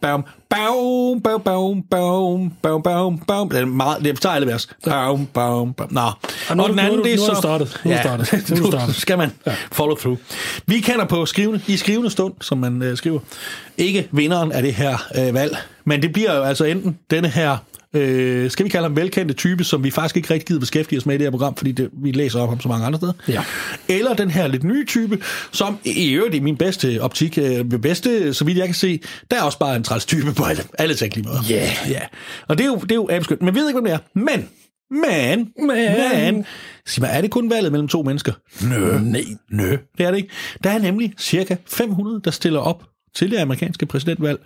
Baum, 0.00 0.24
baum, 0.48 1.20
baum, 1.20 1.42
baum, 1.42 1.82
baum, 1.82 2.52
baum, 2.62 2.82
baum, 2.82 3.18
baum. 3.18 3.48
Det 3.48 3.60
er 3.60 3.64
meget, 3.64 4.04
det 4.04 4.20
tager 4.20 4.34
alle 4.34 4.46
vers. 4.46 4.68
Baum, 4.84 5.26
baum, 5.26 5.72
baum. 5.74 5.92
Nå. 5.92 6.00
Ja, 6.48 6.54
nu 6.54 6.62
er 6.62 6.66
og 6.66 6.70
den 6.70 6.78
anden, 6.78 6.94
nu 6.94 7.00
er 7.00 7.04
det 7.04 7.12
er 7.12 7.16
nu 7.16 7.22
er 7.22 7.34
så... 7.34 7.40
startet. 7.40 7.80
Nu 7.84 7.90
er 7.90 8.00
startet. 8.00 8.50
Nu 8.50 8.56
er 8.56 8.60
du 8.60 8.70
startet. 8.76 8.94
skal 8.94 9.18
man 9.18 9.30
follow 9.72 9.96
through. 9.96 10.18
Vi 10.66 10.80
kender 10.80 11.04
på 11.04 11.26
skrivende, 11.26 11.60
i 11.66 11.76
skrivende 11.76 12.10
stund, 12.10 12.34
som 12.40 12.58
man 12.58 12.82
øh, 12.82 12.96
skriver, 12.96 13.20
ikke 13.78 14.08
vinderen 14.10 14.52
af 14.52 14.62
det 14.62 14.74
her 14.74 14.98
øh, 15.18 15.34
valg, 15.34 15.56
men 15.84 16.02
det 16.02 16.12
bliver 16.12 16.36
jo 16.36 16.42
altså 16.42 16.64
enten 16.64 16.98
denne 17.10 17.28
her 17.28 17.56
øh, 17.94 18.50
skal 18.50 18.64
vi 18.64 18.70
kalde 18.70 18.82
ham 18.82 18.96
velkendte 18.96 19.34
type, 19.34 19.64
som 19.64 19.84
vi 19.84 19.90
faktisk 19.90 20.16
ikke 20.16 20.34
rigtig 20.34 20.46
gider 20.46 20.60
beskæftige 20.60 20.98
os 20.98 21.06
med 21.06 21.14
i 21.14 21.18
det 21.18 21.24
her 21.24 21.30
program, 21.30 21.56
fordi 21.56 21.72
det, 21.72 21.90
vi 22.02 22.12
læser 22.12 22.40
om 22.40 22.48
ham 22.48 22.60
så 22.60 22.68
mange 22.68 22.86
andre 22.86 22.98
steder. 22.98 23.12
Ja. 23.28 23.44
Eller 23.88 24.14
den 24.14 24.30
her 24.30 24.46
lidt 24.46 24.64
nye 24.64 24.86
type, 24.86 25.18
som 25.52 25.78
i 25.84 26.12
øvrigt 26.12 26.34
i 26.34 26.40
min 26.40 26.56
bedste 26.56 27.02
optik, 27.02 27.38
øh, 27.38 27.64
bedste, 27.64 28.34
så 28.34 28.44
vidt 28.44 28.58
jeg 28.58 28.66
kan 28.66 28.74
se, 28.74 29.00
der 29.30 29.36
er 29.36 29.42
også 29.42 29.58
bare 29.58 29.76
en 29.76 29.82
træls 29.82 30.06
type 30.06 30.32
på 30.32 30.44
alle, 30.44 30.62
alle 30.78 30.94
tænkelige 30.94 31.28
måder. 31.28 31.40
Ja. 31.48 31.54
Yeah. 31.54 31.90
Ja. 31.90 32.00
Og 32.48 32.58
det 32.58 32.64
er 32.64 32.68
jo, 32.68 32.76
det 32.76 32.92
er 32.92 32.96
jo 32.96 33.08
abskønt. 33.10 33.42
Men 33.42 33.54
vi 33.54 33.60
ved 33.60 33.68
ikke, 33.68 33.80
hvad 33.80 33.90
det 33.90 33.96
er. 33.96 34.18
Men, 34.18 34.48
men, 34.90 35.52
Men. 35.56 36.34
men, 36.34 36.44
sig 36.86 37.02
mig, 37.02 37.10
er 37.12 37.20
det 37.20 37.30
kun 37.30 37.50
valget 37.50 37.72
mellem 37.72 37.88
to 37.88 38.02
mennesker? 38.02 38.32
Nø. 38.62 38.98
Nej. 38.98 39.24
Nø, 39.50 39.76
det 39.98 40.06
er 40.06 40.10
det 40.10 40.16
ikke. 40.16 40.28
Der 40.64 40.70
er 40.70 40.78
nemlig 40.78 41.12
cirka 41.18 41.56
500, 41.66 42.20
der 42.24 42.30
stiller 42.30 42.60
op 42.60 42.82
til 43.14 43.30
det 43.30 43.36
amerikanske 43.36 43.86
præsidentvalg. 43.86 44.40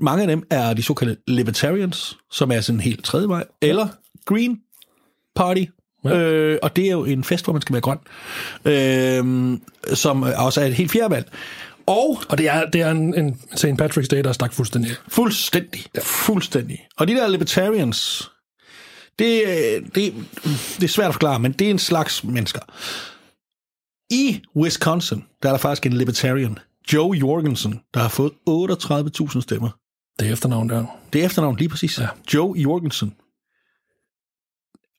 Mange 0.00 0.22
af 0.22 0.28
dem 0.28 0.42
er 0.50 0.74
de 0.74 0.82
såkaldte 0.82 1.16
libertarians, 1.26 2.16
som 2.30 2.50
er 2.52 2.60
sådan 2.60 2.76
en 2.76 2.80
helt 2.80 3.04
tredje 3.04 3.28
vej, 3.28 3.44
eller 3.62 3.88
Green 4.24 4.58
Party, 5.36 5.64
Ja. 6.04 6.18
øh, 6.18 6.58
og 6.62 6.76
det 6.76 6.86
er 6.86 6.90
jo 6.92 7.04
en 7.04 7.24
fest, 7.24 7.44
hvor 7.44 7.52
man 7.52 7.62
skal 7.62 7.72
være 7.72 7.80
grøn, 7.80 7.98
øh, 8.64 9.58
som 9.96 10.22
også 10.22 10.60
er 10.60 10.64
et 10.64 10.74
helt 10.74 10.90
fjerde 10.90 11.10
valg. 11.10 11.30
Og 11.86 12.18
Og 12.28 12.38
det 12.38 12.48
er, 12.48 12.70
det 12.70 12.80
er 12.80 12.90
en, 12.90 13.14
en 13.14 13.40
St. 13.56 13.64
Patrick's 13.66 14.06
Day, 14.06 14.22
der 14.24 14.32
stak 14.32 14.52
fuldstændig. 14.52 14.90
Fuldstændig. 15.08 15.84
Ja. 15.94 16.00
Fuldstændig. 16.04 16.86
Og 16.96 17.08
de 17.08 17.14
der 17.14 17.28
libertarians, 17.28 18.30
det, 19.18 19.42
det, 19.94 20.14
det 20.76 20.82
er 20.84 20.88
svært 20.88 21.08
at 21.08 21.14
forklare, 21.14 21.38
men 21.40 21.52
det 21.52 21.66
er 21.66 21.70
en 21.70 21.78
slags 21.78 22.24
mennesker. 22.24 22.60
I 24.10 24.40
Wisconsin, 24.56 25.24
der 25.42 25.48
er 25.48 25.52
der 25.52 25.58
faktisk 25.58 25.86
en 25.86 25.92
libertarian, 25.92 26.58
Joe 26.92 27.16
Jorgensen, 27.16 27.80
der 27.94 28.00
har 28.00 28.08
fået 28.08 28.32
38.000 28.48 29.40
stemmer. 29.40 29.70
Det 30.18 30.30
efternavn 30.30 30.68
der. 30.68 30.86
Det 31.12 31.20
er 31.20 31.26
efternavn 31.26 31.56
lige 31.56 31.68
præcis. 31.68 31.98
Ja. 31.98 32.08
Joe 32.34 32.58
Jorgensen. 32.58 33.14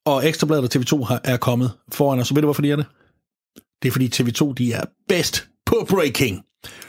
Og 0.06 0.28
Ekstrabladet 0.28 0.76
og 0.76 0.82
TV2 0.82 1.04
har, 1.04 1.22
er 1.24 1.38
kommet 1.38 1.72
foran 1.92 2.20
os. 2.20 2.28
Så 2.28 2.34
ved 2.34 2.42
du, 2.42 2.46
hvorfor 2.46 2.62
de 2.62 2.72
er 2.72 2.76
det? 2.76 2.86
Det 3.82 3.88
er, 3.88 3.92
fordi 3.92 4.08
TV2 4.16 4.54
de 4.54 4.74
er 4.74 4.86
bedst 5.08 5.48
på 5.66 5.86
breaking. 5.90 6.46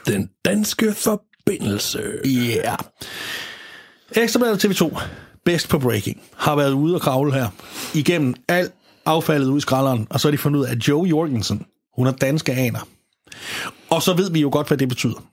Den 0.07 0.29
danske 0.45 0.93
forbindelse. 0.93 2.01
Ja. 2.25 2.29
Yeah. 2.29 2.77
Ekstrabladet 4.11 4.65
TV2, 4.65 5.01
bedst 5.45 5.69
på 5.69 5.79
breaking, 5.79 6.21
har 6.35 6.55
været 6.55 6.71
ude 6.71 6.95
og 6.95 7.01
kravle 7.01 7.33
her 7.33 7.47
igennem 7.93 8.35
alt 8.47 8.73
affaldet 9.05 9.47
ud 9.47 9.57
i 9.57 9.61
skralderen, 9.61 10.07
og 10.09 10.19
så 10.19 10.27
har 10.27 10.31
de 10.31 10.37
fundet 10.37 10.59
ud 10.59 10.65
af, 10.65 10.71
at 10.71 10.87
Joe 10.87 11.07
Jorgensen, 11.07 11.65
hun 11.95 12.07
er 12.07 12.11
danske 12.11 12.53
aner. 12.53 12.87
Og 13.89 14.01
så 14.01 14.13
ved 14.13 14.31
vi 14.31 14.41
jo 14.41 14.49
godt, 14.51 14.67
hvad 14.67 14.77
det 14.77 14.89
betyder. 14.89 15.23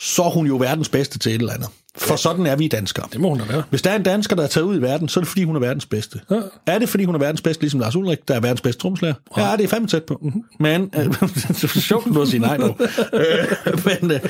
Så 0.00 0.22
er 0.22 0.30
hun 0.30 0.46
jo 0.46 0.56
verdens 0.56 0.88
bedste 0.88 1.18
til 1.18 1.34
et 1.34 1.40
eller 1.40 1.52
andet. 1.52 1.68
For 1.96 2.16
sådan 2.16 2.46
er 2.46 2.56
vi 2.56 2.68
danskere. 2.68 3.06
Det 3.12 3.20
må 3.20 3.28
hun 3.28 3.38
da 3.38 3.44
være. 3.44 3.62
Hvis 3.70 3.82
der 3.82 3.90
er 3.90 3.96
en 3.96 4.02
dansker, 4.02 4.36
der 4.36 4.42
er 4.42 4.46
taget 4.46 4.64
ud 4.64 4.78
i 4.78 4.82
verden, 4.82 5.08
så 5.08 5.20
er 5.20 5.22
det 5.22 5.28
fordi, 5.28 5.44
hun 5.44 5.56
er 5.56 5.60
verdens 5.60 5.86
bedste. 5.86 6.20
Ja. 6.30 6.40
Er 6.66 6.78
det 6.78 6.88
fordi, 6.88 7.04
hun 7.04 7.14
er 7.14 7.18
verdens 7.18 7.42
bedste, 7.42 7.62
ligesom 7.62 7.80
Lars 7.80 7.96
Ulrik, 7.96 8.28
der 8.28 8.34
er 8.34 8.40
verdens 8.40 8.60
bedste 8.60 8.82
tromslager? 8.82 9.14
Ja, 9.36 9.56
det 9.56 9.64
er 9.64 9.68
fandme 9.68 9.88
tæt 9.88 10.04
på. 10.04 10.18
Mhm. 10.22 10.42
Men, 10.60 10.90
øh, 10.96 11.04
det 11.04 11.64
er 11.64 11.80
sjovt 11.80 12.18
at 12.18 12.28
sige 12.28 12.40
nej 12.40 12.56
nu. 12.56 12.66
Øh, 13.12 13.46
men, 13.84 14.10
øh, 14.10 14.20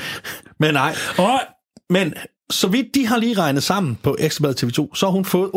men 0.59 0.73
nej. 0.73 0.95
Og 1.17 1.39
Men 1.89 2.13
så 2.49 2.67
vidt 2.67 2.95
de 2.95 3.07
har 3.07 3.17
lige 3.17 3.37
regnet 3.37 3.63
sammen 3.63 3.97
på 4.03 4.15
Ekstrabladet 4.19 4.63
TV2, 4.63 4.95
så 4.95 5.05
har 5.05 5.11
hun 5.11 5.25
fået 5.25 5.51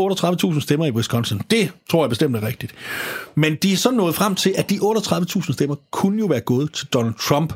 38.000 0.55 0.61
stemmer 0.61 0.87
i 0.87 0.91
Wisconsin. 0.91 1.41
Det 1.51 1.73
tror 1.91 2.03
jeg 2.05 2.09
bestemt 2.09 2.37
er 2.37 2.43
rigtigt. 2.43 2.75
Men 3.35 3.57
de 3.57 3.73
er 3.73 3.77
så 3.77 3.91
nået 3.91 4.15
frem 4.15 4.35
til, 4.35 4.55
at 4.57 4.71
de 4.71 4.75
38.000 4.75 5.53
stemmer 5.53 5.77
kunne 5.91 6.19
jo 6.19 6.27
være 6.27 6.41
gået 6.41 6.73
til 6.73 6.87
Donald 6.87 7.15
Trump. 7.29 7.53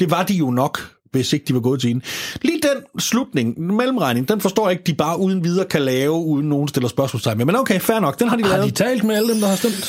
Det 0.00 0.10
var 0.10 0.22
de 0.22 0.34
jo 0.34 0.50
nok, 0.50 0.92
hvis 1.12 1.32
ikke 1.32 1.44
de 1.48 1.54
var 1.54 1.60
gået 1.60 1.80
til 1.80 1.88
hende. 1.88 2.04
Lige 2.42 2.60
den 2.62 3.00
slutning, 3.00 3.60
mellemregning, 3.60 4.28
den 4.28 4.40
forstår 4.40 4.68
jeg 4.68 4.72
ikke, 4.72 4.84
de 4.84 4.94
bare 4.94 5.18
uden 5.18 5.44
videre 5.44 5.66
kan 5.66 5.82
lave, 5.82 6.12
uden 6.12 6.48
nogen 6.48 6.68
stiller 6.68 6.88
spørgsmålstegn 6.88 7.38
med. 7.38 7.46
Men 7.46 7.56
okay, 7.56 7.80
fair 7.80 8.00
nok, 8.00 8.18
den 8.18 8.28
har 8.28 8.36
de 8.36 8.42
har 8.42 8.50
lavet. 8.50 8.78
de 8.78 8.84
talt 8.84 9.04
med 9.04 9.16
alle 9.16 9.32
dem, 9.32 9.40
der 9.40 9.48
har 9.48 9.56
stemt? 9.56 9.84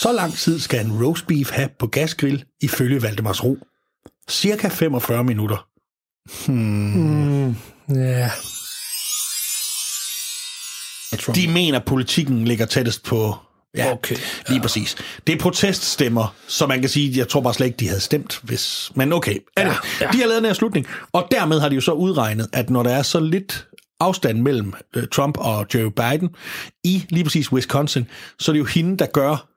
Så 0.00 0.12
lang 0.12 0.34
tid 0.34 0.60
skal 0.60 0.86
en 0.86 1.04
roast 1.04 1.26
beef 1.26 1.50
have 1.50 1.68
på 1.78 1.86
gasgrill, 1.86 2.44
ifølge 2.62 3.02
Valdemars 3.02 3.44
Ro. 3.44 3.58
Cirka 4.28 4.68
45 4.68 5.24
minutter. 5.24 5.71
Ja. 7.94 8.30
Trump. 11.20 11.36
De 11.36 11.48
mener, 11.48 11.78
at 11.78 11.84
politikken 11.84 12.44
ligger 12.44 12.66
tættest 12.66 13.04
på... 13.04 13.36
Ja, 13.76 13.92
Okay. 13.92 14.16
lige 14.48 14.60
præcis. 14.60 14.96
Det 15.26 15.32
er 15.34 15.38
proteststemmer, 15.38 16.34
så 16.48 16.66
man 16.66 16.80
kan 16.80 16.88
sige, 16.88 17.18
jeg 17.18 17.28
tror 17.28 17.40
bare 17.40 17.54
slet 17.54 17.66
ikke, 17.66 17.76
de 17.76 17.88
havde 17.88 18.00
stemt, 18.00 18.40
hvis... 18.42 18.92
Men 18.94 19.12
okay, 19.12 19.36
ja, 19.58 19.62
Ja, 19.68 19.74
ja. 20.00 20.08
de 20.12 20.18
har 20.18 20.26
lavet 20.26 20.36
den 20.42 20.44
her 20.44 20.52
slutning, 20.54 20.86
og 21.12 21.28
dermed 21.30 21.60
har 21.60 21.68
de 21.68 21.74
jo 21.74 21.80
så 21.80 21.92
udregnet, 21.92 22.48
at 22.52 22.70
når 22.70 22.82
der 22.82 22.90
er 22.90 23.02
så 23.02 23.20
lidt 23.20 23.66
afstand 24.00 24.40
mellem 24.40 24.74
øh, 24.96 25.06
Trump 25.12 25.38
og 25.38 25.66
Joe 25.74 25.90
Biden 25.90 26.28
i 26.84 27.06
lige 27.08 27.24
præcis 27.24 27.52
Wisconsin, 27.52 28.06
så 28.38 28.50
er 28.50 28.52
det 28.52 28.60
jo 28.60 28.64
hende, 28.64 28.96
der 28.98 29.06
gør, 29.06 29.48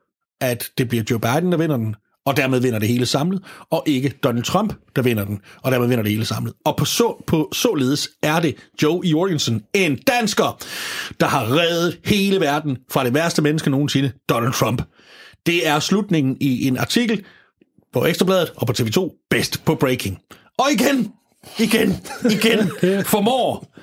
at 0.41 0.69
det 0.77 0.89
bliver 0.89 1.03
Joe 1.11 1.19
Biden, 1.19 1.51
der 1.51 1.57
vinder 1.57 1.77
den, 1.77 1.95
og 2.25 2.37
dermed 2.37 2.59
vinder 2.59 2.79
det 2.79 2.87
hele 2.87 3.05
samlet, 3.05 3.41
og 3.69 3.83
ikke 3.85 4.09
Donald 4.23 4.43
Trump, 4.43 4.73
der 4.95 5.01
vinder 5.01 5.25
den, 5.25 5.39
og 5.61 5.71
dermed 5.71 5.87
vinder 5.87 6.03
det 6.03 6.11
hele 6.11 6.25
samlet. 6.25 6.53
Og 6.65 6.77
på, 6.77 6.85
så, 6.85 7.23
på 7.27 7.49
således 7.53 8.09
er 8.23 8.39
det 8.39 8.55
Joe 8.83 9.01
Jorgensen, 9.05 9.63
en 9.73 9.95
dansker, 10.07 10.57
der 11.19 11.25
har 11.25 11.51
reddet 11.51 11.99
hele 12.05 12.39
verden 12.39 12.77
fra 12.91 13.03
det 13.03 13.13
værste 13.13 13.41
menneske 13.41 13.69
nogensinde, 13.69 14.11
Donald 14.29 14.53
Trump. 14.53 14.81
Det 15.45 15.67
er 15.67 15.79
slutningen 15.79 16.37
i 16.41 16.67
en 16.67 16.77
artikel 16.77 17.23
på 17.93 18.05
Ekstrabladet 18.05 18.51
og 18.55 18.67
på 18.67 18.73
TV2, 18.79 19.27
bedst 19.29 19.65
på 19.65 19.75
breaking. 19.75 20.19
Og 20.57 20.65
igen, 20.71 21.11
igen, 21.59 21.95
igen, 22.31 22.71
formår 23.13 23.75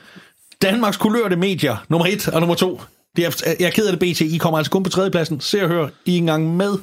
Danmarks 0.62 0.96
kulørte 0.96 1.36
medier, 1.36 1.76
nummer 1.88 2.06
et 2.06 2.28
og 2.28 2.40
nummer 2.40 2.54
to. 2.54 2.80
Det 3.16 3.24
er, 3.24 3.54
jeg 3.60 3.66
er 3.66 3.70
ked 3.70 3.86
af 3.86 3.98
det, 3.98 4.14
BT. 4.14 4.20
I 4.20 4.38
kommer 4.38 4.58
altså 4.58 4.70
kun 4.70 4.82
på 4.82 4.90
tredjepladsen. 4.90 5.40
Se 5.40 5.62
og 5.62 5.68
hør, 5.68 5.88
I 6.04 6.14
er 6.14 6.18
engang 6.18 6.56
med. 6.56 6.78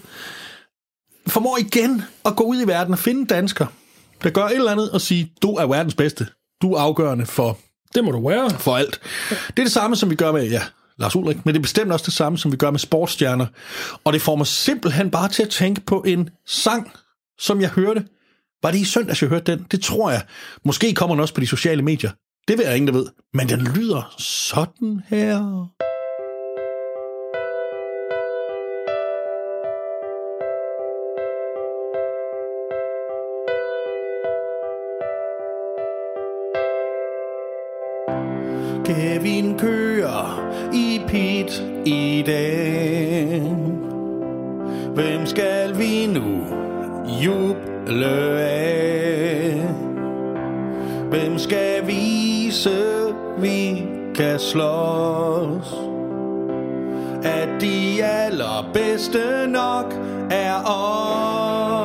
Formår 1.29 1.57
igen 1.57 2.01
at 2.25 2.35
gå 2.35 2.43
ud 2.43 2.61
i 2.61 2.67
verden 2.67 2.93
og 2.93 2.99
finde 2.99 3.25
dansker, 3.25 3.65
der 4.23 4.29
gør 4.29 4.45
et 4.45 4.55
eller 4.55 4.71
andet 4.71 4.91
og 4.91 5.01
sige, 5.01 5.31
du 5.41 5.51
er 5.55 5.65
verdens 5.67 5.95
bedste. 5.95 6.27
Du 6.61 6.73
er 6.73 6.79
afgørende 6.81 7.25
for, 7.25 7.57
Det 7.95 8.03
må 8.03 8.11
du 8.11 8.27
være. 8.27 8.49
for 8.49 8.75
alt. 8.77 8.99
Det 9.29 9.59
er 9.59 9.63
det 9.63 9.71
samme, 9.71 9.95
som 9.95 10.09
vi 10.09 10.15
gør 10.15 10.31
med, 10.31 10.49
ja, 10.49 10.61
Lars 10.97 11.15
Ulrik, 11.15 11.45
men 11.45 11.53
det 11.53 11.59
er 11.59 11.61
bestemt 11.61 11.91
også 11.91 12.05
det 12.05 12.13
samme, 12.13 12.37
som 12.37 12.51
vi 12.51 12.57
gør 12.57 12.71
med 12.71 12.79
sportsstjerner. 12.79 13.45
Og 14.03 14.13
det 14.13 14.21
får 14.21 14.35
mig 14.35 14.47
simpelthen 14.47 15.11
bare 15.11 15.29
til 15.29 15.43
at 15.43 15.49
tænke 15.49 15.81
på 15.81 16.03
en 16.07 16.29
sang, 16.47 16.91
som 17.39 17.61
jeg 17.61 17.69
hørte. 17.69 18.05
Var 18.63 18.71
det 18.71 18.77
i 18.79 18.85
søndags, 18.85 19.21
jeg 19.21 19.29
hørte 19.29 19.51
den? 19.51 19.65
Det 19.71 19.81
tror 19.81 20.11
jeg. 20.11 20.21
Måske 20.65 20.93
kommer 20.93 21.15
den 21.15 21.21
også 21.21 21.33
på 21.33 21.41
de 21.41 21.47
sociale 21.47 21.81
medier. 21.81 22.11
Det 22.47 22.57
ved 22.57 22.65
jeg 22.65 22.75
ingen, 22.77 22.87
der 22.87 22.99
ved. 22.99 23.07
Men 23.33 23.49
den 23.49 23.59
lyder 23.61 24.15
sådan 24.17 25.01
her. 25.07 25.65
Kevin 38.89 39.57
kører 39.57 40.51
i 40.73 41.01
pit 41.07 41.63
i 41.85 42.23
dag. 42.27 43.41
Hvem 44.93 45.25
skal 45.25 45.77
vi 45.77 46.07
nu 46.07 46.45
juble 47.23 48.05
af? 48.39 49.61
Hvem 51.09 51.37
skal 51.37 51.87
vise, 51.87 53.13
vi 53.37 53.83
kan 54.15 54.39
slås? 54.39 55.75
At 57.23 57.49
de 57.61 58.03
allerbedste 58.03 59.47
nok 59.47 59.93
er 60.31 60.55
os. 60.65 61.78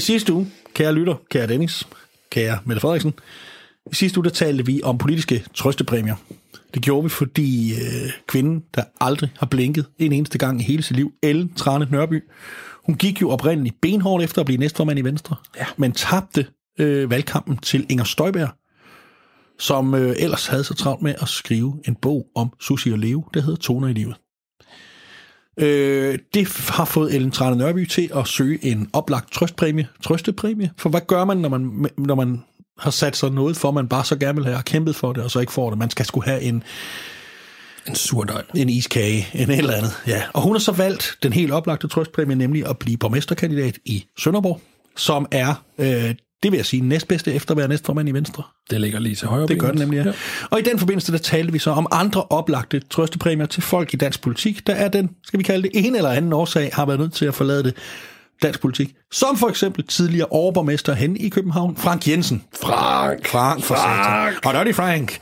I 0.00 0.02
sidste 0.02 0.32
uge, 0.32 0.46
kære 0.74 0.92
lytter, 0.92 1.14
kære 1.30 1.46
Dennis, 1.46 1.88
kære 2.30 2.58
Mette 2.64 2.80
Frederiksen, 2.80 3.14
i 3.92 3.94
sidste 3.94 4.18
uge 4.18 4.24
der 4.24 4.30
talte 4.30 4.66
vi 4.66 4.80
om 4.84 4.98
politiske 4.98 5.44
trøstepræmier. 5.54 6.14
Det 6.74 6.82
gjorde 6.82 7.02
vi, 7.02 7.08
fordi 7.08 7.72
øh, 7.72 8.10
kvinden, 8.26 8.62
der 8.74 8.82
aldrig 9.00 9.30
har 9.38 9.46
blinket 9.46 9.86
en 9.98 10.12
eneste 10.12 10.38
gang 10.38 10.60
i 10.60 10.64
hele 10.64 10.82
sit 10.82 10.96
liv, 10.96 11.12
Ellen 11.22 11.54
Trane 11.54 11.88
Nørby, 11.90 12.24
hun 12.86 12.94
gik 12.94 13.20
jo 13.20 13.30
oprindeligt 13.30 13.80
benhårdt 13.80 14.24
efter 14.24 14.40
at 14.40 14.46
blive 14.46 14.58
næstformand 14.58 14.98
i 14.98 15.02
Venstre, 15.02 15.36
ja. 15.56 15.66
men 15.76 15.92
tabte 15.92 16.46
øh, 16.78 17.10
valgkampen 17.10 17.56
til 17.56 17.86
Inger 17.88 18.04
Støjberg, 18.04 18.50
som 19.58 19.94
øh, 19.94 20.16
ellers 20.18 20.46
havde 20.46 20.64
så 20.64 20.74
travlt 20.74 21.02
med 21.02 21.14
at 21.22 21.28
skrive 21.28 21.80
en 21.88 21.94
bog 21.94 22.26
om 22.34 22.52
Susi 22.60 22.90
og 22.90 22.98
Leo, 22.98 23.24
der 23.34 23.40
hedder 23.40 23.56
Toner 23.56 23.88
i 23.88 23.92
livet. 23.92 24.16
Øh, 25.58 26.18
det 26.34 26.48
har 26.68 26.84
fået 26.84 27.14
Ellen 27.14 27.30
Trane 27.30 27.56
Nørby 27.56 27.86
til 27.88 28.10
at 28.16 28.28
søge 28.28 28.64
en 28.64 28.90
oplagt 28.92 29.32
trøstpræmie, 29.32 29.88
trøstepræmie. 30.02 30.70
For 30.78 30.90
hvad 30.90 31.00
gør 31.06 31.24
man, 31.24 31.36
når 31.36 31.48
man, 31.48 31.86
når 31.98 32.14
man 32.14 32.42
har 32.78 32.90
sat 32.90 33.16
sig 33.16 33.30
noget 33.30 33.56
for, 33.56 33.70
man 33.70 33.88
bare 33.88 34.04
så 34.04 34.16
gerne 34.16 34.34
vil 34.36 34.44
have 34.44 34.56
og 34.56 34.64
kæmpet 34.64 34.96
for 34.96 35.12
det, 35.12 35.22
og 35.24 35.30
så 35.30 35.40
ikke 35.40 35.52
får 35.52 35.70
det? 35.70 35.78
Man 35.78 35.90
skal 35.90 36.06
skulle 36.06 36.26
have 36.28 36.42
en, 36.42 36.62
En 37.88 37.94
surdej. 37.94 38.42
en 38.56 38.68
iskage, 38.68 39.26
en 39.34 39.50
eller 39.50 39.74
andet. 39.74 39.92
Ja. 40.06 40.22
Og 40.34 40.42
hun 40.42 40.52
har 40.52 40.58
så 40.60 40.72
valgt 40.72 41.18
den 41.22 41.32
helt 41.32 41.52
oplagte 41.52 41.88
trøstpræmie, 41.88 42.36
nemlig 42.36 42.66
at 42.68 42.78
blive 42.78 42.96
borgmesterkandidat 42.96 43.78
i 43.84 44.04
Sønderborg, 44.18 44.60
som 44.96 45.26
er, 45.30 45.64
øh, 45.78 46.14
det 46.42 46.52
vil 46.52 46.58
jeg 46.58 46.66
sige, 46.66 46.82
næstbedste 46.82 47.32
efter 47.32 47.50
at 47.50 47.56
være 47.58 47.68
næstformand 47.68 48.08
i 48.08 48.12
Venstre. 48.12 48.42
Det 48.70 48.80
ligger 48.80 48.98
lige 49.00 49.14
til 49.14 49.28
højre 49.28 49.46
Det 49.46 49.58
gør 49.58 49.70
det 49.70 49.78
nemlig, 49.78 49.96
ja. 49.96 50.04
ja. 50.04 50.12
Og 50.50 50.58
i 50.58 50.62
den 50.62 50.78
forbindelse, 50.78 51.12
der 51.12 51.18
talte 51.18 51.52
vi 51.52 51.58
så 51.58 51.70
om 51.70 51.86
andre 51.90 52.22
oplagte 52.22 52.82
trøstepræmier 52.90 53.46
til 53.46 53.62
folk 53.62 53.94
i 53.94 53.96
dansk 53.96 54.22
politik, 54.22 54.66
der 54.66 54.72
er 54.72 54.88
den, 54.88 55.10
skal 55.24 55.38
vi 55.38 55.44
kalde 55.44 55.62
det, 55.62 55.86
en 55.86 55.96
eller 55.96 56.10
anden 56.10 56.32
årsag, 56.32 56.70
har 56.72 56.86
været 56.86 57.00
nødt 57.00 57.12
til 57.12 57.26
at 57.26 57.34
forlade 57.34 57.64
det 57.64 57.74
dansk 58.42 58.60
politik. 58.60 58.94
Som 59.12 59.36
for 59.36 59.48
eksempel 59.48 59.86
tidligere 59.86 60.26
overborgmester 60.30 60.94
hen 60.94 61.16
i 61.16 61.28
København, 61.28 61.76
Frank 61.76 62.08
Jensen. 62.08 62.44
Frank! 62.62 63.26
Frank 63.26 63.62
for 63.62 63.74
Frank! 63.74 64.46
Og 64.46 64.54
er 64.54 64.64
det 64.64 64.74
Frank. 64.74 65.20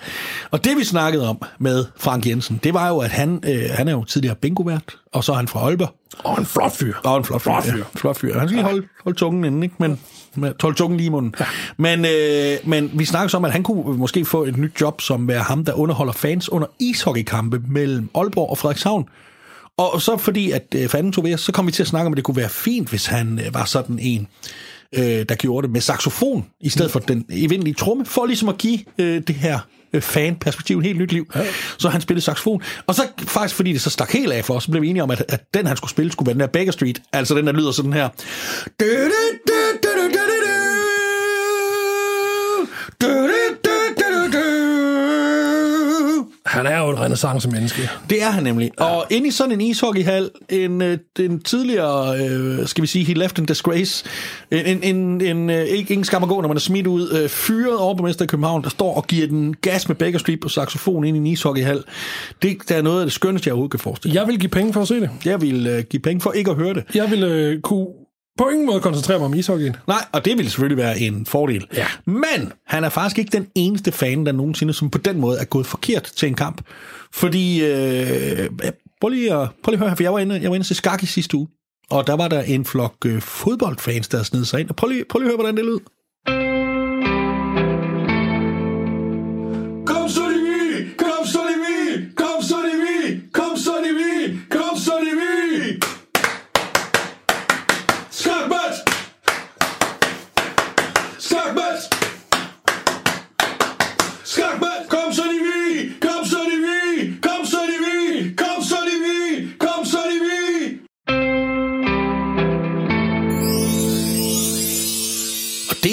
Og 0.51 0.65
det 0.65 0.77
vi 0.77 0.85
snakkede 0.85 1.29
om 1.29 1.43
med 1.59 1.85
Frank 1.97 2.27
Jensen, 2.27 2.61
det 2.65 2.75
var 2.75 2.89
jo, 2.89 2.99
at 2.99 3.11
han, 3.11 3.43
øh, 3.47 3.71
han 3.71 3.89
er 3.89 3.93
jo 3.93 4.05
tidligere 4.05 4.35
bingovært, 4.35 4.97
og 5.13 5.25
så 5.25 5.33
er 5.33 5.37
han 5.37 5.49
fra 5.49 5.61
Aalborg. 5.61 5.95
Og 6.19 6.39
en 6.39 6.47
flot 6.47 6.73
fyr. 6.73 6.95
Og 7.05 7.17
en 7.17 7.25
flot 7.25 7.43
fyr. 7.43 7.51
Flot 7.51 7.65
fyr. 7.65 7.77
Ja, 7.77 7.85
flot 7.95 8.19
fyr. 8.19 8.39
Han 8.39 8.49
skal 8.49 8.57
lige 8.57 8.65
holde, 8.65 8.87
holde 9.05 9.19
tungen 9.19 9.45
inden, 9.45 9.63
ikke? 9.63 9.75
Men, 9.79 10.01
med, 10.41 10.53
holde 10.63 10.77
tungen 10.77 10.97
lige 10.97 11.07
i 11.07 11.11
munden. 11.11 11.35
Ja. 11.41 11.45
Men, 11.77 12.05
øh, 12.05 12.69
men 12.69 12.91
vi 12.95 13.05
snakkede 13.05 13.31
så 13.31 13.37
om, 13.37 13.45
at 13.45 13.53
han 13.53 13.63
kunne 13.63 13.99
måske 13.99 14.25
få 14.25 14.45
et 14.45 14.57
nyt 14.57 14.81
job, 14.81 15.01
som 15.01 15.29
være 15.29 15.43
ham, 15.43 15.65
der 15.65 15.73
underholder 15.73 16.13
fans 16.13 16.49
under 16.49 16.67
ishockeykampe 16.81 17.63
mellem 17.69 18.11
Aalborg 18.15 18.51
og 18.51 18.59
Frederikshavn. 18.59 19.09
Og 19.77 20.03
så 20.03 20.17
fordi, 20.17 20.51
at 20.51 20.75
øh, 20.77 20.89
fanden 20.89 21.13
tog 21.13 21.25
ved 21.25 21.37
så 21.37 21.53
kom 21.53 21.67
vi 21.67 21.73
til 21.73 21.83
at 21.83 21.87
snakke 21.87 22.07
om, 22.07 22.13
at 22.13 22.17
det 22.17 22.25
kunne 22.25 22.37
være 22.37 22.49
fint, 22.49 22.89
hvis 22.89 23.07
han 23.07 23.41
øh, 23.47 23.55
var 23.55 23.65
sådan 23.65 23.99
en, 23.99 24.29
øh, 24.93 25.25
der 25.29 25.35
gjorde 25.35 25.67
det 25.67 25.73
med 25.73 25.81
saxofon, 25.81 26.47
i 26.61 26.69
stedet 26.69 26.91
for 26.91 26.99
den 26.99 27.25
evindelige 27.31 27.75
tromme, 27.75 28.07
for 28.07 28.27
ligesom 28.27 28.49
at 28.49 28.59
give 28.59 28.79
øh, 28.99 29.23
det 29.27 29.35
her 29.35 29.59
øh, 29.93 30.03
fan-perspektiv 30.03 30.79
et 30.79 30.85
helt 30.85 30.99
nyt 30.99 31.13
liv. 31.13 31.31
Ja. 31.35 31.41
Så 31.79 31.89
han 31.89 32.01
spillede 32.01 32.25
saxofon. 32.25 32.63
Og 32.87 32.95
så 32.95 33.03
faktisk, 33.19 33.55
fordi 33.55 33.73
det 33.73 33.81
så 33.81 33.91
stak 33.91 34.13
helt 34.13 34.33
af 34.33 34.45
for 34.45 34.55
os, 34.55 34.65
så 34.65 34.71
blev 34.71 34.83
vi 34.83 34.89
enige 34.89 35.03
om, 35.03 35.11
at, 35.11 35.25
at 35.29 35.41
den, 35.55 35.67
han 35.67 35.77
skulle 35.77 35.91
spille, 35.91 36.13
skulle 36.13 36.27
være 36.27 36.35
den 36.35 36.41
der 36.41 36.47
Baker 36.47 36.73
Street. 36.73 37.03
Altså 37.13 37.35
den, 37.35 37.47
der 37.47 37.53
lyder 37.53 37.73
sådan 37.73 37.93
her. 37.93 38.09
Renaissance-menneske. 47.09 47.91
Det 48.11 48.23
er 48.23 48.31
han 48.31 48.43
nemlig. 48.43 48.71
Ja. 48.81 48.85
Og 48.85 49.07
inde 49.11 49.29
i 49.29 49.31
sådan 49.31 49.53
en 49.53 49.61
ishockeyhal, 49.61 50.31
en, 50.49 50.83
øh, 50.83 50.99
en 51.19 51.41
tidligere, 51.41 52.19
øh, 52.19 52.67
skal 52.67 52.83
vi 52.83 52.87
sige, 52.87 53.05
he 53.05 53.15
left 53.15 53.39
in 53.39 53.47
disgrace, 53.47 54.05
en, 54.51 54.67
en, 54.67 54.97
en, 54.97 55.21
en 55.21 55.51
øh, 55.51 55.65
ikke 55.65 55.93
ingen 55.93 56.05
skam 56.05 56.23
at 56.23 56.29
gå, 56.29 56.41
når 56.41 56.49
man 56.49 56.57
er 56.57 56.61
smidt 56.61 56.87
ud, 56.87 57.11
øh, 57.23 57.29
fyret 57.29 57.79
overborgmester 57.79 58.25
i 58.25 58.27
København, 58.27 58.63
der 58.63 58.69
står 58.69 58.95
og 58.95 59.07
giver 59.07 59.27
den 59.27 59.57
gas 59.57 59.89
med 59.89 59.97
Baker 59.97 60.19
Street 60.19 60.41
på 60.41 60.49
saxofon 60.49 61.05
ind 61.05 61.17
i 61.17 61.21
en 61.21 61.27
ishockeyhal. 61.27 61.85
Det, 62.43 62.57
det 62.69 62.77
er 62.77 62.83
noget 62.83 63.01
af 63.01 63.07
det 63.07 63.13
skønneste, 63.13 63.49
jeg 63.49 63.53
overhovedet 63.53 63.71
kan 63.71 63.81
forestille. 63.81 64.15
Jeg 64.15 64.27
vil 64.27 64.41
give 64.41 64.51
penge 64.51 64.73
for 64.73 64.83
at 64.83 64.89
se 64.89 65.01
det. 65.01 65.11
Jeg 65.25 65.41
vil 65.41 65.67
øh, 65.67 65.85
give 65.91 66.01
penge 66.01 66.21
for 66.21 66.33
ikke 66.33 66.51
at 66.51 66.57
høre 66.57 66.75
det. 66.75 66.85
Jeg 66.95 67.11
vil 67.11 67.25
øh, 67.25 67.61
kunne 67.61 67.87
på 68.39 68.49
ingen 68.49 68.67
måde 68.67 68.81
koncentrere 68.81 69.19
mig 69.19 69.27
om 69.27 69.35
ishockeyen. 69.35 69.77
Nej, 69.87 70.05
og 70.13 70.25
det 70.25 70.37
ville 70.37 70.51
selvfølgelig 70.51 70.77
være 70.79 70.99
en 70.99 71.27
fordel. 71.27 71.67
Ja. 71.75 71.87
Men 72.07 72.53
han 72.67 72.85
er 72.85 72.89
faktisk 72.89 73.19
ikke 73.19 73.37
den 73.37 73.47
eneste 73.55 73.93
fan, 73.93 74.27
der 74.27 74.33
nogensinde 74.33 74.73
som 74.73 74.91
på 74.91 74.99
den 74.99 75.21
måde 75.21 75.39
er 75.39 75.45
gået 75.45 75.67
forkert 75.67 76.03
til 76.03 76.29
en 76.29 76.35
kamp. 76.35 76.63
Fordi, 77.15 77.65
øh, 77.65 78.49
prøv, 79.01 79.09
lige 79.11 79.35
at, 79.35 79.49
prøv 79.65 79.71
lige 79.71 79.75
at 79.75 79.79
høre 79.79 79.89
her, 79.89 79.97
for 79.97 80.03
jeg 80.03 80.13
var 80.13 80.19
inde, 80.19 80.41
jeg 80.43 80.51
var 80.51 80.57
inde 80.57 80.67
til 80.67 80.77
skak 80.77 81.03
i 81.03 81.07
sidste 81.07 81.37
uge. 81.37 81.49
og 81.91 82.07
der 82.07 82.17
var 82.17 82.29
der 82.29 82.43
en 82.43 82.65
flok 82.65 82.95
øh, 83.07 83.21
fodboldfans, 83.23 84.09
der 84.09 84.23
sned 84.23 84.45
sig 84.45 84.61
ind. 84.61 84.69
Og 84.71 84.77
prøv 84.77 84.89
lige, 84.89 85.05
prøv 85.11 85.19
lige 85.19 85.27
at 85.27 85.31
høre, 85.31 85.37
hvordan 85.37 85.57
det 85.57 85.65
lød. 85.65 85.79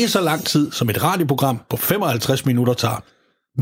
Er 0.05 0.09
så 0.09 0.21
lang 0.21 0.45
tid, 0.45 0.71
som 0.71 0.89
et 0.89 1.03
radioprogram 1.03 1.61
på 1.69 1.77
55 1.77 2.45
minutter 2.45 2.73
tager. 2.73 3.03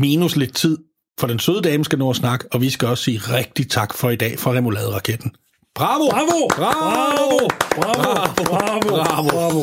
Minus 0.00 0.36
lidt 0.36 0.54
tid, 0.54 0.78
for 1.20 1.26
den 1.26 1.38
søde 1.38 1.62
dame 1.62 1.84
skal 1.84 1.98
nå 1.98 2.10
at 2.10 2.16
snakke, 2.16 2.48
og 2.52 2.60
vi 2.60 2.70
skal 2.70 2.88
også 2.88 3.04
sige 3.04 3.18
rigtig 3.18 3.70
tak 3.70 3.94
for 3.94 4.10
i 4.10 4.16
dag 4.16 4.38
fra 4.38 4.52
Remoulade-raketten. 4.52 5.32
Bravo! 5.74 6.08
Bravo! 6.10 6.48
Bravo! 6.48 7.48
Bravo! 7.74 8.44
Bravo! 8.44 8.88
Bravo! 8.88 9.28
Bravo! 9.28 9.60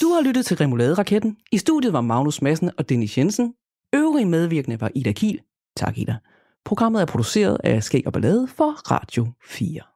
Du 0.00 0.14
har 0.14 0.22
lyttet 0.22 0.46
til 0.46 0.56
Remoulade-raketten. 0.56 1.36
I 1.52 1.58
studiet 1.58 1.92
var 1.92 2.00
Magnus 2.00 2.42
Madsen 2.42 2.70
og 2.78 2.88
Dennis 2.88 3.18
Jensen. 3.18 3.52
Øvrige 3.94 4.26
medvirkende 4.26 4.80
var 4.80 4.90
Ida 4.94 5.12
Kiel. 5.12 5.40
Tak, 5.76 5.98
Ida. 5.98 6.16
Programmet 6.64 7.02
er 7.02 7.06
produceret 7.06 7.58
af 7.64 7.84
Skæg 7.84 8.02
og 8.06 8.12
Ballade 8.12 8.48
for 8.56 8.90
Radio 8.90 9.26
4. 9.44 9.95